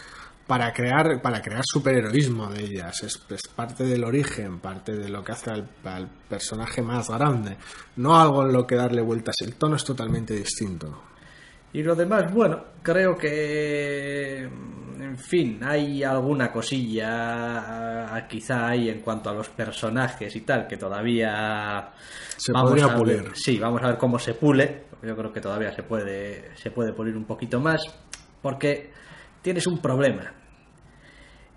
para 0.47 0.73
crear, 0.75 1.23
para 1.23 1.41
crear 1.41 1.63
superheroísmo 1.65 2.49
de 2.49 2.65
ellas. 2.65 3.03
Es, 3.05 3.19
es 3.31 3.41
parte 3.55 3.85
del 3.85 4.03
origen, 4.05 4.59
parte 4.59 4.93
de 4.95 5.09
lo 5.09 5.23
que 5.23 5.33
hace 5.33 5.51
al, 5.51 5.71
al 5.85 6.07
personaje 6.29 6.83
más 6.83 7.09
grande. 7.09 7.57
No 7.97 8.21
algo 8.21 8.43
en 8.43 8.53
lo 8.53 8.67
que 8.67 8.75
darle 8.75 9.01
vueltas. 9.01 9.37
El 9.41 9.55
tono 9.55 9.77
es 9.77 9.85
totalmente 9.85 10.35
distinto. 10.35 11.03
Y 11.75 11.83
lo 11.83 11.95
demás, 11.95 12.33
bueno, 12.33 12.65
creo 12.83 13.15
que, 13.17 14.39
en 14.45 15.19
fin, 15.19 15.59
hay 15.63 16.03
alguna 16.05 16.51
cosilla 16.53 18.15
ah, 18.15 18.27
quizá 18.29 18.69
ahí 18.69 18.89
en 18.89 19.01
cuanto 19.01 19.29
a 19.29 19.35
los 19.35 19.49
personajes 19.51 20.35
y 20.37 20.41
tal, 20.43 20.67
que 20.69 20.77
todavía 20.77 21.91
Se 22.37 22.53
vamos 22.53 22.71
podría 22.71 22.85
a 22.87 22.89
ver- 22.89 22.97
pulir. 22.99 23.31
sí, 23.35 23.59
vamos 23.59 23.83
a 23.83 23.89
ver 23.89 23.97
cómo 23.99 24.19
se 24.19 24.35
pule. 24.35 24.85
Yo 25.03 25.17
creo 25.17 25.33
que 25.33 25.41
todavía 25.41 25.73
se 25.75 25.83
puede, 25.83 26.57
se 26.57 26.71
puede 26.71 26.93
pulir 26.95 27.17
un 27.17 27.25
poquito 27.27 27.61
más, 27.61 27.83
porque 28.41 28.91
tienes 29.43 29.67
un 29.67 29.79
problema. 29.83 30.33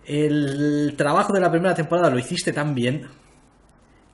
El 0.05 0.95
trabajo 0.97 1.32
de 1.34 1.41
la 1.41 1.51
primera 1.51 1.76
temporada 1.76 2.09
lo 2.09 2.18
hiciste 2.20 2.53
tan 2.53 2.74
bien 2.74 3.07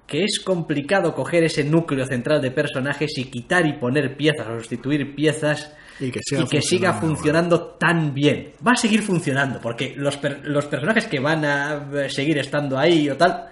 que 0.05 0.23
es 0.23 0.41
complicado 0.43 1.13
coger 1.15 1.43
ese 1.45 1.63
núcleo 1.63 2.05
central 2.05 2.41
de 2.41 2.51
personajes 2.51 3.17
y 3.17 3.25
quitar 3.31 3.65
y 3.65 3.73
poner 3.79 4.17
piezas 4.17 4.47
o 4.47 4.57
sustituir 4.59 5.15
piezas 5.15 5.75
Y 5.99 6.11
que 6.11 6.19
siga 6.23 6.41
y 6.41 6.47
que 6.47 6.61
siga 6.61 6.93
funcionando. 6.93 7.61
tan 7.79 8.13
bien. 8.13 8.53
Va 8.65 8.71
a 8.73 8.75
seguir 8.75 9.01
funcionando, 9.01 9.59
porque 9.61 9.93
los, 9.95 10.17
per- 10.17 10.41
los 10.47 10.65
personajes 10.65 11.05
que 11.07 11.19
van 11.19 11.45
a 11.45 11.87
eh, 11.93 12.09
seguir 12.09 12.37
estando 12.39 12.77
ahí 12.77 13.09
o 13.09 13.15
tal, 13.17 13.47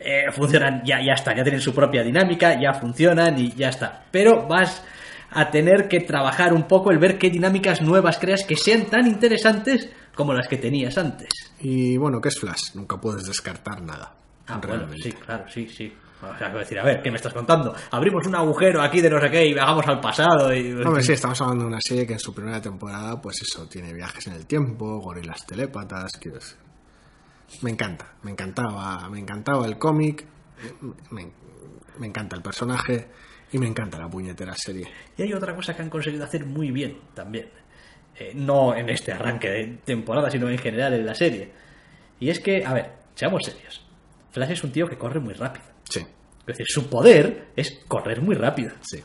eh, 0.00 0.30
funcionan, 0.32 0.82
ya, 0.84 1.00
ya 1.04 1.12
está, 1.14 1.34
ya 1.36 1.42
tienen 1.42 1.60
su 1.60 1.74
propia 1.74 2.02
dinámica, 2.02 2.60
ya 2.60 2.72
funcionan 2.74 3.38
y 3.38 3.52
ya 3.52 3.68
está. 3.68 4.04
Pero 4.10 4.46
vas 4.46 4.82
a 5.30 5.50
tener 5.50 5.88
que 5.88 6.00
trabajar 6.00 6.52
un 6.54 6.64
poco 6.64 6.90
el 6.90 6.98
ver 6.98 7.18
qué 7.18 7.30
dinámicas 7.30 7.82
nuevas 7.82 8.18
creas 8.18 8.44
que 8.44 8.56
sean 8.56 8.86
tan 8.86 9.06
interesantes 9.06 9.88
como 10.14 10.32
las 10.32 10.48
que 10.48 10.56
tenías 10.56 10.96
antes. 10.98 11.28
Y 11.60 11.96
bueno, 11.96 12.20
¿qué 12.20 12.28
es 12.28 12.38
Flash? 12.40 12.74
Nunca 12.74 13.00
puedes 13.00 13.24
descartar 13.26 13.82
nada. 13.82 14.14
Ah, 14.46 14.58
bueno, 14.58 14.76
realmente. 14.78 15.02
sí, 15.02 15.12
claro, 15.12 15.44
sí, 15.48 15.68
sí. 15.68 15.92
O 16.20 16.36
sea, 16.36 16.48
decir, 16.50 16.78
a 16.78 16.84
ver, 16.84 17.00
¿qué 17.00 17.10
me 17.10 17.16
estás 17.16 17.32
contando? 17.32 17.74
Abrimos 17.92 18.26
un 18.26 18.34
agujero 18.34 18.82
aquí 18.82 19.00
de 19.00 19.08
no 19.08 19.20
sé 19.20 19.30
qué 19.30 19.46
y 19.46 19.54
viajamos 19.54 19.86
al 19.86 20.00
pasado 20.00 20.52
y... 20.52 20.72
Hombre, 20.72 21.02
sí, 21.02 21.12
estamos 21.12 21.40
hablando 21.40 21.64
de 21.64 21.68
una 21.68 21.80
serie 21.80 22.06
que 22.06 22.14
en 22.14 22.18
su 22.18 22.34
primera 22.34 22.60
temporada, 22.60 23.20
pues 23.20 23.40
eso, 23.42 23.68
tiene 23.68 23.92
viajes 23.92 24.26
en 24.26 24.32
el 24.32 24.46
tiempo, 24.46 24.98
gorilas 24.98 25.46
telépatas, 25.46 26.12
quiero 26.20 26.38
decir. 26.38 26.58
Me 27.62 27.70
encanta, 27.70 28.14
me 28.22 28.32
encantaba, 28.32 29.08
me 29.08 29.20
encantaba 29.20 29.64
el 29.66 29.78
cómic, 29.78 30.26
me, 31.10 31.30
me 31.98 32.06
encanta 32.08 32.36
el 32.36 32.42
personaje 32.42 33.08
y 33.52 33.58
me 33.58 33.66
encanta 33.66 33.98
la 33.98 34.08
puñetera 34.08 34.54
serie. 34.56 34.88
Y 35.16 35.22
hay 35.22 35.32
otra 35.32 35.54
cosa 35.54 35.74
que 35.74 35.82
han 35.82 35.90
conseguido 35.90 36.24
hacer 36.24 36.44
muy 36.44 36.70
bien 36.70 36.98
también. 37.14 37.48
Eh, 38.18 38.32
no 38.34 38.74
en 38.74 38.88
este 38.90 39.12
arranque 39.12 39.48
de 39.48 39.66
temporada, 39.84 40.30
sino 40.30 40.48
en 40.48 40.58
general 40.58 40.92
en 40.94 41.06
la 41.06 41.14
serie. 41.14 41.52
Y 42.18 42.30
es 42.30 42.40
que, 42.40 42.64
a 42.66 42.74
ver, 42.74 42.92
seamos 43.14 43.44
serios. 43.44 43.86
Flash 44.32 44.50
es 44.50 44.64
un 44.64 44.72
tío 44.72 44.88
que 44.88 44.98
corre 44.98 45.20
muy 45.20 45.34
rápido. 45.34 45.64
Sí, 45.88 46.00
Es 46.00 46.46
decir, 46.46 46.66
su 46.68 46.88
poder 46.88 47.48
es 47.56 47.80
correr 47.88 48.22
muy 48.22 48.34
rápido. 48.34 48.72
sí. 48.80 49.02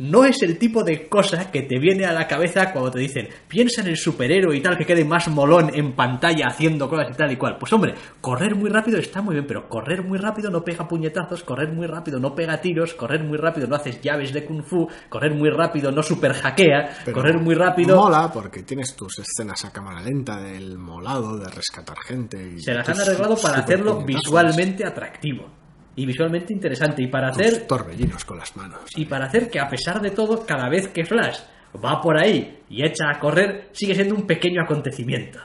No 0.00 0.24
es 0.24 0.42
el 0.42 0.56
tipo 0.58 0.82
de 0.82 1.10
cosa 1.10 1.50
que 1.50 1.60
te 1.60 1.78
viene 1.78 2.06
a 2.06 2.12
la 2.14 2.26
cabeza 2.26 2.72
cuando 2.72 2.90
te 2.90 3.00
dicen 3.00 3.28
piensa 3.46 3.82
en 3.82 3.88
el 3.88 3.98
superhéroe 3.98 4.56
y 4.56 4.62
tal 4.62 4.78
que 4.78 4.86
quede 4.86 5.04
más 5.04 5.28
molón 5.28 5.70
en 5.74 5.92
pantalla 5.92 6.46
haciendo 6.46 6.88
cosas 6.88 7.08
y 7.10 7.18
tal 7.18 7.30
y 7.30 7.36
cual. 7.36 7.58
Pues 7.58 7.70
hombre, 7.74 7.94
correr 8.18 8.54
muy 8.54 8.70
rápido 8.70 8.96
está 8.96 9.20
muy 9.20 9.34
bien, 9.34 9.46
pero 9.46 9.68
correr 9.68 10.02
muy 10.02 10.16
rápido 10.16 10.50
no 10.50 10.64
pega 10.64 10.88
puñetazos, 10.88 11.42
correr 11.42 11.70
muy 11.70 11.86
rápido 11.86 12.18
no 12.18 12.34
pega 12.34 12.62
tiros, 12.62 12.94
correr 12.94 13.22
muy 13.22 13.36
rápido 13.36 13.66
no 13.66 13.76
haces 13.76 14.00
llaves 14.00 14.32
de 14.32 14.46
kung 14.46 14.62
fu, 14.62 14.88
correr 15.10 15.34
muy 15.34 15.50
rápido 15.50 15.92
no 15.92 16.02
super 16.02 16.32
hackea, 16.32 17.02
Pero 17.04 17.16
correr 17.16 17.38
muy 17.38 17.54
rápido 17.54 17.94
Mola 17.94 18.30
porque 18.32 18.62
tienes 18.62 18.96
tus 18.96 19.18
escenas 19.18 19.66
a 19.66 19.70
cámara 19.70 20.00
lenta 20.00 20.40
del 20.40 20.78
molado, 20.78 21.36
de 21.36 21.50
rescatar 21.50 21.98
gente. 21.98 22.54
Y 22.56 22.60
se 22.60 22.72
las 22.72 22.88
han 22.88 22.98
arreglado 22.98 23.36
para 23.36 23.58
hacerlo 23.58 23.96
puñetazos, 23.96 24.24
visualmente 24.24 24.86
atractivo 24.86 25.59
y 25.96 26.06
visualmente 26.06 26.52
interesante 26.52 27.02
y 27.02 27.08
para 27.08 27.30
tus 27.30 27.40
hacer 27.40 27.66
torbellinos 27.66 28.24
con 28.24 28.38
las 28.38 28.56
manos. 28.56 28.80
y 28.96 29.04
para 29.04 29.26
hacer 29.26 29.50
que 29.50 29.60
a 29.60 29.68
pesar 29.68 30.00
de 30.00 30.10
todo, 30.10 30.46
cada 30.46 30.68
vez 30.68 30.88
que 30.88 31.04
Flash 31.04 31.38
va 31.84 32.00
por 32.00 32.16
ahí 32.16 32.60
y 32.68 32.84
echa 32.84 33.10
a 33.12 33.18
correr, 33.18 33.68
sigue 33.72 33.94
siendo 33.94 34.14
un 34.14 34.26
pequeño 34.26 34.62
acontecimiento. 34.62 35.38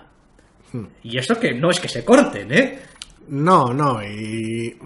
Hmm. 0.71 0.85
Y 1.03 1.17
eso 1.17 1.39
que 1.39 1.53
no 1.53 1.69
es 1.69 1.79
que 1.79 1.87
se 1.87 2.03
corten, 2.03 2.51
¿eh? 2.51 2.79
No, 3.27 3.73
no, 3.73 4.03
y 4.03 4.77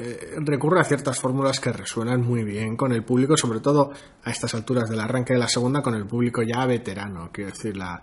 eh, 0.00 0.36
recurre 0.38 0.80
a 0.80 0.84
ciertas 0.84 1.20
fórmulas 1.20 1.60
que 1.60 1.72
resuenan 1.72 2.22
muy 2.22 2.42
bien 2.42 2.74
con 2.74 2.92
el 2.92 3.04
público, 3.04 3.36
sobre 3.36 3.60
todo 3.60 3.92
a 4.24 4.30
estas 4.30 4.54
alturas 4.54 4.88
del 4.88 5.00
arranque 5.00 5.34
de 5.34 5.38
la 5.38 5.48
segunda, 5.48 5.82
con 5.82 5.94
el 5.94 6.06
público 6.06 6.42
ya 6.42 6.64
veterano. 6.64 7.28
Quiero 7.30 7.50
decir, 7.50 7.76
la, 7.76 8.02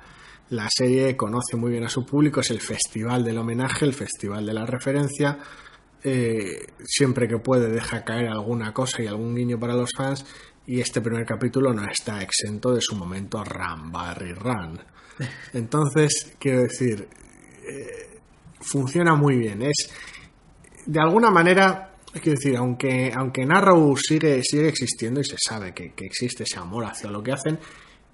la 0.49 0.67
serie 0.69 1.17
conoce 1.17 1.57
muy 1.57 1.71
bien 1.71 1.85
a 1.85 1.89
su 1.89 2.05
público, 2.05 2.41
es 2.41 2.51
el 2.51 2.59
festival 2.59 3.23
del 3.23 3.39
homenaje, 3.39 3.85
el 3.85 3.93
festival 3.93 4.45
de 4.45 4.53
la 4.53 4.65
referencia. 4.65 5.39
Eh, 6.03 6.67
siempre 6.83 7.27
que 7.27 7.37
puede 7.37 7.69
deja 7.69 8.03
caer 8.03 8.27
alguna 8.27 8.73
cosa 8.73 9.01
y 9.01 9.07
algún 9.07 9.35
guiño 9.35 9.59
para 9.59 9.73
los 9.73 9.91
fans, 9.95 10.25
y 10.65 10.79
este 10.79 11.01
primer 11.01 11.25
capítulo 11.25 11.73
no 11.73 11.83
está 11.89 12.21
exento 12.21 12.73
de 12.73 12.81
su 12.81 12.95
momento 12.95 13.43
Ram, 13.43 13.91
Barry, 13.91 14.33
Run. 14.33 14.79
Entonces, 15.53 16.35
quiero 16.39 16.61
decir, 16.61 17.07
funciona 18.61 19.15
muy 19.15 19.37
bien. 19.37 19.61
Es 19.63 19.89
de 20.85 20.99
alguna 20.99 21.29
manera, 21.31 21.91
quiero 22.13 22.31
decir, 22.31 22.57
aunque, 22.57 23.11
aunque 23.15 23.41
en 23.41 23.51
Arrow 23.51 23.95
sigue, 23.97 24.41
sigue 24.43 24.67
existiendo 24.67 25.19
y 25.21 25.25
se 25.25 25.37
sabe 25.37 25.73
que, 25.73 25.93
que 25.93 26.05
existe 26.05 26.43
ese 26.43 26.59
amor 26.59 26.85
hacia 26.85 27.09
lo 27.09 27.21
que 27.21 27.31
hacen, 27.31 27.59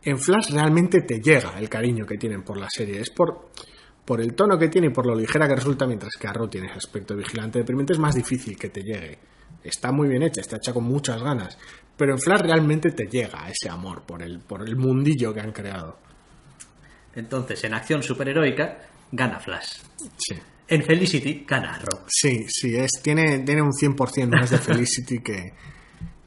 en 0.03 0.19
Flash 0.19 0.51
realmente 0.51 1.01
te 1.01 1.19
llega 1.19 1.57
el 1.57 1.67
cariño 1.67 2.05
que 2.05 2.17
tienen 2.17 2.43
por 2.43 2.57
la 2.57 2.69
serie. 2.69 2.99
Es 3.01 3.09
por, 3.09 3.49
por 4.05 4.21
el 4.21 4.35
tono 4.35 4.57
que 4.57 4.69
tiene 4.69 4.87
y 4.87 4.89
por 4.91 5.05
lo 5.07 5.15
ligera 5.15 5.47
que 5.47 5.55
resulta, 5.55 5.87
mientras 5.87 6.13
que 6.19 6.27
Arrow 6.27 6.47
tiene 6.47 6.67
ese 6.67 6.77
aspecto 6.77 7.15
vigilante 7.15 7.59
deprimente, 7.59 7.93
es 7.93 7.99
más 7.99 8.15
difícil 8.15 8.55
que 8.55 8.69
te 8.69 8.81
llegue. 8.81 9.17
Está 9.63 9.91
muy 9.91 10.07
bien 10.07 10.21
hecha, 10.21 10.41
está 10.41 10.57
hecha 10.57 10.73
con 10.73 10.83
muchas 10.83 11.21
ganas. 11.21 11.57
Pero 11.97 12.13
en 12.13 12.19
Flash 12.19 12.41
realmente 12.41 12.91
te 12.91 13.05
llega 13.05 13.49
ese 13.49 13.69
amor 13.69 14.03
por 14.03 14.21
el, 14.21 14.39
por 14.39 14.61
el 14.61 14.75
mundillo 14.75 15.33
que 15.33 15.39
han 15.39 15.51
creado. 15.51 15.97
Entonces, 17.15 17.63
en 17.63 17.73
acción 17.73 18.03
superheroica, 18.03 18.87
gana 19.11 19.39
Flash. 19.39 19.79
Sí. 20.17 20.35
En 20.67 20.83
Felicity, 20.83 21.45
gana 21.47 21.75
Arrow. 21.75 22.01
Sí, 22.07 22.45
sí, 22.47 22.75
es, 22.75 22.91
tiene, 23.01 23.39
tiene 23.39 23.61
un 23.61 23.71
100% 23.71 24.39
más 24.39 24.49
de 24.49 24.57
Felicity 24.57 25.19
que, 25.19 25.53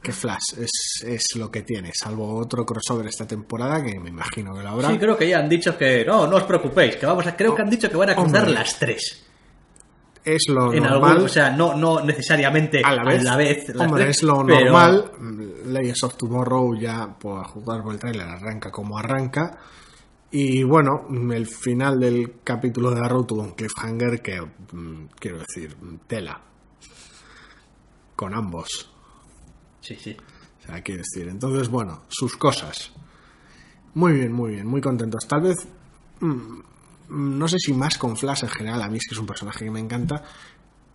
que 0.01 0.11
Flash. 0.13 0.53
Es, 0.59 1.03
es 1.05 1.25
lo 1.35 1.51
que 1.51 1.61
tiene, 1.63 1.91
salvo 1.93 2.37
otro 2.37 2.65
crossover 2.65 3.07
esta 3.07 3.27
temporada 3.27 3.83
que 3.83 3.99
me 3.99 4.09
imagino 4.09 4.53
que 4.55 4.63
lo 4.63 4.69
habrá. 4.69 4.89
Sí, 4.89 4.97
creo 4.97 5.17
que 5.17 5.27
ya 5.29 5.39
han 5.39 5.49
dicho 5.49 5.77
que 5.77 6.05
no, 6.05 6.25
no 6.27 6.37
os 6.37 6.43
preocupéis, 6.43 6.95
que 6.95 7.05
vamos 7.05 7.25
a, 7.27 7.35
creo 7.35 7.53
que 7.55 7.61
han 7.61 7.69
dicho 7.69 7.89
que 7.89 7.97
van 7.97 8.09
a 8.11 8.15
cruzar 8.15 8.39
Hombre. 8.43 8.53
las 8.53 8.79
tres. 8.79 9.25
es 10.23 10.43
lo 10.47 10.71
En 10.73 10.83
normal. 10.83 11.11
algún, 11.11 11.25
o 11.25 11.29
sea, 11.29 11.51
no, 11.51 11.75
no 11.75 12.01
necesariamente 12.01 12.81
a 12.83 12.93
la 12.93 13.03
vez, 13.03 13.23
las 13.23 13.33
hombre, 13.35 14.03
tres, 14.05 14.17
es 14.17 14.23
lo 14.23 14.45
pero- 14.45 14.59
normal. 14.65 15.11
Legends 15.65 16.03
of 16.03 16.15
Tomorrow 16.15 16.75
ya, 16.79 17.07
por 17.19 17.43
jugar 17.47 17.81
por 17.83 17.93
el 17.93 17.99
trailer, 17.99 18.27
arranca 18.27 18.71
como 18.71 18.97
arranca. 18.97 19.57
Y 20.31 20.61
bueno, 20.63 21.07
el 21.33 21.47
final 21.47 21.99
del 21.99 22.35
capítulo 22.43 22.91
de 22.91 23.01
Arrow 23.03 23.25
tuvo 23.25 23.41
un 23.41 23.51
cliffhanger 23.51 24.21
que, 24.21 24.39
mm, 24.39 25.05
quiero 25.19 25.39
decir, 25.39 25.75
tela. 26.07 26.39
Con 28.15 28.33
ambos. 28.35 28.91
Sí, 29.81 29.95
sí. 29.95 30.15
O 30.61 30.65
sea, 30.65 30.81
quiero 30.81 31.01
decir, 31.03 31.27
entonces, 31.29 31.69
bueno, 31.69 32.03
sus 32.09 32.35
cosas. 32.35 32.91
Muy 33.93 34.13
bien, 34.13 34.31
muy 34.31 34.51
bien, 34.51 34.67
muy 34.67 34.81
contentos. 34.81 35.27
Tal 35.27 35.41
vez, 35.41 35.67
mm, 36.19 36.59
no 37.09 37.47
sé 37.47 37.57
si 37.59 37.73
más 37.73 37.97
con 37.97 38.15
Flash 38.17 38.43
en 38.43 38.49
general, 38.49 38.81
a 38.81 38.89
mí 38.89 38.97
es 38.97 39.05
que 39.07 39.15
es 39.15 39.19
un 39.19 39.25
personaje 39.25 39.65
que 39.65 39.71
me 39.71 39.79
encanta 39.79 40.23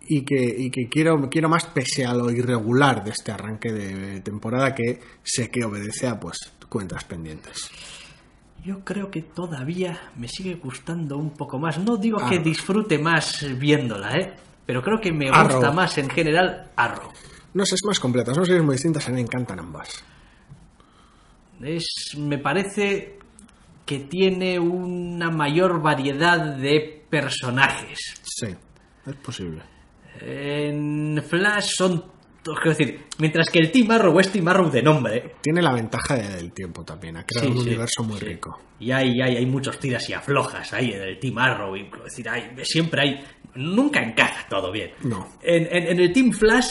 y 0.07 0.23
que, 0.23 0.35
y 0.35 0.69
que 0.69 0.87
quiero, 0.87 1.29
quiero 1.29 1.49
más 1.49 1.65
pese 1.65 2.05
a 2.05 2.13
lo 2.13 2.31
irregular 2.31 3.03
de 3.03 3.11
este 3.11 3.31
arranque 3.31 3.71
de 3.73 4.21
temporada 4.21 4.73
que 4.73 5.01
sé 5.23 5.49
que 5.49 5.65
obedece 5.65 6.07
a 6.07 6.19
pues 6.19 6.37
cuentas 6.69 7.03
pendientes. 7.03 7.69
Yo 8.63 8.79
creo 8.83 9.11
que 9.11 9.21
todavía 9.21 10.11
me 10.15 10.27
sigue 10.27 10.55
gustando 10.55 11.17
un 11.17 11.31
poco 11.31 11.59
más. 11.59 11.77
No 11.77 11.97
digo 11.97 12.17
que 12.27 12.39
disfrute 12.39 12.97
más 12.97 13.45
viéndola, 13.59 14.15
¿eh? 14.17 14.33
Pero 14.65 14.81
creo 14.81 14.99
que 14.99 15.11
me 15.11 15.29
Arrow. 15.29 15.57
gusta 15.57 15.71
más 15.71 15.97
en 15.99 16.09
general 16.09 16.71
Arrow. 16.75 17.11
No 17.55 17.65
sé, 17.65 17.75
es 17.75 17.83
más 17.85 17.99
completa, 17.99 18.33
son 18.33 18.45
series 18.45 18.63
muy 18.63 18.75
distintas, 18.75 19.07
a 19.07 19.09
mí 19.09 19.15
me 19.15 19.21
encantan 19.21 19.59
ambas. 19.59 20.03
Es, 21.61 22.15
me 22.17 22.37
parece 22.37 23.17
que 23.85 23.99
tiene 23.99 24.59
una 24.59 25.29
mayor 25.31 25.81
variedad 25.81 26.57
de 26.57 27.03
personajes. 27.09 28.15
Sí, 28.23 28.47
es 29.05 29.15
posible. 29.15 29.61
En 30.21 31.21
Flash 31.27 31.75
son... 31.77 32.13
Quiero 32.43 32.69
decir, 32.77 33.05
mientras 33.17 33.47
que 33.49 33.57
el 33.57 33.71
Team 33.71 33.89
Arrow 33.89 34.19
es 34.19 34.31
Team 34.31 34.47
Arrow 34.47 34.69
de 34.69 34.83
nombre. 34.83 35.35
Tiene 35.41 35.63
la 35.63 35.73
ventaja 35.73 36.15
del 36.15 36.51
tiempo 36.51 36.83
también, 36.83 37.17
ha 37.17 37.23
creado 37.25 37.47
Sí, 37.47 37.57
un 37.57 37.63
sí, 37.63 37.69
universo 37.69 38.03
muy 38.03 38.19
sí. 38.19 38.25
rico. 38.25 38.59
Y 38.79 38.91
hay, 38.91 39.19
hay, 39.19 39.37
hay 39.37 39.45
muchos 39.47 39.79
tiras 39.79 40.07
y 40.09 40.13
aflojas 40.13 40.71
ahí 40.73 40.91
en 40.91 41.01
el 41.01 41.19
Team 41.19 41.37
Arrow. 41.39 41.75
y, 41.75 41.85
quiero 41.89 42.03
decir, 42.05 42.29
hay, 42.29 42.51
siempre 42.63 43.01
hay... 43.01 43.23
Nunca 43.55 44.01
encaja 44.03 44.47
todo 44.47 44.71
bien. 44.71 44.91
No. 45.03 45.27
En, 45.41 45.63
en- 45.71 45.87
en 45.87 45.99
el 45.99 46.11
Team 46.13 46.31
Flash 46.33 46.67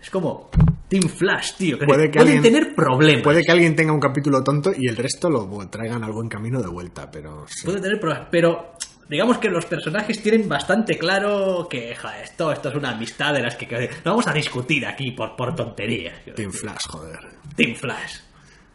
es 0.00 0.10
como... 0.10 0.50
Team 0.88 1.02
Flash, 1.02 1.52
tío. 1.58 1.78
Que 1.78 1.84
Puede 1.84 2.10
que 2.10 2.18
pueden 2.18 2.36
alguien- 2.38 2.54
tener 2.54 2.74
problemas. 2.74 3.22
Puede 3.22 3.42
que 3.42 3.52
alguien 3.52 3.76
tenga 3.76 3.92
un 3.92 4.00
capítulo 4.00 4.42
tonto 4.42 4.72
y 4.74 4.88
el 4.88 4.96
resto 4.96 5.28
lo 5.28 5.46
traigan 5.68 6.02
algo 6.02 6.22
en 6.22 6.30
camino 6.30 6.62
de 6.62 6.68
vuelta, 6.68 7.10
pero 7.10 7.44
sí. 7.46 7.66
Puede 7.66 7.80
tener 7.82 8.00
problemas, 8.00 8.28
pero 8.30 8.72
digamos 9.06 9.36
que 9.36 9.50
los 9.50 9.66
personajes 9.66 10.22
tienen 10.22 10.48
bastante 10.48 10.96
claro 10.96 11.66
que 11.68 11.94
joder, 11.94 12.22
esto, 12.24 12.50
esto 12.52 12.70
es 12.70 12.74
una 12.74 12.92
amistad 12.92 13.34
de 13.34 13.42
las 13.42 13.56
que, 13.56 13.66
que 13.68 13.90
no 14.02 14.12
vamos 14.12 14.26
a 14.28 14.32
discutir 14.32 14.86
aquí 14.86 15.10
por, 15.10 15.36
por 15.36 15.54
tonterías. 15.54 16.14
Team 16.34 16.52
Flash, 16.52 16.86
joder. 16.88 17.18
Team 17.54 17.74
Flash. 17.74 18.20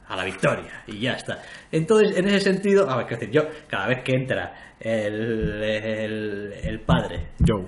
A 0.10 0.16
la 0.16 0.26
victoria. 0.26 0.84
Y 0.86 1.00
ya 1.00 1.14
está. 1.14 1.42
Entonces, 1.72 2.16
en 2.16 2.28
ese 2.28 2.42
sentido, 2.42 2.88
a 2.88 2.98
ver, 2.98 3.08
qué 3.08 3.16
decir, 3.16 3.32
yo, 3.32 3.42
cada 3.68 3.88
vez 3.88 4.04
que 4.04 4.12
entra 4.14 4.76
el, 4.80 5.64
el, 5.64 6.54
el 6.62 6.80
padre, 6.82 7.30
Joe. 7.48 7.66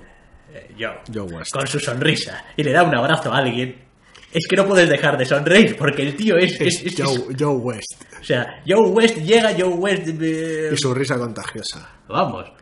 Joe, 0.78 1.00
Joe 1.12 1.22
West. 1.38 1.52
con 1.52 1.66
su 1.66 1.78
sonrisa, 1.80 2.44
y 2.56 2.62
le 2.62 2.72
da 2.72 2.82
un 2.82 2.94
abrazo 2.94 3.32
a 3.32 3.38
alguien, 3.38 3.84
es 4.32 4.46
que 4.48 4.56
no 4.56 4.66
puedes 4.66 4.88
dejar 4.88 5.16
de 5.16 5.24
sonreír, 5.24 5.76
porque 5.76 6.02
el 6.02 6.16
tío 6.16 6.36
es... 6.36 6.60
es- 6.60 6.84
es- 6.84 6.94
Joe, 7.02 7.34
Joe 7.38 7.56
West. 7.56 8.02
o 8.20 8.24
sea, 8.24 8.62
Joe 8.66 8.88
West 8.90 9.18
llega, 9.18 9.50
Joe 9.56 9.68
West... 9.74 10.08
eh, 10.20 10.70
Y 10.72 10.76
su 10.76 10.92
risa 10.94 11.16
contagiosa. 11.18 11.88
Vamos. 12.08 12.52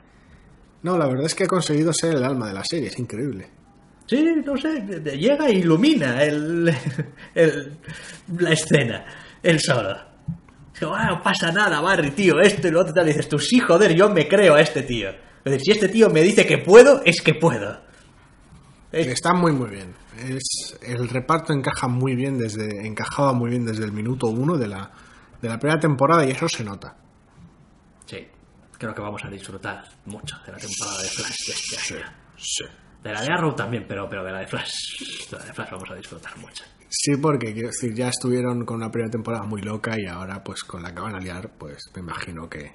No, 0.82 0.98
la 0.98 1.06
verdad 1.06 1.26
es 1.26 1.34
que 1.34 1.44
ha 1.44 1.48
conseguido 1.48 1.92
ser 1.92 2.14
el 2.16 2.24
alma 2.24 2.48
de 2.48 2.54
la 2.54 2.64
serie, 2.64 2.88
es 2.88 2.98
increíble. 2.98 3.48
Sí, 4.06 4.22
no 4.44 4.54
sé, 4.58 4.82
llega 5.16 5.46
e 5.48 5.54
ilumina 5.54 6.22
el, 6.22 6.72
el- 7.34 7.78
la 8.38 8.50
escena, 8.52 9.04
él 9.42 9.58
solo. 9.60 9.96
Ah, 10.92 11.06
no 11.08 11.22
pasa 11.22 11.50
nada, 11.52 11.80
Barry, 11.80 12.10
tío, 12.10 12.38
esto 12.40 12.68
y 12.68 12.70
lo 12.70 12.80
otro, 12.82 12.92
tal. 12.92 13.06
Y 13.06 13.12
dices 13.12 13.28
tú, 13.28 13.38
sí, 13.38 13.60
joder, 13.60 13.94
yo 13.94 14.10
me 14.10 14.28
creo 14.28 14.54
a 14.56 14.60
este 14.60 14.82
tío. 14.82 15.10
Es 15.44 15.52
decir, 15.52 15.60
si 15.64 15.70
este 15.72 15.88
tío 15.88 16.08
me 16.10 16.22
dice 16.22 16.46
que 16.46 16.58
puedo, 16.58 17.02
es 17.04 17.20
que 17.22 17.34
puedo. 17.34 17.80
Es- 18.92 19.06
Está 19.08 19.34
muy 19.34 19.52
muy 19.52 19.70
bien. 19.70 19.94
Es, 20.18 20.78
el 20.82 21.08
reparto 21.08 21.52
encaja 21.52 21.88
muy 21.88 22.14
bien 22.14 22.38
desde, 22.38 22.86
encajaba 22.86 23.32
muy 23.32 23.50
bien 23.50 23.64
desde 23.66 23.84
el 23.84 23.92
minuto 23.92 24.28
uno 24.28 24.56
de 24.56 24.68
la, 24.68 24.90
de 25.42 25.48
la 25.48 25.58
primera 25.58 25.80
temporada 25.80 26.24
y 26.24 26.30
eso 26.30 26.48
se 26.48 26.62
nota. 26.64 26.96
Sí, 28.06 28.18
creo 28.78 28.94
que 28.94 29.00
vamos 29.02 29.22
a 29.24 29.28
disfrutar 29.28 29.84
mucho 30.06 30.36
de 30.46 30.52
la 30.52 30.58
temporada 30.58 31.02
de 31.02 31.08
Flash 31.08 31.90
de 31.90 31.96
año. 31.96 32.06
De 33.02 33.12
la 33.12 33.20
de 33.20 33.28
Arrow 33.32 33.54
también, 33.54 33.84
pero, 33.86 34.08
pero 34.08 34.24
de 34.24 34.32
la 34.32 34.38
de 34.40 34.46
Flash, 34.46 35.28
de 35.30 35.36
la 35.38 35.44
de 35.44 35.52
Flash 35.52 35.70
vamos 35.72 35.90
a 35.90 35.94
disfrutar 35.94 36.38
mucho. 36.38 36.64
Sí, 36.88 37.16
porque 37.16 37.52
quiero 37.52 37.68
decir, 37.68 37.92
ya 37.94 38.08
estuvieron 38.08 38.64
con 38.64 38.76
una 38.76 38.90
primera 38.90 39.10
temporada 39.10 39.44
muy 39.44 39.60
loca 39.62 39.96
y 39.98 40.06
ahora 40.06 40.42
pues 40.44 40.62
con 40.62 40.82
la 40.82 40.94
que 40.94 41.00
van 41.00 41.14
a 41.16 41.18
liar, 41.20 41.50
pues 41.58 41.78
me 41.94 42.00
imagino 42.00 42.48
que 42.48 42.72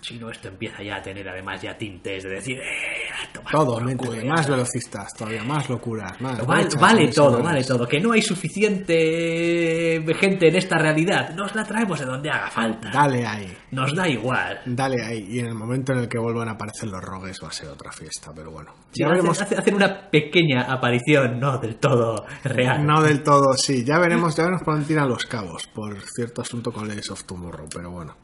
Si 0.00 0.16
no, 0.18 0.30
esto 0.30 0.48
empieza 0.48 0.82
ya 0.82 0.96
a 0.96 1.02
tener 1.02 1.28
además 1.28 1.60
ya 1.60 1.76
tintes 1.76 2.22
de 2.22 2.30
decir, 2.30 2.58
eh, 2.58 3.08
a 3.12 3.32
tomar 3.32 3.52
todo, 3.52 3.80
culo, 3.96 4.24
más 4.26 4.48
velocistas, 4.48 5.12
todavía 5.14 5.42
más 5.44 5.68
locuras, 5.68 6.20
más. 6.20 6.44
Vale, 6.46 7.08
todo, 7.08 7.42
vale 7.42 7.64
todo. 7.64 7.86
Que 7.86 8.00
no 8.00 8.12
hay 8.12 8.22
suficiente 8.22 10.02
gente 10.18 10.48
en 10.48 10.56
esta 10.56 10.78
realidad. 10.78 11.30
Nos 11.34 11.54
la 11.54 11.64
traemos 11.64 11.98
de 11.98 12.06
donde 12.06 12.30
haga 12.30 12.50
falta. 12.50 12.90
Dale 12.90 13.26
ahí, 13.26 13.56
Nos 13.70 13.94
da 13.94 14.08
igual. 14.08 14.60
dale 14.66 15.04
ahí. 15.04 15.26
Y 15.28 15.38
en 15.40 15.46
el 15.46 15.54
momento 15.54 15.92
en 15.92 15.98
el 16.00 16.08
que 16.08 16.18
vuelvan 16.18 16.48
a 16.48 16.52
aparecer 16.52 16.88
los 16.88 17.02
rogues 17.02 17.38
va 17.42 17.48
a 17.48 17.52
ser 17.52 17.68
otra 17.68 17.92
fiesta, 17.92 18.30
pero 18.34 18.50
bueno. 18.50 18.72
Sí, 18.92 19.02
ya 19.02 19.08
veremos. 19.08 19.40
hace- 19.42 19.56
hacen 19.56 19.74
una 19.74 20.10
pequeña 20.10 20.62
aparición, 20.72 21.38
no 21.38 21.58
del 21.58 21.76
todo 21.76 22.24
real. 22.44 22.86
No 22.86 23.02
del 23.02 23.22
todo, 23.22 23.52
sí. 23.54 23.84
Ya 23.84 23.98
veremos, 23.98 24.36
ya 24.36 24.44
veremos 24.44 24.62
por 24.64 24.74
dónde 24.74 24.88
tiran 24.88 25.08
los 25.08 25.26
cabos 25.26 25.66
por 25.74 26.00
cierto 26.14 26.42
asunto 26.42 26.72
con 26.72 26.86
Legends 26.88 27.10
of 27.10 27.24
Tomorrow, 27.24 27.68
pero 27.74 27.90
bueno. 27.90 28.14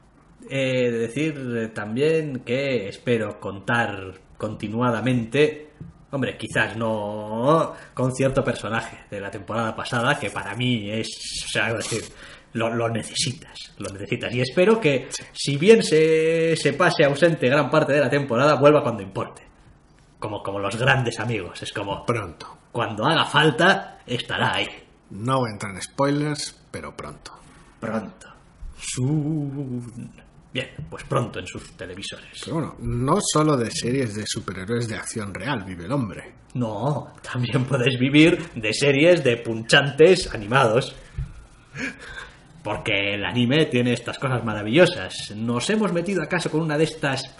Eh, 0.51 0.91
de 0.91 0.99
decir 0.99 1.73
también 1.75 2.41
que 2.41 2.89
espero 2.89 3.41
contar 3.41 4.21
continuadamente, 4.37 5.71
hombre, 6.11 6.37
quizás 6.37 6.77
no 6.77 7.73
con 7.95 8.15
cierto 8.15 8.45
personaje 8.45 8.99
de 9.11 9.21
la 9.21 9.31
temporada 9.31 9.75
pasada 9.75 10.19
que 10.19 10.31
para 10.31 10.55
mí 10.55 10.91
es, 10.91 11.09
o 11.47 11.49
sea, 11.49 11.69
es 11.71 11.77
decir, 11.77 12.05
lo, 12.53 12.75
lo 12.75 12.89
necesitas, 12.89 13.75
lo 13.79 13.91
necesitas. 13.93 14.35
Y 14.35 14.41
espero 14.41 14.81
que, 14.81 15.09
si 15.33 15.57
bien 15.57 15.83
se, 15.83 16.57
se 16.57 16.73
pase 16.75 17.05
ausente 17.05 17.49
gran 17.49 17.71
parte 17.71 17.93
de 17.95 18.01
la 18.01 18.11
temporada, 18.11 18.55
vuelva 18.57 18.83
cuando 18.83 19.03
importe. 19.03 19.43
Como, 20.19 20.43
como 20.43 20.59
los 20.59 20.77
grandes 20.77 21.19
amigos, 21.21 21.63
es 21.63 21.73
como 21.73 22.05
Pronto. 22.07 22.59
cuando 22.73 23.05
haga 23.05 23.25
falta, 23.27 23.99
estará 24.07 24.55
ahí. 24.55 24.69
No 25.11 25.41
voy 25.41 25.51
a 25.51 25.53
entrar 25.53 25.75
en 25.75 25.83
spoilers, 25.83 26.59
pero 26.71 26.97
pronto. 26.97 27.33
Pronto. 27.79 28.29
Soon. 28.79 30.24
Bien, 30.55 30.69
pues 30.89 31.03
pronto 31.03 31.41
en 31.41 31.49
sus 31.49 31.73
televisores. 31.77 32.43
Pero 32.45 32.55
bueno, 32.55 32.77
no 32.79 33.19
solo 33.21 33.57
de 33.57 33.73
series 33.73 34.15
de 34.15 34.25
superhéroes 34.25 34.87
de 34.87 34.95
acción 34.95 35.35
real 35.35 35.65
vive 35.65 35.87
el 35.87 35.91
hombre. 35.91 36.33
No, 36.55 37.13
también 37.21 37.65
puedes 37.65 37.99
vivir 37.99 38.39
de 38.55 38.73
series 38.73 39.25
de 39.25 39.39
punchantes 39.39 40.33
animados. 40.33 40.95
Porque 42.63 43.15
el 43.15 43.25
anime 43.25 43.67
tiene 43.67 43.95
estas 43.95 44.17
cosas 44.17 44.45
maravillosas. 44.45 45.33
¿Nos 45.35 45.69
hemos 45.71 45.93
metido 45.93 46.23
acaso 46.23 46.49
con 46.53 46.61
una 46.61 46.79
de 46.79 46.85
estas 46.85 47.35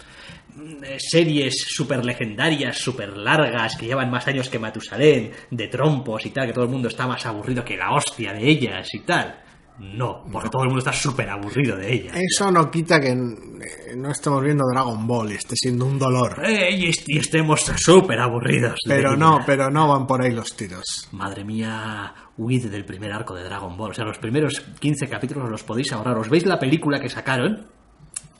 mm, 0.53 0.83
eh, 0.83 0.97
series 0.99 1.55
super 1.69 2.03
legendarias, 2.03 2.77
super 2.77 3.15
largas, 3.15 3.77
que 3.77 3.85
llevan 3.85 4.11
más 4.11 4.27
años 4.27 4.49
que 4.49 4.59
Matusalén, 4.59 5.31
de 5.49 5.67
trompos 5.69 6.25
y 6.25 6.31
tal, 6.31 6.47
que 6.47 6.53
todo 6.53 6.65
el 6.65 6.69
mundo 6.69 6.89
está 6.89 7.07
más 7.07 7.25
aburrido 7.25 7.63
que 7.63 7.77
la 7.77 7.93
hostia 7.93 8.33
de 8.33 8.45
ellas 8.45 8.93
y 8.93 8.99
tal? 8.99 9.44
No, 9.77 10.23
porque 10.31 10.49
todo 10.49 10.61
el 10.63 10.69
mundo 10.69 10.79
está 10.79 10.93
súper 10.93 11.29
aburrido 11.29 11.75
de 11.75 11.93
ellas. 11.93 12.15
Eso 12.15 12.49
no 12.49 12.71
quita 12.71 12.99
que 13.01 13.13
no 13.13 14.09
estemos 14.09 14.41
viendo 14.41 14.63
Dragon 14.71 15.05
Ball 15.05 15.31
y 15.31 15.35
esté 15.35 15.55
siendo 15.57 15.85
un 15.85 15.99
dolor. 15.99 16.41
Eh, 16.45 16.69
y, 16.71 16.85
est- 16.89 17.09
y 17.09 17.17
estemos 17.17 17.61
súper 17.77 18.19
aburridos. 18.19 18.79
Pero 18.87 19.09
ella. 19.09 19.17
no, 19.17 19.39
pero 19.45 19.69
no 19.69 19.87
van 19.89 20.07
por 20.07 20.21
ahí 20.21 20.31
los 20.31 20.55
tiros. 20.55 21.09
Madre 21.11 21.43
mía, 21.43 22.13
huid 22.37 22.67
del 22.67 22.85
primer 22.85 23.11
arco 23.11 23.35
de 23.35 23.43
Dragon 23.43 23.75
Ball. 23.75 23.91
O 23.91 23.93
sea, 23.93 24.05
los 24.05 24.17
primeros 24.17 24.61
15 24.79 25.07
capítulos 25.07 25.49
los 25.49 25.63
podéis 25.63 25.91
ahorrar. 25.91 26.17
¿Os 26.17 26.29
veis 26.29 26.45
la 26.45 26.57
película 26.57 26.99
que 26.99 27.09
sacaron? 27.09 27.67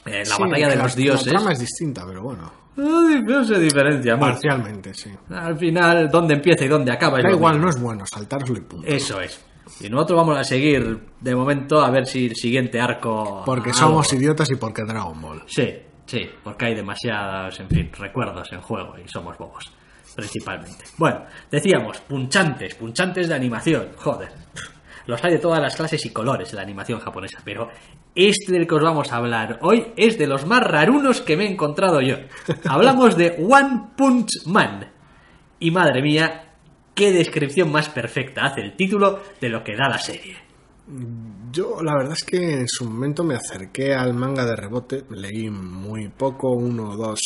Eh, 0.06 0.20
la 0.20 0.36
Sí, 0.36 0.42
batalla 0.42 0.70
de 0.70 0.76
la- 0.78 0.84
los 0.84 0.96
dioses. 0.96 1.26
La 1.28 1.34
trama 1.34 1.52
es 1.52 1.60
distinta, 1.60 2.06
pero 2.08 2.24
bueno. 2.24 2.52
No 2.78 3.44
se 3.44 3.60
diferencia 3.60 4.16
mucho. 4.16 4.32
Parcialmente, 4.32 4.94
sí. 4.94 5.10
Al 5.30 5.58
final, 5.58 6.10
dónde 6.10 6.36
empieza 6.36 6.64
y 6.66 6.68
dónde 6.68 6.92
acaba 6.92 7.22
Da 7.22 7.32
igual, 7.32 7.60
no 7.60 7.70
es 7.70 7.80
bueno, 7.82 8.06
saltárselo 8.06 8.58
y 8.58 8.62
punto. 8.62 8.88
Eso 8.88 9.20
es. 9.22 9.44
Y 9.82 9.90
nosotros 9.90 10.18
vamos 10.18 10.38
a 10.38 10.44
seguir 10.44 11.00
de 11.20 11.36
momento 11.36 11.82
a 11.82 11.90
ver 11.92 12.06
si 12.06 12.28
el 12.28 12.36
siguiente 12.36 12.80
arco. 12.80 13.44
Porque 13.46 13.70
algo- 13.72 13.80
somos 13.80 14.14
idiotas 14.14 14.50
y 14.52 14.56
porque 14.56 14.84
Dragon 14.84 15.20
Ball. 15.22 15.44
Sí, 15.48 15.70
sí, 16.06 16.22
porque 16.44 16.66
hay 16.68 16.76
demasiados, 16.76 17.60
en 17.60 17.70
fin, 17.70 17.92
recuerdos 17.98 18.52
en 18.54 18.62
juego 18.62 18.96
y 18.98 19.08
somos 19.10 19.38
bobos, 19.38 19.66
principalmente. 20.16 20.86
Bueno, 20.98 21.26
decíamos, 21.52 21.98
punchantes, 22.02 22.76
punchantes 22.76 23.28
de 23.28 23.36
animación, 23.36 23.90
joder. 23.98 24.30
Los 25.08 25.24
hay 25.24 25.34
de 25.34 25.40
todas 25.40 25.62
las 25.62 25.76
clases 25.76 26.04
y 26.06 26.10
colores 26.10 26.50
en 26.52 26.56
la 26.56 26.64
animación 26.64 27.00
japonesa, 27.00 27.40
pero 27.46 27.70
este 28.16 28.54
del 28.54 28.66
que 28.66 28.74
os 28.76 28.82
vamos 28.82 29.12
a 29.12 29.18
hablar 29.18 29.60
hoy 29.62 29.94
es 29.98 30.18
de 30.18 30.26
los 30.26 30.48
más 30.48 30.64
rarunos 30.64 31.22
que 31.22 31.38
me 31.38 31.46
he 31.46 31.52
encontrado 31.52 32.02
yo. 32.02 32.16
Hablamos 32.68 33.16
de 33.16 33.36
One 33.38 33.90
Punch 33.96 34.48
Man. 34.48 34.92
Y 35.60 35.70
madre 35.70 36.02
mía, 36.02 36.55
qué 36.96 37.12
descripción 37.12 37.72
más 37.72 37.90
perfecta 37.90 38.46
hace 38.46 38.62
el 38.62 38.76
título 38.76 39.22
de 39.40 39.50
lo 39.50 39.64
que 39.64 39.76
da 39.76 39.90
la 39.90 40.00
serie. 40.00 40.38
Yo 41.52 41.82
la 41.82 41.96
verdad 41.96 42.14
es 42.14 42.24
que 42.24 42.54
en 42.54 42.68
su 42.68 42.86
momento 42.86 43.24
me 43.24 43.36
acerqué 43.36 43.94
al 43.94 44.14
manga 44.14 44.46
de 44.46 44.56
rebote, 44.56 45.04
leí 45.10 45.50
muy 45.50 46.10
poco, 46.10 46.52
uno 46.52 46.92
o 46.92 46.96
dos, 46.96 47.20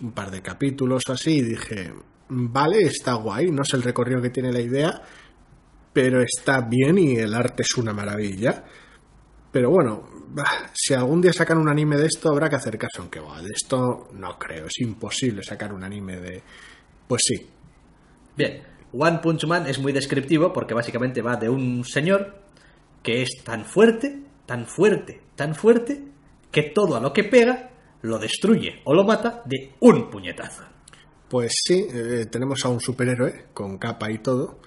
un 0.00 0.12
par 0.12 0.30
de 0.30 0.42
capítulos 0.42 1.04
así, 1.08 1.38
y 1.38 1.42
dije, 1.42 1.92
vale, 2.28 2.82
está 2.82 3.14
guay, 3.14 3.50
no 3.50 3.64
sé 3.64 3.76
el 3.76 3.82
recorrido 3.82 4.22
que 4.22 4.30
tiene 4.30 4.52
la 4.52 4.60
idea, 4.60 5.02
pero 5.92 6.20
está 6.20 6.60
bien 6.60 6.98
y 6.98 7.16
el 7.16 7.34
arte 7.34 7.62
es 7.62 7.76
una 7.76 7.92
maravilla. 7.92 8.64
Pero 9.50 9.70
bueno, 9.70 10.06
si 10.74 10.92
algún 10.92 11.22
día 11.22 11.32
sacan 11.32 11.56
un 11.56 11.70
anime 11.70 11.96
de 11.96 12.06
esto, 12.06 12.28
habrá 12.28 12.50
que 12.50 12.56
hacer 12.56 12.76
caso, 12.76 13.00
aunque 13.00 13.20
va, 13.20 13.40
de 13.40 13.52
esto 13.52 14.08
no 14.12 14.38
creo, 14.38 14.66
es 14.66 14.78
imposible 14.80 15.42
sacar 15.42 15.72
un 15.72 15.82
anime 15.82 16.16
de... 16.18 16.42
Pues 17.08 17.22
sí, 17.24 17.48
Bien, 18.36 18.62
One 18.98 19.18
Punch 19.22 19.44
Man 19.46 19.66
es 19.66 19.78
muy 19.78 19.92
descriptivo 19.92 20.52
porque 20.52 20.74
básicamente 20.74 21.22
va 21.22 21.36
de 21.36 21.48
un 21.48 21.84
señor 21.84 22.42
que 23.02 23.22
es 23.22 23.42
tan 23.44 23.64
fuerte, 23.64 24.20
tan 24.46 24.66
fuerte, 24.66 25.20
tan 25.34 25.54
fuerte, 25.54 26.02
que 26.50 26.62
todo 26.74 26.96
a 26.96 27.00
lo 27.00 27.12
que 27.12 27.24
pega 27.24 27.70
lo 28.02 28.18
destruye 28.18 28.80
o 28.84 28.94
lo 28.94 29.04
mata 29.04 29.42
de 29.44 29.74
un 29.80 30.08
puñetazo. 30.10 30.64
Pues 31.28 31.52
sí, 31.64 31.86
eh, 31.92 32.26
tenemos 32.30 32.64
a 32.64 32.68
un 32.68 32.80
superhéroe 32.80 33.46
con 33.52 33.78
capa 33.78 34.10
y 34.10 34.18
todo, 34.18 34.60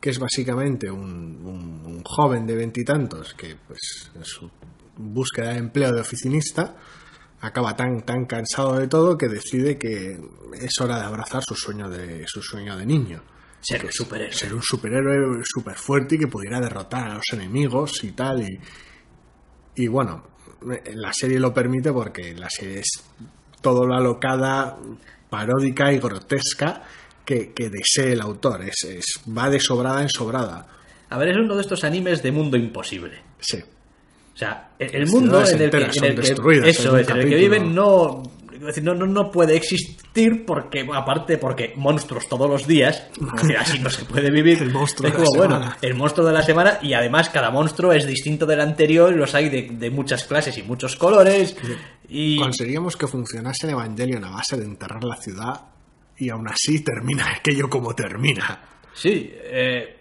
que 0.00 0.10
es 0.10 0.18
básicamente 0.18 0.90
un, 0.90 1.02
un- 1.44 1.82
un 1.86 2.02
joven 2.04 2.46
de 2.46 2.56
veintitantos 2.56 3.34
que, 3.34 3.56
pues, 3.66 4.10
en 4.14 4.24
su 4.24 4.50
búsqueda 4.96 5.52
de 5.52 5.58
empleo 5.58 5.92
de 5.92 6.00
oficinista, 6.02 6.76
acaba 7.40 7.74
tan, 7.74 8.02
tan 8.02 8.26
cansado 8.26 8.78
de 8.78 8.88
todo 8.88 9.16
que 9.16 9.28
decide 9.28 9.78
que 9.78 10.20
es 10.60 10.80
hora 10.80 10.98
de 10.98 11.04
abrazar 11.06 11.42
su 11.42 11.54
sueño 11.54 11.88
de, 11.88 12.24
su 12.26 12.42
sueño 12.42 12.76
de 12.76 12.84
niño. 12.86 13.22
Ser 13.62 13.84
un 13.84 13.92
superhéroe. 13.92 14.32
Ser 14.34 14.52
un 14.54 14.62
superhéroe 14.62 15.40
súper 15.44 15.74
fuerte 15.76 16.16
y 16.16 16.18
que 16.18 16.26
pudiera 16.26 16.60
derrotar 16.60 17.08
a 17.10 17.14
los 17.14 17.24
enemigos 17.32 18.02
y 18.04 18.10
tal. 18.12 18.42
Y, 18.42 18.58
y 19.76 19.86
bueno, 19.86 20.24
la 20.94 21.12
serie 21.12 21.38
lo 21.38 21.54
permite 21.54 21.92
porque 21.92 22.34
la 22.34 22.50
serie 22.50 22.80
es 22.80 23.02
todo 23.60 23.86
lo 23.86 23.94
alocada, 23.94 24.76
paródica 25.30 25.92
y 25.92 25.98
grotesca 25.98 26.82
que, 27.24 27.52
que 27.52 27.70
desee 27.70 28.12
el 28.12 28.20
autor. 28.20 28.62
Es, 28.62 28.82
es- 28.84 29.20
va 29.36 29.48
de 29.48 29.60
sobrada 29.60 30.02
en 30.02 30.08
sobrada. 30.08 30.66
A 31.10 31.18
ver, 31.18 31.28
es 31.28 31.36
uno 31.36 31.54
de 31.54 31.62
estos 31.62 31.84
animes 31.84 32.22
de 32.22 32.32
mundo 32.32 32.56
imposible. 32.56 33.18
Sí. 33.38 33.58
O 34.34 34.36
sea, 34.36 34.70
el 34.78 34.94
el 34.94 35.06
mundo 35.08 35.44
en 35.46 35.60
el 35.60 35.70
que, 35.70 35.76
en 35.76 36.04
el 36.04 36.64
eso 36.64 36.96
en 36.98 37.10
el 37.18 37.24
viven 37.26 37.74
no 37.74 38.22
decir, 38.66 38.84
no, 38.84 38.94
no, 38.94 39.06
no 39.06 39.30
puede 39.30 39.56
existir 39.56 40.44
porque, 40.46 40.86
aparte, 40.94 41.38
porque 41.38 41.72
monstruos 41.76 42.28
todos 42.28 42.48
los 42.48 42.66
días, 42.66 43.06
así 43.58 43.78
no 43.78 43.90
se 43.90 44.04
puede 44.04 44.30
vivir. 44.30 44.58
El 44.62 44.70
monstruo 44.70 45.08
Es 45.08 45.14
de 45.16 45.22
la 45.22 45.28
bueno, 45.36 45.54
semana. 45.56 45.78
el 45.82 45.94
monstruo 45.94 46.26
de 46.26 46.32
la 46.32 46.42
semana 46.42 46.78
y 46.82 46.92
además 46.94 47.28
cada 47.30 47.50
monstruo 47.50 47.92
es 47.92 48.06
distinto 48.06 48.46
del 48.46 48.60
anterior 48.60 49.12
y 49.12 49.16
los 49.16 49.34
hay 49.34 49.48
de, 49.48 49.62
de 49.72 49.90
muchas 49.90 50.24
clases 50.24 50.56
y 50.58 50.62
muchos 50.62 50.96
colores. 50.96 51.56
Y 52.08 52.38
Conseguíamos 52.38 52.96
que 52.96 53.06
funcionase 53.06 53.66
en 53.66 53.72
Evangelion 53.72 54.24
a 54.24 54.30
base 54.30 54.56
de 54.56 54.64
enterrar 54.64 55.02
la 55.04 55.16
ciudad 55.16 55.60
y 56.18 56.28
aún 56.30 56.46
así 56.48 56.84
termina 56.84 57.30
aquello 57.36 57.68
como 57.70 57.94
termina. 57.94 58.60
sí, 58.94 59.32
eh, 59.34 59.96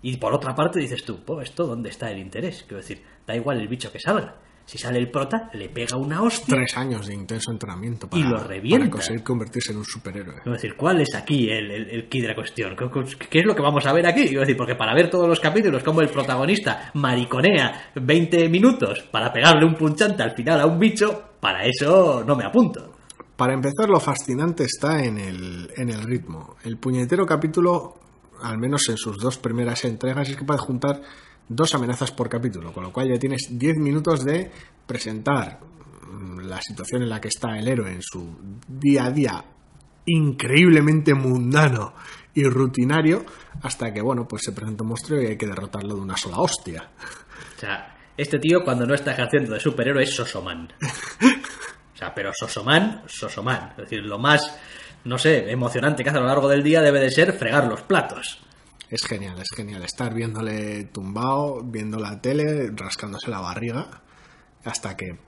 y 0.00 0.16
por 0.16 0.32
otra 0.32 0.54
parte 0.54 0.78
dices 0.80 1.04
tú, 1.04 1.24
"Po, 1.24 1.40
¿esto 1.42 1.66
dónde 1.66 1.90
está 1.90 2.10
el 2.10 2.18
interés? 2.18 2.62
Quiero 2.66 2.78
decir, 2.78 3.02
da 3.26 3.34
igual 3.36 3.60
el 3.60 3.68
bicho 3.68 3.90
que 3.92 3.98
salga. 4.00 4.36
Si 4.68 4.76
sale 4.76 4.98
el 4.98 5.10
prota, 5.10 5.48
le 5.54 5.70
pega 5.70 5.96
una 5.96 6.20
hostia. 6.20 6.54
Tres 6.54 6.76
años 6.76 7.06
de 7.06 7.14
intenso 7.14 7.50
entrenamiento 7.50 8.06
para, 8.06 8.20
Y 8.20 8.28
lo 8.28 8.36
revienta. 8.36 8.80
para 8.80 8.90
conseguir 8.90 9.22
convertirse 9.22 9.72
en 9.72 9.78
un 9.78 9.84
superhéroe. 9.86 10.34
Quiero 10.42 10.52
decir, 10.52 10.76
¿cuál 10.76 11.00
es 11.00 11.14
aquí 11.14 11.48
el, 11.48 11.70
el, 11.70 11.88
el 11.88 12.08
key 12.10 12.20
de 12.20 12.28
la 12.28 12.34
cuestión? 12.34 12.76
¿Qué, 12.76 13.38
es 13.38 13.46
lo 13.46 13.54
que 13.54 13.62
vamos 13.62 13.86
a 13.86 13.94
ver 13.94 14.06
aquí? 14.06 14.28
Decir, 14.28 14.58
porque 14.58 14.74
para 14.74 14.94
ver 14.94 15.08
todos 15.08 15.26
los 15.26 15.40
capítulos, 15.40 15.82
como 15.82 16.02
el 16.02 16.10
protagonista 16.10 16.90
mariconea 16.92 17.92
20 17.94 18.50
minutos 18.50 19.08
para 19.10 19.32
pegarle 19.32 19.64
un 19.64 19.74
punchante 19.74 20.22
al 20.22 20.32
final 20.32 20.60
a 20.60 20.66
un 20.66 20.78
bicho, 20.78 21.30
para 21.40 21.64
eso 21.64 22.22
no 22.26 22.36
me 22.36 22.44
apunto. 22.44 22.92
Para 23.36 23.54
empezar, 23.54 23.88
lo 23.88 24.00
fascinante 24.00 24.64
está 24.64 25.02
en 25.02 25.16
el, 25.16 25.70
en 25.78 25.88
el 25.88 26.02
ritmo. 26.02 26.56
El 26.62 26.76
puñetero 26.76 27.24
capítulo, 27.24 27.94
al 28.42 28.58
menos 28.58 28.86
en 28.90 28.98
sus 28.98 29.16
dos 29.16 29.38
primeras 29.38 29.86
entregas, 29.86 30.28
es 30.28 30.36
capaz 30.36 30.56
de 30.56 30.60
juntar 30.60 31.00
dos 31.48 31.74
amenazas 31.74 32.12
por 32.12 32.28
capítulo, 32.28 32.72
con 32.72 32.84
lo 32.84 32.92
cual 32.92 33.08
ya 33.08 33.18
tienes 33.18 33.48
10 33.50 33.76
minutos 33.78 34.24
de 34.24 34.50
presentar 34.86 35.60
mm, 36.10 36.40
la 36.40 36.60
situación 36.60 37.02
en 37.02 37.08
la 37.08 37.20
que 37.20 37.28
está 37.28 37.58
el 37.58 37.68
héroe 37.68 37.92
en 37.92 38.02
su 38.02 38.36
día 38.68 39.06
a 39.06 39.10
día 39.10 39.44
increíblemente 40.08 41.14
mundano 41.14 41.94
y 42.34 42.44
rutinario, 42.44 43.24
hasta 43.62 43.92
que, 43.92 44.00
bueno, 44.00 44.26
pues 44.26 44.42
se 44.44 44.52
presenta 44.52 44.82
un 44.82 44.90
monstruo 44.90 45.20
y 45.20 45.26
hay 45.26 45.36
que 45.36 45.46
derrotarlo 45.46 45.94
de 45.94 46.00
una 46.00 46.16
sola 46.16 46.38
hostia. 46.38 46.88
O 47.56 47.60
sea, 47.60 47.96
este 48.16 48.38
tío 48.38 48.64
cuando 48.64 48.86
no 48.86 48.94
está 48.94 49.12
ejerciendo 49.12 49.54
de 49.54 49.60
superhéroe 49.60 50.02
es 50.02 50.14
Sosoman. 50.14 50.72
O 51.94 51.96
sea, 51.98 52.14
pero 52.14 52.30
Sosoman, 52.32 53.02
Sosoman. 53.06 53.70
Es 53.70 53.76
decir, 53.78 54.04
lo 54.04 54.18
más, 54.18 54.56
no 55.04 55.18
sé, 55.18 55.50
emocionante 55.50 56.04
que 56.04 56.10
hace 56.10 56.18
a 56.18 56.22
lo 56.22 56.28
largo 56.28 56.48
del 56.48 56.62
día 56.62 56.80
debe 56.80 57.00
de 57.00 57.10
ser 57.10 57.32
fregar 57.32 57.66
los 57.66 57.82
platos. 57.82 58.40
Es 58.90 59.04
genial, 59.04 59.38
es 59.38 59.48
genial. 59.54 59.82
Estar 59.82 60.14
viéndole 60.14 60.84
tumbado, 60.84 61.62
viendo 61.62 61.98
la 61.98 62.20
tele, 62.20 62.70
rascándose 62.74 63.30
la 63.30 63.40
barriga, 63.40 64.02
hasta 64.64 64.96
que 64.96 65.18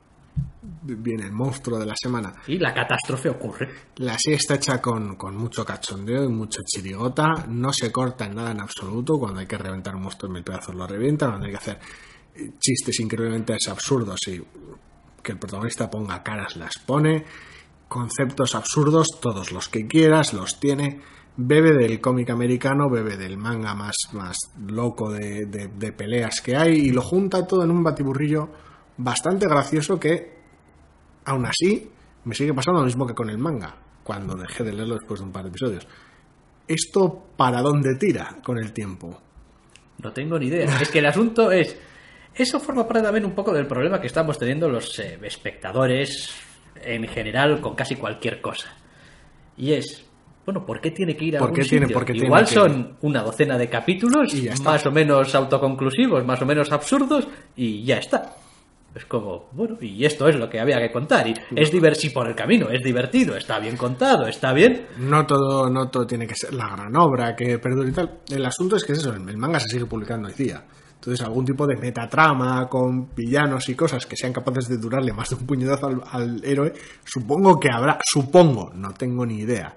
viene 0.63 1.25
el 1.25 1.33
monstruo 1.33 1.79
de 1.79 1.87
la 1.87 1.95
semana. 2.01 2.33
Y 2.47 2.59
la 2.59 2.73
catástrofe 2.73 3.29
ocurre. 3.29 3.69
La 3.97 4.17
serie 4.19 4.37
está 4.37 4.55
hecha 4.55 4.81
con, 4.81 5.17
con 5.17 5.37
mucho 5.37 5.65
cachondeo 5.65 6.25
y 6.25 6.29
mucho 6.29 6.63
chirigota, 6.65 7.47
no 7.49 7.73
se 7.73 7.93
corta 7.93 8.27
en 8.27 8.35
nada 8.35 8.53
en 8.53 8.61
absoluto, 8.61 9.19
cuando 9.19 9.41
hay 9.41 9.47
que 9.47 9.59
reventar 9.59 9.95
un 9.95 10.03
monstruo 10.03 10.29
en 10.29 10.35
mil 10.35 10.45
pedazos 10.45 10.75
lo 10.75 10.87
revienta, 10.87 11.27
cuando 11.27 11.47
hay 11.47 11.53
que 11.53 11.59
hacer 11.59 11.79
chistes 12.59 13.01
increíblemente 13.01 13.57
absurdos 13.69 14.21
y 14.29 14.43
que 15.23 15.33
el 15.33 15.39
protagonista 15.39 15.91
ponga 15.91 16.23
caras 16.23 16.57
las 16.57 16.79
pone, 16.79 17.25
conceptos 17.89 18.55
absurdos, 18.55 19.09
todos 19.21 19.53
los 19.53 19.69
que 19.69 19.87
quieras 19.87 20.33
los 20.33 20.61
tiene, 20.61 21.01
bebe 21.37 21.73
del 21.73 22.01
cómic 22.01 22.31
americano, 22.31 22.91
bebe 22.91 23.17
del 23.17 23.37
manga 23.37 23.75
más, 23.75 23.97
más 24.13 24.37
loco 24.67 25.11
de, 25.11 25.47
de- 25.47 25.93
peleas 25.93 26.41
que 26.41 26.57
hay 26.57 26.73
y 26.75 26.91
lo 26.91 27.03
junta 27.03 27.47
todo 27.47 27.65
en 27.65 27.71
un 27.71 27.83
batiburrillo 27.83 28.49
bastante 28.97 29.47
gracioso 29.47 29.99
que, 29.99 30.35
aún 31.25 31.47
así, 31.47 31.91
me 32.25 32.35
sigue 32.35 32.53
pasando 32.53 32.81
lo 32.81 32.87
mismo 32.87 33.07
que 33.07 33.15
con 33.15 33.31
el 33.31 33.39
manga, 33.39 33.75
cuando 34.03 34.35
dejé 34.35 34.65
de 34.65 34.73
leerlo 34.73 34.95
después 34.97 35.21
de 35.21 35.27
un 35.27 35.33
par 35.33 35.45
de 35.45 35.49
episodios. 35.51 35.87
¿Esto 36.69 37.27
para 37.37 37.63
dónde 37.63 37.97
tira 37.97 38.37
con 38.45 38.59
el 38.59 38.73
tiempo? 38.73 39.21
No 39.99 40.13
tengo 40.13 40.39
ni 40.39 40.47
idea. 40.47 40.81
Es 40.81 40.91
que 40.91 40.99
el 41.01 41.07
asunto 41.07 41.51
es. 41.51 41.77
Eso 42.35 42.61
forma 42.61 42.87
parte 42.87 43.03
también 43.03 43.25
un 43.25 43.35
poco 43.35 43.53
del 43.53 43.67
problema 43.67 44.01
que 44.01 44.07
estamos 44.07 44.39
teniendo 44.39 44.69
los 44.69 44.99
eh, 45.01 45.19
espectadores 45.23 46.31
en 46.77 47.07
general 47.09 47.61
con 47.61 47.75
casi 47.75 47.97
cualquier 47.97 48.41
cosa. 48.41 48.69
Y 49.57 49.73
es. 49.73 50.05
Bueno, 50.45 50.65
¿por 50.65 50.81
qué 50.81 50.91
tiene 50.91 51.17
que 51.17 51.25
ir 51.27 51.37
a 51.37 51.41
¿Por 51.41 51.51
algún 51.51 51.65
tiene- 51.65 51.87
sitio? 51.87 52.25
Igual 52.25 52.45
que- 52.47 52.55
son 52.55 52.97
una 53.03 53.23
docena 53.23 53.57
de 53.59 53.69
capítulos, 53.69 54.35
Y 54.35 54.49
más 54.65 54.85
o 54.87 54.91
menos 54.91 55.35
autoconclusivos, 55.35 56.25
más 56.25 56.41
o 56.43 56.47
menos 56.47 56.73
absurdos, 56.73 57.29
y 57.57 57.85
ya 57.85 57.99
está. 57.99 58.35
Es 58.93 59.05
como, 59.05 59.49
bueno, 59.53 59.77
y 59.81 60.05
esto 60.05 60.29
es 60.29 60.35
lo 60.35 60.51
que 60.51 60.59
había 60.59 60.79
que 60.81 60.91
contar. 60.91 61.29
Y 61.29 61.35
es 61.55 61.71
divertido 61.71 62.13
por 62.15 62.27
el 62.27 62.35
camino, 62.35 62.69
es 62.71 62.83
divertido, 62.83 63.37
está 63.37 63.61
bien 63.61 63.77
contado, 63.77 64.27
está 64.27 64.53
bien. 64.53 64.87
No 64.99 65.25
todo, 65.27 65.71
no 65.71 65.89
todo 65.91 66.07
tiene 66.09 66.27
que 66.27 66.35
ser 66.35 66.53
la 66.55 66.69
gran 66.71 66.97
obra 66.97 67.37
que 67.37 67.59
perdure 67.61 67.91
y 67.91 67.93
tal. 67.93 68.19
El 68.29 68.45
asunto 68.45 68.75
es 68.75 68.85
que 68.85 68.93
es 68.95 68.99
eso, 68.99 69.13
el 69.15 69.37
manga 69.37 69.61
se 69.61 69.69
sigue 69.69 69.87
publicando 69.87 70.27
hoy 70.27 70.35
día. 70.35 70.65
Entonces, 70.95 71.25
algún 71.25 71.45
tipo 71.47 71.67
de 71.69 71.77
metatrama 71.77 72.67
con 72.69 73.15
villanos 73.15 73.69
y 73.69 73.75
cosas 73.77 74.05
que 74.07 74.17
sean 74.17 74.33
capaces 74.33 74.69
de 74.69 74.77
durarle 74.79 75.13
más 75.13 75.31
de 75.31 75.37
un 75.37 75.47
puñetazo 75.47 75.87
al, 75.87 76.03
al 76.11 76.45
héroe, 76.45 76.73
supongo 77.05 77.61
que 77.61 77.69
habrá, 77.73 77.97
supongo, 78.05 78.73
no 78.75 78.93
tengo 78.93 79.25
ni 79.25 79.39
idea, 79.39 79.73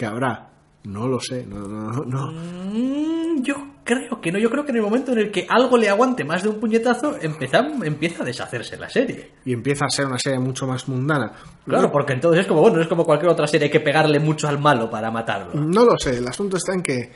que 0.00 0.06
habrá. 0.06 0.48
No 0.84 1.06
lo 1.06 1.20
sé, 1.20 1.44
no, 1.46 1.58
no, 1.68 1.92
no. 2.06 2.32
Mm, 2.32 3.42
Yo 3.42 3.54
creo 3.84 4.18
que 4.20 4.32
no, 4.32 4.38
yo 4.38 4.48
creo 4.50 4.64
que 4.64 4.70
en 4.70 4.76
el 4.78 4.82
momento 4.82 5.12
en 5.12 5.18
el 5.18 5.30
que 5.30 5.46
algo 5.48 5.76
le 5.76 5.90
aguante 5.90 6.24
más 6.24 6.42
de 6.42 6.48
un 6.48 6.58
puñetazo, 6.58 7.16
empieza, 7.20 7.58
empieza 7.84 8.22
a 8.22 8.26
deshacerse 8.26 8.78
la 8.78 8.88
serie. 8.88 9.32
Y 9.44 9.52
empieza 9.52 9.84
a 9.84 9.90
ser 9.90 10.06
una 10.06 10.18
serie 10.18 10.38
mucho 10.38 10.66
más 10.66 10.88
mundana. 10.88 11.32
Claro, 11.66 11.92
porque 11.92 12.14
entonces 12.14 12.40
es 12.42 12.46
como, 12.46 12.62
bueno, 12.62 12.80
es 12.80 12.88
como 12.88 13.04
cualquier 13.04 13.30
otra 13.30 13.46
serie, 13.46 13.66
hay 13.66 13.70
que 13.70 13.80
pegarle 13.80 14.18
mucho 14.20 14.48
al 14.48 14.58
malo 14.58 14.88
para 14.90 15.10
matarlo. 15.10 15.52
No 15.60 15.84
lo 15.84 15.98
sé, 15.98 16.16
el 16.16 16.26
asunto 16.26 16.56
está 16.56 16.72
en 16.74 16.82
que, 16.82 17.12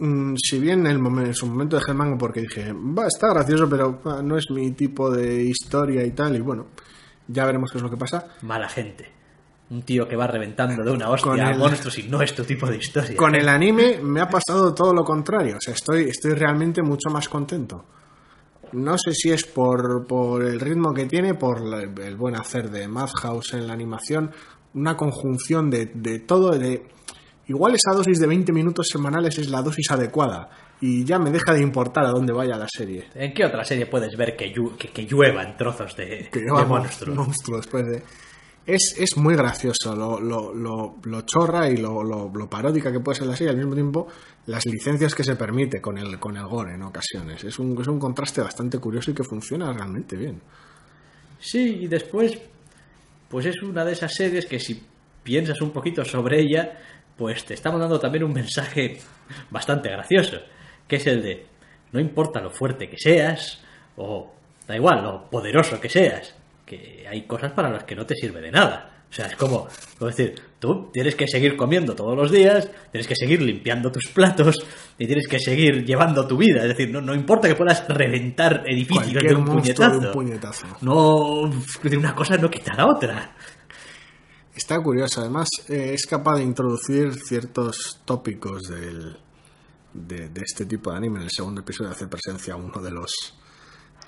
mm, 0.00 0.34
si 0.36 0.58
bien 0.58 0.80
en, 0.80 0.86
el 0.88 0.98
momen- 0.98 1.26
en 1.26 1.34
su 1.34 1.46
momento 1.46 1.76
dejé 1.76 1.92
el 1.92 1.96
manga 1.98 2.18
porque 2.18 2.40
dije, 2.40 2.72
va, 2.72 3.06
está 3.06 3.28
gracioso, 3.32 3.68
pero 3.70 4.00
ah, 4.06 4.20
no 4.24 4.36
es 4.36 4.50
mi 4.50 4.72
tipo 4.72 5.08
de 5.10 5.44
historia 5.44 6.04
y 6.04 6.10
tal, 6.10 6.34
y 6.34 6.40
bueno, 6.40 6.66
ya 7.28 7.46
veremos 7.46 7.70
qué 7.70 7.78
es 7.78 7.84
lo 7.84 7.90
que 7.90 7.96
pasa. 7.96 8.26
Mala 8.42 8.68
gente. 8.68 9.12
Un 9.70 9.82
tío 9.82 10.08
que 10.08 10.16
va 10.16 10.26
reventando 10.26 10.82
de 10.82 10.90
una 10.90 11.10
hostia 11.10 11.48
a 11.48 11.50
el- 11.52 11.58
monstruos 11.58 11.98
y 11.98 12.04
no 12.08 12.22
es 12.22 12.34
tu 12.34 12.42
tipo 12.44 12.66
de 12.66 12.76
historia. 12.78 13.16
Con 13.16 13.34
el 13.34 13.48
anime 13.48 13.98
me 14.02 14.20
ha 14.20 14.28
pasado 14.28 14.74
todo 14.74 14.94
lo 14.94 15.04
contrario, 15.04 15.56
o 15.58 15.60
sea, 15.60 15.74
estoy, 15.74 16.04
estoy 16.04 16.32
realmente 16.32 16.82
mucho 16.82 17.10
más 17.10 17.28
contento. 17.28 17.84
No 18.72 18.96
sé 18.98 19.12
si 19.14 19.30
es 19.30 19.44
por, 19.44 20.06
por 20.06 20.42
el 20.44 20.60
ritmo 20.60 20.92
que 20.94 21.06
tiene, 21.06 21.34
por 21.34 21.60
la- 21.60 21.82
el 21.82 22.16
buen 22.16 22.34
hacer 22.36 22.70
de 22.70 22.86
Madhouse 22.88 23.54
en 23.54 23.66
la 23.66 23.72
animación, 23.74 24.30
una 24.74 24.96
conjunción 24.96 25.70
de, 25.70 25.86
de 25.94 26.20
todo, 26.20 26.50
de... 26.50 26.86
Igual 27.46 27.74
esa 27.74 27.92
dosis 27.96 28.18
de 28.20 28.26
20 28.26 28.52
minutos 28.52 28.88
semanales 28.92 29.38
es 29.38 29.48
la 29.48 29.62
dosis 29.62 29.90
adecuada 29.90 30.50
y 30.82 31.02
ya 31.04 31.18
me 31.18 31.30
deja 31.30 31.54
de 31.54 31.62
importar 31.62 32.04
a 32.04 32.10
dónde 32.10 32.32
vaya 32.34 32.56
la 32.58 32.66
serie. 32.68 33.06
¿En 33.14 33.32
qué 33.32 33.46
otra 33.46 33.64
serie 33.64 33.86
puedes 33.86 34.14
ver 34.18 34.36
que, 34.36 34.52
llu- 34.54 34.76
que, 34.76 34.88
que 34.88 35.06
lluevan 35.06 35.56
trozos 35.56 35.96
de, 35.96 36.28
que 36.30 36.40
de 36.40 36.44
lleva 36.44 36.64
monstruos? 36.66 37.16
de... 37.72 38.02
Es, 38.68 38.96
es 38.98 39.16
muy 39.16 39.34
gracioso 39.34 39.96
lo, 39.96 40.20
lo, 40.20 40.52
lo, 40.52 40.96
lo 41.02 41.22
chorra 41.22 41.70
y 41.70 41.78
lo, 41.78 42.02
lo, 42.02 42.50
paródica 42.50 42.92
que 42.92 43.00
puede 43.00 43.16
ser 43.16 43.26
la 43.26 43.34
serie, 43.34 43.52
al 43.52 43.56
mismo 43.56 43.72
tiempo 43.72 44.08
las 44.44 44.66
licencias 44.66 45.14
que 45.14 45.24
se 45.24 45.36
permite 45.36 45.80
con 45.80 45.96
el, 45.96 46.18
con 46.18 46.36
el 46.36 46.44
gore 46.44 46.74
en 46.74 46.82
ocasiones. 46.82 47.42
Es 47.44 47.58
un, 47.58 47.80
es 47.80 47.88
un 47.88 47.98
contraste 47.98 48.42
bastante 48.42 48.78
curioso 48.78 49.10
y 49.10 49.14
que 49.14 49.24
funciona 49.24 49.72
realmente 49.72 50.16
bien. 50.16 50.42
Sí, 51.40 51.78
y 51.80 51.86
después, 51.86 52.38
pues 53.30 53.46
es 53.46 53.62
una 53.62 53.86
de 53.86 53.92
esas 53.92 54.12
series 54.12 54.44
que 54.44 54.60
si 54.60 54.82
piensas 55.22 55.62
un 55.62 55.70
poquito 55.70 56.04
sobre 56.04 56.38
ella, 56.38 56.78
pues 57.16 57.46
te 57.46 57.54
estamos 57.54 57.80
dando 57.80 57.98
también 57.98 58.24
un 58.24 58.34
mensaje 58.34 58.98
bastante 59.50 59.88
gracioso, 59.88 60.36
que 60.86 60.96
es 60.96 61.06
el 61.06 61.22
de, 61.22 61.46
no 61.92 62.00
importa 62.00 62.42
lo 62.42 62.50
fuerte 62.50 62.90
que 62.90 62.98
seas, 62.98 63.64
o 63.96 64.30
da 64.66 64.76
igual, 64.76 65.02
lo 65.02 65.30
poderoso 65.30 65.80
que 65.80 65.88
seas, 65.88 66.34
que 66.68 67.06
hay 67.08 67.26
cosas 67.26 67.52
para 67.52 67.70
las 67.70 67.84
que 67.84 67.96
no 67.96 68.04
te 68.04 68.14
sirve 68.14 68.40
de 68.40 68.50
nada. 68.50 68.98
O 69.10 69.12
sea, 69.12 69.26
es 69.26 69.36
como, 69.36 69.66
como 69.98 70.10
decir, 70.10 70.34
tú 70.58 70.90
tienes 70.92 71.14
que 71.14 71.26
seguir 71.26 71.56
comiendo 71.56 71.94
todos 71.94 72.14
los 72.14 72.30
días, 72.30 72.70
tienes 72.92 73.08
que 73.08 73.16
seguir 73.16 73.40
limpiando 73.40 73.90
tus 73.90 74.08
platos 74.12 74.56
y 74.98 75.06
tienes 75.06 75.26
que 75.26 75.38
seguir 75.38 75.82
llevando 75.86 76.26
tu 76.26 76.36
vida. 76.36 76.60
Es 76.62 76.68
decir, 76.68 76.90
no, 76.90 77.00
no 77.00 77.14
importa 77.14 77.48
que 77.48 77.54
puedas 77.54 77.88
reventar 77.88 78.64
edificios 78.66 79.22
de 79.22 79.34
un 79.34 79.46
puñetazo. 79.46 79.98
de 79.98 80.06
un 80.08 80.12
puñetazo. 80.12 80.66
No, 80.82 81.50
de 81.82 81.96
una 81.96 82.14
cosa 82.14 82.36
no 82.36 82.50
quita 82.50 82.74
la 82.74 82.86
otra. 82.86 83.34
Está 84.54 84.78
curioso, 84.82 85.22
además 85.22 85.48
eh, 85.68 85.92
es 85.94 86.04
capaz 86.04 86.36
de 86.36 86.42
introducir 86.42 87.14
ciertos 87.14 88.02
tópicos 88.04 88.64
del, 88.68 89.16
de, 89.94 90.28
de 90.28 90.40
este 90.42 90.66
tipo 90.66 90.90
de 90.90 90.98
anime. 90.98 91.20
En 91.20 91.24
el 91.24 91.30
segundo 91.30 91.62
episodio 91.62 91.92
hace 91.92 92.08
presencia 92.08 92.56
uno 92.56 92.82
de 92.82 92.90
los 92.90 93.38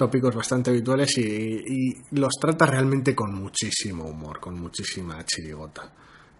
tópicos 0.01 0.35
bastante 0.35 0.71
habituales 0.71 1.19
y, 1.19 1.93
los 2.13 2.33
trata 2.41 2.65
realmente 2.65 3.15
con 3.15 3.35
muchísimo 3.35 4.05
humor, 4.05 4.41
con 4.41 4.59
muchísima 4.59 5.23
chirigota. 5.27 5.93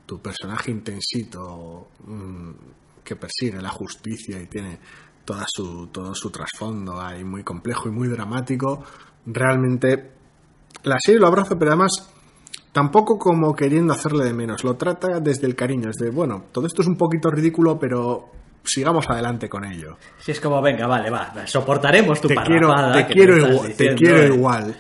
Tu 0.07 0.19
personaje 0.19 0.71
intensito 0.71 1.89
mm, 2.07 2.51
que 3.05 3.17
persigue 3.17 3.61
la 3.61 3.69
justicia 3.69 4.41
y 4.41 4.47
tiene 4.47 4.79
toda 5.27 5.45
su, 5.47 5.89
todo 5.89 6.15
su 6.15 6.31
trasfondo 6.31 7.03
ahí 7.03 7.23
muy 7.23 7.45
complejo 7.45 7.91
y 7.91 7.93
muy 7.93 8.09
dramático, 8.09 8.83
realmente 9.27 10.13
la 10.85 10.97
serie 10.99 11.21
lo 11.21 11.27
abraza, 11.27 11.59
pero 11.59 11.73
además 11.73 12.11
tampoco 12.73 13.19
como 13.19 13.55
queriendo 13.55 13.93
hacerle 13.93 14.25
de 14.25 14.33
menos, 14.33 14.65
lo 14.65 14.77
trata 14.77 15.21
desde 15.21 15.47
el 15.47 15.55
cariño, 15.55 15.91
es 15.91 15.97
de, 15.97 16.09
bueno, 16.11 16.47
todo 16.51 16.67
esto 16.67 16.81
es 16.81 16.89
un 16.89 16.97
poquito 16.97 17.31
ridículo, 17.31 17.79
pero 17.79 18.31
sigamos 18.65 19.09
adelante 19.09 19.49
con 19.49 19.65
ello. 19.65 19.97
Si 20.19 20.33
es 20.33 20.41
como, 20.41 20.61
venga, 20.63 20.87
vale, 20.87 21.11
va, 21.11 21.33
soportaremos 21.47 22.21
tu 22.21 22.29
te 22.29 22.35
quiero, 22.37 22.75
te 22.93 23.07
quiero, 23.07 23.61
te 23.77 24.27
¿eh? 24.27 24.27
igual. 24.35 24.77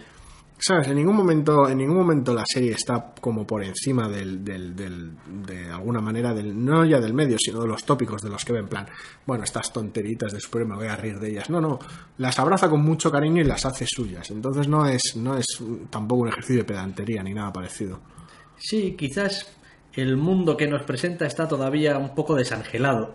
¿Sabes? 0.63 0.89
En 0.89 0.97
ningún 0.97 1.17
momento, 1.17 1.67
en 1.71 1.79
ningún 1.79 1.97
momento 1.97 2.35
la 2.35 2.45
serie 2.47 2.73
está 2.73 3.15
como 3.19 3.47
por 3.47 3.65
encima 3.65 4.11
del, 4.11 4.45
del, 4.45 4.77
del- 4.77 5.13
de 5.47 5.71
alguna 5.71 6.03
manera 6.03 6.35
del, 6.35 6.63
no 6.63 6.85
ya 6.85 7.01
del 7.01 7.15
medio, 7.15 7.39
sino 7.39 7.63
de 7.63 7.67
los 7.69 7.83
tópicos 7.85 8.21
de 8.21 8.29
los 8.29 8.45
que 8.45 8.53
ven 8.53 8.65
en 8.65 8.69
plan, 8.69 8.87
bueno, 9.25 9.43
estas 9.43 9.73
tonteritas 9.73 10.33
después 10.35 10.67
me 10.67 10.77
voy 10.77 10.87
a 10.89 10.97
reír 10.97 11.19
de 11.19 11.31
ellas. 11.31 11.49
No, 11.49 11.63
no, 11.63 11.79
las 12.19 12.39
abraza 12.39 12.69
con 12.69 12.83
mucho 12.83 13.11
cariño 13.11 13.41
y 13.41 13.45
las 13.47 13.65
hace 13.65 13.87
suyas. 13.89 14.31
Entonces 14.31 14.69
no 14.69 14.85
es, 14.87 15.17
no 15.17 15.39
es 15.39 15.47
tampoco 15.89 16.23
un 16.25 16.29
ejercicio 16.29 16.59
de 16.59 16.65
pedantería 16.65 17.23
ni 17.23 17.33
nada 17.33 17.51
parecido. 17.55 18.01
Sí, 18.59 18.95
quizás 18.99 19.57
el 19.95 20.19
mundo 20.19 20.59
que 20.59 20.69
nos 20.69 20.83
presenta 20.83 21.25
está 21.25 21.49
todavía 21.49 21.97
un 21.97 22.15
poco 22.15 22.35
desangelado. 22.35 23.15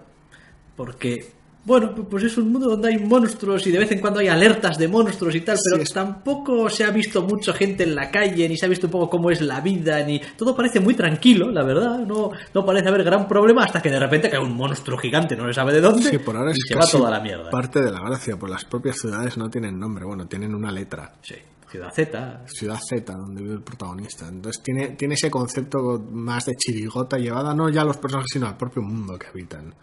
Porque, 0.75 1.31
bueno, 1.63 1.95
pu- 1.95 2.07
pues 2.07 2.23
es 2.25 2.37
un 2.37 2.51
mundo 2.51 2.69
donde 2.69 2.89
hay 2.89 2.97
monstruos 2.99 3.65
y 3.65 3.71
de 3.71 3.79
vez 3.79 3.91
en 3.91 3.99
cuando 3.99 4.19
hay 4.19 4.27
alertas 4.27 4.77
de 4.77 4.87
monstruos 4.87 5.33
y 5.35 5.41
tal, 5.41 5.57
pero 5.71 5.83
Sí, 5.85 5.93
tampoco 5.93 6.69
se 6.69 6.83
ha 6.83 6.91
visto 6.91 7.23
mucha 7.23 7.53
gente 7.53 7.83
en 7.83 7.95
la 7.95 8.11
calle, 8.11 8.47
ni 8.49 8.55
se 8.57 8.65
ha 8.65 8.69
visto 8.69 8.87
un 8.87 8.91
poco 8.91 9.09
cómo 9.09 9.31
es 9.31 9.41
la 9.41 9.61
vida, 9.61 10.03
ni. 10.03 10.19
Todo 10.37 10.55
parece 10.55 10.79
muy 10.79 10.93
tranquilo, 10.93 11.49
la 11.51 11.63
verdad. 11.63 11.99
No, 12.05 12.31
no 12.53 12.65
parece 12.65 12.89
haber 12.89 13.03
gran 13.03 13.27
problema 13.27 13.63
hasta 13.63 13.81
que 13.81 13.89
de 13.89 13.99
repente 13.99 14.29
cae 14.29 14.39
un 14.39 14.53
monstruo 14.55 14.97
gigante, 14.97 15.35
no 15.35 15.47
se 15.47 15.53
sabe 15.53 15.73
de 15.73 15.81
dónde, 15.81 16.09
Sí, 16.09 16.17
por 16.19 16.35
ahora 16.35 16.51
y 16.51 16.53
es 16.53 16.65
se 16.67 16.75
va 16.75 16.85
toda 16.85 17.09
la 17.09 17.19
mierda. 17.19 17.49
parte 17.49 17.81
de 17.81 17.91
la 17.91 17.99
gracia, 18.01 18.37
pues 18.37 18.51
las 18.51 18.65
propias 18.65 18.97
ciudades 18.97 19.37
no 19.37 19.49
tienen 19.49 19.79
nombre, 19.79 20.05
bueno, 20.05 20.27
tienen 20.27 20.53
una 20.53 20.71
letra. 20.71 21.13
Sí, 21.21 21.35
Ciudad 21.71 21.91
Z. 21.93 22.43
Ciudad 22.45 22.79
Z, 22.79 23.11
donde 23.13 23.41
vive 23.41 23.55
el 23.55 23.61
protagonista. 23.63 24.27
Entonces 24.27 24.61
tiene, 24.61 24.89
tiene 24.89 25.15
ese 25.15 25.31
concepto 25.31 25.77
más 26.11 26.45
de 26.45 26.53
chirigota 26.55 27.17
llevada 27.17 27.53
no 27.55 27.69
ya 27.69 27.81
a 27.81 27.85
los 27.85 27.97
personajes, 27.97 28.29
sino 28.31 28.45
al 28.47 28.55
propio 28.55 28.81
mundo 28.83 29.17
que 29.17 29.27
habitan. 29.27 29.73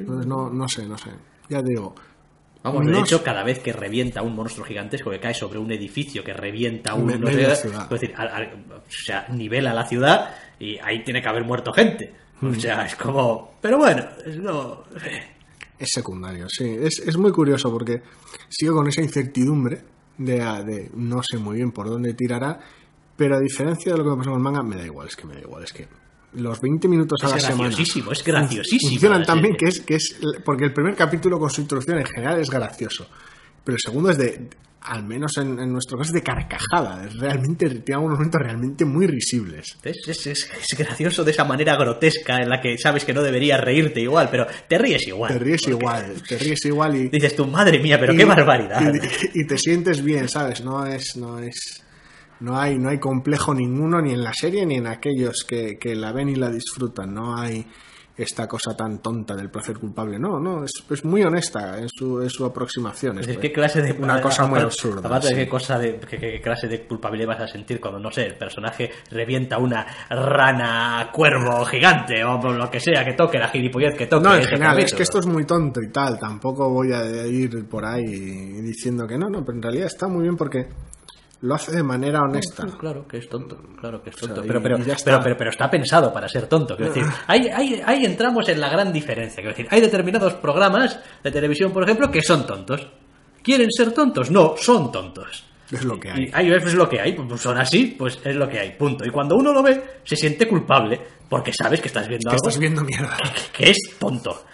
Entonces 0.00 0.26
no, 0.26 0.50
no 0.50 0.68
sé, 0.68 0.86
no 0.86 0.98
sé. 0.98 1.10
Ya 1.48 1.62
digo, 1.62 1.94
Vamos, 2.62 2.86
de 2.86 2.92
No 2.92 3.00
hecho, 3.00 3.18
sé. 3.18 3.24
cada 3.24 3.42
vez 3.44 3.58
que 3.58 3.74
revienta 3.74 4.22
un 4.22 4.34
monstruo 4.34 4.64
gigantesco 4.66 5.10
que 5.10 5.20
cae 5.20 5.34
sobre 5.34 5.58
un 5.58 5.70
edificio, 5.70 6.24
que 6.24 6.32
revienta 6.32 6.94
un. 6.94 7.04
Me- 7.06 7.18
no 7.18 7.26
sé, 7.28 7.34
media 7.34 7.52
es 7.52 7.62
decir, 7.90 8.14
al- 8.16 8.28
al- 8.28 8.64
o 8.70 8.82
sea, 8.90 9.26
nivela 9.28 9.74
la 9.74 9.86
ciudad 9.86 10.34
y 10.58 10.78
ahí 10.78 11.04
tiene 11.04 11.20
que 11.20 11.28
haber 11.28 11.44
muerto 11.44 11.72
gente. 11.74 12.14
O 12.42 12.54
sea, 12.54 12.86
es 12.86 12.96
como. 12.96 13.58
Pero 13.60 13.76
bueno, 13.78 14.02
es 14.24 14.38
no. 14.38 14.84
es 15.78 15.90
secundario, 15.92 16.48
sí. 16.48 16.64
Es, 16.80 17.00
es 17.00 17.16
muy 17.18 17.32
curioso 17.32 17.70
porque 17.70 18.02
sigue 18.48 18.72
con 18.72 18.88
esa 18.88 19.02
incertidumbre 19.02 19.82
de, 20.16 20.36
de 20.64 20.90
no 20.94 21.22
sé 21.22 21.36
muy 21.38 21.56
bien 21.56 21.70
por 21.70 21.88
dónde 21.90 22.14
tirará, 22.14 22.58
pero 23.14 23.36
a 23.36 23.40
diferencia 23.40 23.92
de 23.92 23.98
lo 23.98 24.04
que 24.04 24.10
me 24.10 24.16
pasó 24.16 24.30
con 24.30 24.38
el 24.38 24.42
manga, 24.44 24.62
me 24.62 24.76
da 24.76 24.86
igual, 24.86 25.08
es 25.08 25.16
que 25.16 25.26
me 25.26 25.34
da 25.34 25.40
igual, 25.40 25.64
es 25.64 25.72
que 25.72 25.86
los 26.36 26.60
20 26.60 26.88
minutos 26.88 27.22
a 27.22 27.26
Es 27.26 27.32
la 27.32 27.40
semana 27.40 27.68
graciosísimo, 27.68 28.12
es 28.12 28.24
graciosísimo. 28.24 28.90
funcionan 28.90 29.42
bien 29.42 29.56
que 29.56 29.66
es, 29.66 29.80
que 29.80 29.94
es 29.96 30.16
porque 30.44 30.64
el 30.64 30.72
primer 30.72 30.94
capítulo 30.94 31.38
con 31.38 31.50
su 31.50 31.60
introducción 31.60 31.98
en 31.98 32.06
general 32.06 32.40
es 32.40 32.50
gracioso 32.50 33.08
pero 33.64 33.76
el 33.76 33.80
segundo 33.80 34.10
es 34.10 34.18
de 34.18 34.48
al 34.86 35.02
menos 35.02 35.38
en, 35.38 35.58
en 35.58 35.72
nuestro 35.72 35.96
caso 35.96 36.08
es 36.08 36.14
de 36.14 36.22
carcajada 36.22 37.06
es 37.06 37.14
realmente 37.18 37.66
tiene 37.70 37.94
algunos 37.94 38.18
momentos 38.18 38.38
realmente 38.42 38.84
muy 38.84 39.06
risibles 39.06 39.78
Es, 39.82 39.96
es- 40.08 40.26
es- 40.26 40.50
es 40.70 40.78
gracioso 40.78 41.24
de 41.24 41.30
esa 41.30 41.44
manera 41.44 41.74
grotesca 41.76 42.42
en 42.42 42.50
la 42.50 42.60
que 42.60 42.76
sabes 42.76 43.04
que 43.06 43.14
no 43.14 43.22
deberías 43.22 43.60
reírte 43.60 44.00
igual, 44.00 44.28
pero 44.30 44.46
te 44.68 44.76
ríes 44.76 45.06
igual. 45.08 45.32
te 45.32 45.38
ríes 45.38 45.66
igual 45.68 46.14
te 46.28 46.36
ríes 46.36 46.64
igual 46.66 46.96
y 46.96 47.08
Dices 47.08 47.34
tú, 47.34 47.46
madre 47.46 47.78
mía, 47.78 47.98
pero 47.98 48.12
y- 48.12 48.16
qué 48.18 48.24
barbaridad. 48.26 48.92
y, 49.32 49.40
y 49.40 49.46
te 49.46 49.56
sientes 49.56 50.02
bien 50.04 50.28
sabes 50.28 50.62
no 50.62 50.84
es 50.84 51.16
no 51.16 51.38
es 51.38 51.80
no 52.44 52.58
hay 52.58 52.78
no 52.78 52.90
hay 52.90 52.98
complejo 52.98 53.54
ninguno 53.54 54.00
ni 54.00 54.12
en 54.12 54.22
la 54.22 54.32
serie 54.34 54.66
ni 54.66 54.76
en 54.76 54.86
aquellos 54.86 55.44
que, 55.48 55.78
que 55.78 55.94
la 55.94 56.12
ven 56.12 56.28
y 56.28 56.36
la 56.36 56.50
disfrutan 56.50 57.14
no 57.14 57.36
hay 57.36 57.66
esta 58.16 58.46
cosa 58.46 58.76
tan 58.76 59.02
tonta 59.02 59.34
del 59.34 59.50
placer 59.50 59.78
culpable 59.78 60.18
no 60.18 60.38
no 60.38 60.64
es, 60.64 60.72
es 60.88 61.04
muy 61.04 61.22
honesta 61.24 61.78
en 61.78 61.88
su, 61.88 62.22
en 62.22 62.30
su 62.30 62.44
aproximación 62.44 63.18
Es 63.18 63.38
¿Qué 63.38 63.52
clase 63.52 63.82
de 63.82 63.92
una 63.92 64.20
cosa 64.20 64.46
muy 64.46 64.60
absurda 64.60 65.00
Aparte 65.00 65.28
de 65.28 65.34
sí. 65.34 65.40
qué 65.40 65.48
cosa 65.48 65.78
de 65.78 65.98
qué, 65.98 66.18
qué 66.18 66.40
clase 66.40 66.68
de 66.68 66.86
culpabilidad 66.86 67.30
vas 67.30 67.40
a 67.40 67.48
sentir 67.48 67.80
cuando 67.80 67.98
no 67.98 68.12
sé 68.12 68.26
el 68.26 68.36
personaje 68.36 68.90
revienta 69.10 69.58
una 69.58 69.84
rana 70.08 71.10
cuervo 71.12 71.64
gigante 71.64 72.22
o 72.24 72.40
lo 72.52 72.70
que 72.70 72.78
sea 72.78 73.04
que 73.04 73.14
toque 73.14 73.38
la 73.38 73.48
gilipollez 73.48 73.96
que 73.96 74.06
toque. 74.06 74.24
No, 74.24 74.34
en 74.34 74.44
general, 74.44 74.78
es 74.78 74.94
que 74.94 75.02
esto 75.02 75.18
es 75.18 75.26
muy 75.26 75.44
tonto 75.44 75.80
y 75.82 75.90
tal. 75.90 76.18
Tampoco 76.18 76.70
voy 76.70 76.92
a 76.92 77.26
ir 77.26 77.66
por 77.68 77.84
ahí 77.84 78.04
diciendo 78.04 79.06
que 79.06 79.18
no, 79.18 79.28
no, 79.28 79.44
pero 79.44 79.56
en 79.56 79.62
realidad 79.62 79.86
está 79.86 80.08
muy 80.08 80.22
bien 80.22 80.36
porque 80.36 80.68
lo 81.40 81.54
hace 81.54 81.72
de 81.72 81.82
manera 81.82 82.22
honesta. 82.22 82.66
Claro 82.78 83.06
que 83.06 83.18
es 83.18 83.28
tonto, 83.28 83.56
claro 83.78 84.02
que 84.02 84.10
es 84.10 84.16
tonto. 84.16 84.42
pero, 84.46 84.62
pero, 84.62 84.76
está. 84.76 84.96
pero, 85.04 85.20
pero, 85.22 85.36
pero 85.36 85.50
está 85.50 85.70
pensado 85.70 86.12
para 86.12 86.28
ser 86.28 86.46
tonto. 86.46 86.76
Quiero 86.76 86.92
decir, 86.92 87.08
ahí, 87.26 87.48
ahí, 87.48 87.82
ahí 87.84 88.04
entramos 88.04 88.48
en 88.48 88.60
la 88.60 88.68
gran 88.68 88.92
diferencia. 88.92 89.36
Quiero 89.36 89.50
decir, 89.50 89.66
hay 89.70 89.80
determinados 89.80 90.34
programas 90.34 90.98
de 91.22 91.30
televisión, 91.30 91.72
por 91.72 91.84
ejemplo, 91.84 92.10
que 92.10 92.22
son 92.22 92.46
tontos. 92.46 92.86
¿Quieren 93.42 93.70
ser 93.70 93.92
tontos? 93.92 94.30
No, 94.30 94.54
son 94.56 94.90
tontos. 94.90 95.44
Es 95.70 95.84
lo 95.84 95.98
que 95.98 96.10
hay. 96.10 96.46
Y 96.46 96.52
es 96.52 96.74
lo 96.74 96.88
que 96.88 97.00
hay, 97.00 97.12
pues 97.12 97.40
son 97.40 97.58
así, 97.58 97.94
pues 97.98 98.20
es 98.24 98.36
lo 98.36 98.48
que 98.48 98.58
hay, 98.58 98.70
punto. 98.72 99.04
Y 99.04 99.10
cuando 99.10 99.36
uno 99.36 99.52
lo 99.52 99.62
ve, 99.62 100.00
se 100.04 100.16
siente 100.16 100.46
culpable, 100.46 101.00
porque 101.28 101.52
sabes 101.52 101.80
que 101.80 101.88
estás 101.88 102.06
viendo 102.06 102.30
Que 102.30 102.36
algo 102.36 102.48
estás 102.48 102.60
viendo 102.60 102.82
mierda. 102.82 103.16
que 103.52 103.70
es 103.70 103.78
tonto. 103.98 104.44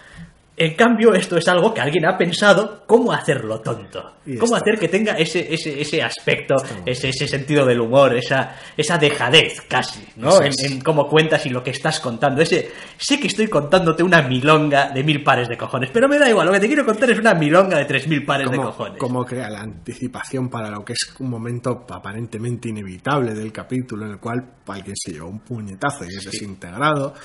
En 0.61 0.75
cambio, 0.75 1.15
esto 1.15 1.37
es 1.37 1.47
algo 1.47 1.73
que 1.73 1.81
alguien 1.81 2.05
ha 2.05 2.15
pensado 2.15 2.83
cómo 2.85 3.11
hacerlo 3.11 3.61
tonto. 3.61 4.17
Cómo 4.39 4.55
hacer 4.55 4.77
que 4.77 4.89
tenga 4.89 5.13
ese, 5.13 5.51
ese, 5.51 5.81
ese 5.81 6.03
aspecto, 6.03 6.53
ese, 6.85 7.09
ese 7.09 7.27
sentido 7.27 7.65
del 7.65 7.81
humor, 7.81 8.15
esa, 8.15 8.57
esa 8.77 8.99
dejadez 8.99 9.61
casi, 9.67 10.05
¿no? 10.17 10.39
En, 10.39 10.79
cómo 10.81 11.07
cuentas 11.07 11.47
y 11.47 11.49
lo 11.49 11.63
que 11.63 11.71
estás 11.71 11.99
contando. 11.99 12.43
Ese, 12.43 12.69
sé 12.95 13.19
que 13.19 13.25
estoy 13.25 13.47
contándote 13.47 14.03
una 14.03 14.21
milonga 14.21 14.91
de 14.91 15.03
mil 15.03 15.23
pares 15.23 15.49
de 15.49 15.57
cojones, 15.57 15.89
pero 15.91 16.07
me 16.07 16.19
da 16.19 16.29
igual, 16.29 16.45
lo 16.45 16.53
que 16.53 16.59
te 16.59 16.67
quiero 16.67 16.85
contar 16.85 17.09
es 17.09 17.17
una 17.17 17.33
milonga 17.33 17.79
de 17.79 17.85
tres 17.85 18.07
mil 18.07 18.23
pares 18.23 18.51
de 18.51 18.57
cojones. 18.57 18.99
cómo 18.99 19.25
crea 19.25 19.49
la 19.49 19.61
anticipación 19.61 20.47
para 20.47 20.69
lo 20.69 20.85
que 20.85 20.93
es 20.93 21.11
un 21.17 21.31
momento 21.31 21.87
aparentemente 21.89 22.69
inevitable 22.69 23.33
del 23.33 23.51
capítulo 23.51 24.05
en 24.05 24.11
el 24.11 24.19
cual 24.19 24.45
alguien 24.67 24.95
se 24.95 25.13
lleva 25.13 25.25
un 25.25 25.39
puñetazo 25.39 26.05
y 26.05 26.09
es 26.15 26.23
desintegrado. 26.23 27.15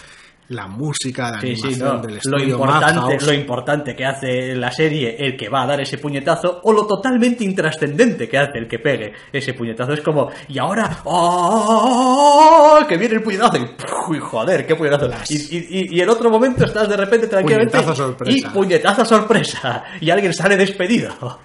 La 0.48 0.68
música, 0.68 1.30
la 1.32 1.40
Sí, 1.40 1.56
sí, 1.56 1.62
animación 1.64 1.96
no. 1.96 2.02
del 2.02 2.10
Lo 2.12 2.16
estudio 2.18 2.48
importante, 2.54 3.00
Madhouse. 3.00 3.26
lo 3.26 3.32
importante 3.32 3.96
que 3.96 4.04
hace 4.04 4.54
la 4.54 4.70
serie 4.70 5.16
el 5.18 5.36
que 5.36 5.48
va 5.48 5.62
a 5.62 5.66
dar 5.66 5.80
ese 5.80 5.98
puñetazo 5.98 6.60
o 6.62 6.72
lo 6.72 6.86
totalmente 6.86 7.42
intrascendente 7.42 8.28
que 8.28 8.38
hace 8.38 8.58
el 8.58 8.68
que 8.68 8.78
pegue 8.78 9.12
ese 9.32 9.54
puñetazo. 9.54 9.92
Es 9.92 10.02
como, 10.02 10.30
y 10.48 10.56
ahora, 10.60 11.00
¡oh! 11.04 12.78
que 12.88 12.96
viene 12.96 13.16
el 13.16 13.22
puñetazo 13.22 13.56
y, 13.56 14.18
joder, 14.20 14.66
qué 14.66 14.76
puñetazo. 14.76 15.10
Y, 15.28 15.34
y- 15.34 15.66
y- 15.80 15.96
y 15.96 16.00
en 16.00 16.08
otro 16.08 16.30
momento 16.30 16.64
estás 16.64 16.88
de 16.88 16.96
repente 16.96 17.26
tranquilamente 17.26 17.72
Puñetazo 17.78 17.94
sorpresa. 17.96 18.36
y 18.38 18.42
puñetazo 18.52 19.04
sorpresa 19.04 19.84
y 20.00 20.10
alguien 20.10 20.32
sale 20.32 20.56
despedido. 20.56 21.40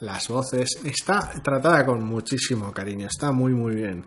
las 0.00 0.28
voces, 0.28 0.80
está 0.84 1.30
tratada 1.42 1.84
con 1.84 2.02
muchísimo 2.04 2.72
cariño, 2.72 3.06
está 3.06 3.32
muy 3.32 3.52
muy 3.52 3.74
bien. 3.76 4.04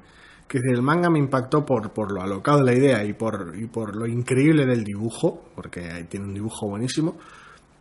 Que 0.47 0.59
el 0.59 0.81
manga 0.81 1.09
me 1.09 1.19
impactó 1.19 1.65
por, 1.65 1.91
por 1.91 2.11
lo 2.11 2.21
alocado 2.21 2.59
de 2.59 2.65
la 2.65 2.73
idea 2.73 3.03
y 3.03 3.13
por, 3.13 3.53
y 3.57 3.65
por 3.65 3.95
lo 3.95 4.05
increíble 4.05 4.65
del 4.65 4.83
dibujo, 4.83 5.49
porque 5.55 5.91
ahí 5.91 6.03
tiene 6.05 6.27
un 6.27 6.33
dibujo 6.33 6.67
buenísimo. 6.67 7.17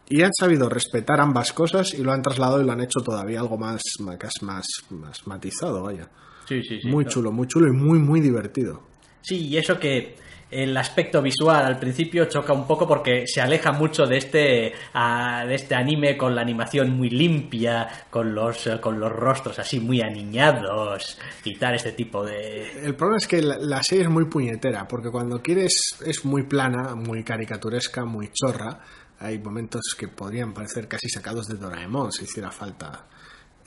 Y 0.08 0.22
han 0.22 0.32
sabido 0.32 0.68
respetar 0.68 1.20
ambas 1.20 1.52
cosas 1.52 1.94
y 1.94 2.02
lo 2.02 2.12
han 2.12 2.22
trasladado 2.22 2.60
y 2.60 2.64
lo 2.64 2.72
han 2.72 2.80
hecho 2.80 3.00
todavía 3.00 3.40
algo 3.40 3.58
más, 3.58 3.82
más, 4.00 4.42
más, 4.42 4.66
más 4.90 5.26
matizado, 5.26 5.82
vaya. 5.82 6.08
Sí, 6.46 6.62
sí, 6.62 6.80
sí. 6.80 6.88
muy 6.88 7.04
chulo, 7.06 7.30
muy 7.32 7.46
chulo 7.46 7.68
y 7.68 7.72
muy, 7.72 7.98
muy 7.98 8.20
divertido. 8.20 8.82
Sí, 9.22 9.46
y 9.46 9.56
eso 9.56 9.78
que 9.78 10.16
el 10.53 10.76
aspecto 10.76 11.22
visual 11.22 11.64
al 11.64 11.78
principio 11.78 12.26
choca 12.26 12.53
un 12.53 12.66
poco 12.66 12.86
porque 12.86 13.24
se 13.26 13.40
aleja 13.40 13.72
mucho 13.72 14.07
de 14.07 14.18
este 14.18 14.72
ah, 14.94 15.44
de 15.46 15.55
este 15.55 15.74
anime 15.74 16.16
con 16.16 16.34
la 16.34 16.42
animación 16.42 16.90
muy 16.90 17.11
limpia, 17.11 17.88
con 18.11 18.34
los 18.34 18.68
con 18.80 19.00
los 19.00 19.11
rostros 19.11 19.59
así 19.59 19.80
muy 19.80 20.00
aniñados 20.00 21.18
y 21.44 21.57
este 21.62 21.92
tipo 21.92 22.24
de 22.24 22.84
El 22.84 22.94
problema 22.94 23.18
es 23.18 23.26
que 23.26 23.40
la, 23.40 23.57
la 23.59 23.82
serie 23.82 24.05
es 24.05 24.11
muy 24.11 24.26
puñetera, 24.26 24.86
porque 24.86 25.11
cuando 25.11 25.40
quieres 25.40 25.98
es 26.05 26.24
muy 26.24 26.42
plana, 26.44 26.94
muy 26.94 27.22
caricaturesca, 27.24 28.05
muy 28.05 28.30
chorra. 28.32 28.80
Hay 29.20 29.38
momentos 29.38 29.94
que 29.96 30.09
podrían 30.09 30.53
parecer 30.53 30.88
casi 30.88 31.09
sacados 31.09 31.46
de 31.46 31.57
Doraemon 31.57 32.11
si 32.11 32.24
hiciera 32.24 32.50
falta. 32.50 33.07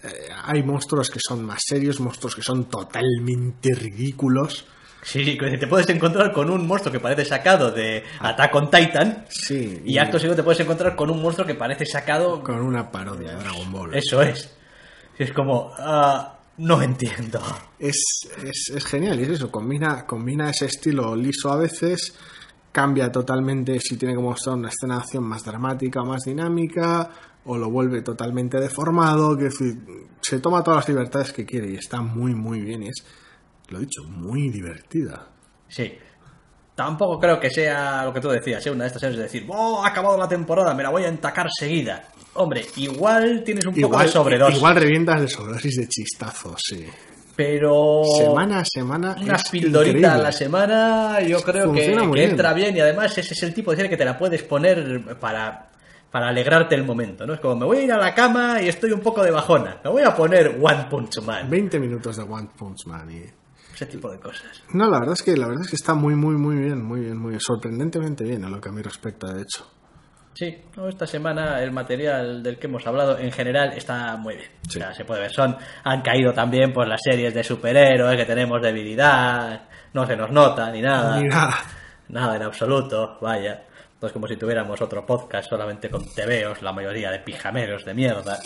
Eh, 0.04 0.30
hay 0.44 0.62
monstruos 0.64 1.10
que 1.10 1.20
son 1.26 1.44
más 1.46 1.64
serios, 1.66 2.00
monstruos 2.00 2.36
que 2.36 2.42
son 2.42 2.66
totalmente 2.66 3.74
ridículos. 3.74 4.66
Sí, 5.06 5.38
te 5.38 5.68
puedes 5.68 5.88
encontrar 5.90 6.34
con 6.34 6.50
un 6.50 6.66
monstruo 6.66 6.92
que 6.92 7.00
parece 7.00 7.26
sacado 7.26 7.72
de 7.72 8.04
Attack 8.20 8.56
on 8.56 8.72
Titan 8.72 9.26
Sí, 9.30 9.84
y 9.86 10.00
acto 10.00 10.18
seguido 10.18 10.36
te 10.36 10.42
puedes 10.42 10.60
encontrar 10.62 10.96
con 10.96 11.12
un 11.12 11.22
monstruo 11.22 11.46
que 11.46 11.54
parece 11.54 11.86
sacado 11.86 12.42
con 12.42 12.60
una 12.60 12.90
parodia 12.92 13.36
de 13.36 13.36
Dragon 13.36 13.72
Ball. 13.72 13.94
eso 13.94 14.24
es. 14.24 14.52
Es 15.20 15.32
como 15.32 15.72
ah, 15.78 16.40
no 16.58 16.82
entiendo. 16.82 17.40
es, 17.78 18.04
es, 18.44 18.72
es 18.76 18.86
genial 18.86 19.20
y 19.20 19.24
es 19.24 19.30
eso, 19.30 19.52
combina, 19.52 20.08
combina 20.08 20.50
ese 20.50 20.66
estilo 20.66 21.16
liso 21.16 21.52
a 21.52 21.58
veces, 21.58 22.16
cambia 22.72 23.12
totalmente 23.12 23.80
si 23.80 23.98
tiene 23.98 24.16
que 24.16 24.22
mostrar 24.22 24.56
una 24.56 24.70
escena 24.70 24.96
de 24.96 25.02
acción 25.02 25.24
más 25.24 25.44
dramática 25.44 26.02
o 26.02 26.06
más 26.06 26.24
dinámica, 26.24 27.12
o 27.46 27.60
lo 27.60 27.70
vuelve 27.70 28.02
totalmente 28.02 28.60
deformado, 28.60 29.38
que 29.38 29.52
se 29.52 30.40
toma 30.40 30.64
todas 30.64 30.78
las 30.78 30.90
libertades 30.90 31.32
que 31.32 31.46
quiere 31.46 31.70
y 31.70 31.76
está 31.76 32.02
muy 32.02 32.34
muy 32.34 32.62
bien 32.62 32.82
y 32.82 32.88
es 32.88 33.06
lo 33.70 33.80
dicho, 33.80 34.04
muy 34.04 34.50
divertida. 34.50 35.28
Sí. 35.68 35.94
Tampoco 36.76 37.18
creo 37.20 37.40
que 37.40 37.50
sea 37.50 38.04
lo 38.04 38.14
que 38.14 38.20
tú 38.20 38.30
decías, 38.30 38.62
sea 38.62 38.74
una 38.74 38.84
de 38.84 38.88
estas 38.88 39.00
series 39.00 39.18
de 39.18 39.24
decir, 39.24 39.46
¡oh, 39.48 39.82
ha 39.84 39.88
acabado 39.88 40.18
la 40.18 40.28
temporada, 40.28 40.74
me 40.74 40.84
la 40.84 40.90
voy 40.90 41.04
a 41.04 41.08
entacar 41.08 41.48
seguida! 41.50 42.04
Hombre, 42.34 42.66
igual 42.76 43.44
tienes 43.46 43.66
un 43.66 43.74
poco 43.76 43.98
de 43.98 44.10
sobredosis, 44.10 44.58
igual 44.58 44.76
revientas 44.76 45.22
de 45.22 45.28
sobredosis 45.30 45.78
de 45.78 45.88
chistazos, 45.88 46.62
sí. 46.62 46.86
pero... 47.34 48.02
Semana 48.18 48.60
a 48.60 48.66
semana. 48.66 49.16
Una 49.22 49.38
pildorita 49.50 50.16
a 50.16 50.18
la 50.18 50.32
semana, 50.34 51.22
yo 51.22 51.42
creo 51.42 51.72
que, 51.72 51.86
Funciona 51.86 52.02
que 52.02 52.12
bien. 52.12 52.30
entra 52.32 52.54
bien 52.54 52.76
y 52.76 52.82
además 52.82 53.18
ese 53.18 53.34
es 53.34 53.44
el 53.44 53.54
tipo 53.54 53.72
de 53.72 53.78
serie 53.78 53.90
que 53.90 53.98
te 53.98 54.04
la 54.04 54.18
puedes 54.18 54.44
poner 54.44 55.16
para, 55.18 55.70
para 56.12 56.28
alegrarte 56.28 56.76
el 56.76 56.84
momento, 56.84 57.26
¿no? 57.26 57.36
Es 57.36 57.40
como, 57.40 57.56
me 57.56 57.66
voy 57.68 57.78
a 57.78 57.82
ir 57.84 57.92
a 57.94 57.98
la 57.98 58.14
cama 58.14 58.62
y 58.62 58.68
estoy 58.68 58.92
un 58.92 59.00
poco 59.00 59.24
de 59.24 59.32
bajona, 59.32 59.80
me 59.82 59.90
voy 59.90 60.04
a 60.04 60.14
poner 60.14 60.60
One 60.62 60.88
Punch 60.90 61.22
Man, 61.22 61.50
20 61.50 61.80
minutos 61.80 62.18
de 62.18 62.24
One 62.24 62.50
Punch 62.58 62.86
Man 62.86 63.10
y... 63.12 63.45
ese 63.76 63.86
tipo 63.86 64.12
de 64.12 64.20
cosas. 64.20 64.64
No, 64.74 64.90
la 64.90 65.00
verdad 65.00 65.14
es 65.14 65.24
que 65.24 65.38
la 65.38 65.48
verdad 65.48 65.64
es 65.64 65.70
que 65.70 65.76
está 65.76 65.94
muy 65.94 66.16
muy 66.16 66.36
muy 66.36 66.56
bien, 66.56 66.84
muy 66.84 67.02
bien, 67.02 67.18
muy 67.18 67.32
bien, 67.32 67.42
sorprendentemente 67.42 68.24
bien 68.24 68.44
a 68.46 68.50
lo 68.50 68.60
que 68.60 68.70
a 68.70 68.72
mí 68.72 68.82
respecta, 68.82 69.32
de 69.34 69.42
hecho. 69.42 69.66
Sí, 70.34 70.64
no, 70.76 70.90
esta 70.90 71.08
semana 71.08 71.62
el 71.62 71.72
material 71.72 72.44
del 72.44 72.60
que 72.60 72.68
hemos 72.68 72.86
hablado 72.86 73.18
en 73.18 73.32
general 73.32 73.72
está 73.72 74.18
muy 74.18 74.36
bien. 74.36 74.50
Sí. 74.68 74.80
O 74.80 74.82
sea, 74.82 74.94
se 74.94 75.06
puede 75.06 75.22
ver, 75.22 75.32
son, 75.32 75.56
han 75.84 76.02
caído 76.02 76.34
también 76.34 76.74
por 76.74 76.88
las 76.88 77.00
series 77.02 77.34
de 77.34 77.42
superhéroes, 77.42 78.18
que 78.18 78.26
tenemos 78.26 78.62
debilidad, 78.62 79.70
no 79.94 80.06
se 80.06 80.18
nos 80.18 80.32
nota 80.32 80.70
ni 80.72 80.82
nada. 80.82 81.22
Ni 81.22 81.30
nada. 81.30 81.56
Nada 82.10 82.36
en 82.36 82.44
absoluto, 82.44 83.18
vaya. 83.22 83.64
No 84.02 84.08
es 84.08 84.14
como 84.14 84.28
si 84.28 84.36
tuviéramos 84.36 84.82
otro 84.82 85.06
podcast 85.06 85.50
solamente 85.50 85.90
con 85.90 86.06
tebeos, 86.14 86.62
la 86.62 86.74
mayoría 86.74 87.12
de 87.12 87.20
pijameros 87.20 87.86
de 87.86 87.94
mierda. 87.94 88.38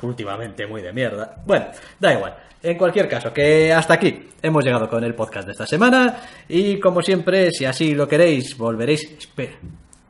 Últimamente 0.00 0.66
muy 0.66 0.80
de 0.80 0.94
mierda. 0.94 1.36
Bueno, 1.44 1.66
da 2.00 2.14
igual. 2.14 2.36
En 2.62 2.76
cualquier 2.76 3.08
caso, 3.08 3.32
que 3.32 3.72
hasta 3.72 3.94
aquí 3.94 4.28
hemos 4.42 4.64
llegado 4.64 4.88
con 4.88 5.04
el 5.04 5.14
podcast 5.14 5.46
de 5.46 5.52
esta 5.52 5.66
semana. 5.66 6.16
Y 6.48 6.80
como 6.80 7.02
siempre, 7.02 7.50
si 7.50 7.64
así 7.64 7.94
lo 7.94 8.08
queréis, 8.08 8.56
volveréis. 8.56 9.04
Espera. 9.18 9.52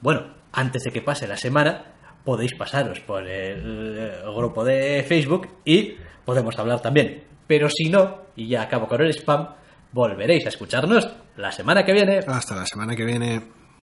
Bueno, 0.00 0.34
antes 0.52 0.84
de 0.84 0.90
que 0.90 1.02
pase 1.02 1.26
la 1.26 1.36
semana, 1.36 1.84
podéis 2.24 2.54
pasaros 2.54 3.00
por 3.00 3.26
el 3.26 4.12
grupo 4.34 4.64
de 4.64 5.04
Facebook 5.06 5.48
y 5.64 5.96
podemos 6.24 6.58
hablar 6.58 6.80
también. 6.80 7.24
Pero 7.46 7.68
si 7.68 7.90
no, 7.90 8.22
y 8.36 8.48
ya 8.48 8.62
acabo 8.62 8.88
con 8.88 9.00
el 9.00 9.10
spam, 9.10 9.48
volveréis 9.92 10.46
a 10.46 10.48
escucharnos 10.48 11.08
la 11.36 11.52
semana 11.52 11.84
que 11.84 11.92
viene. 11.92 12.20
Hasta 12.26 12.56
la 12.56 12.66
semana 12.66 12.96
que 12.96 13.04
viene. 13.04 13.42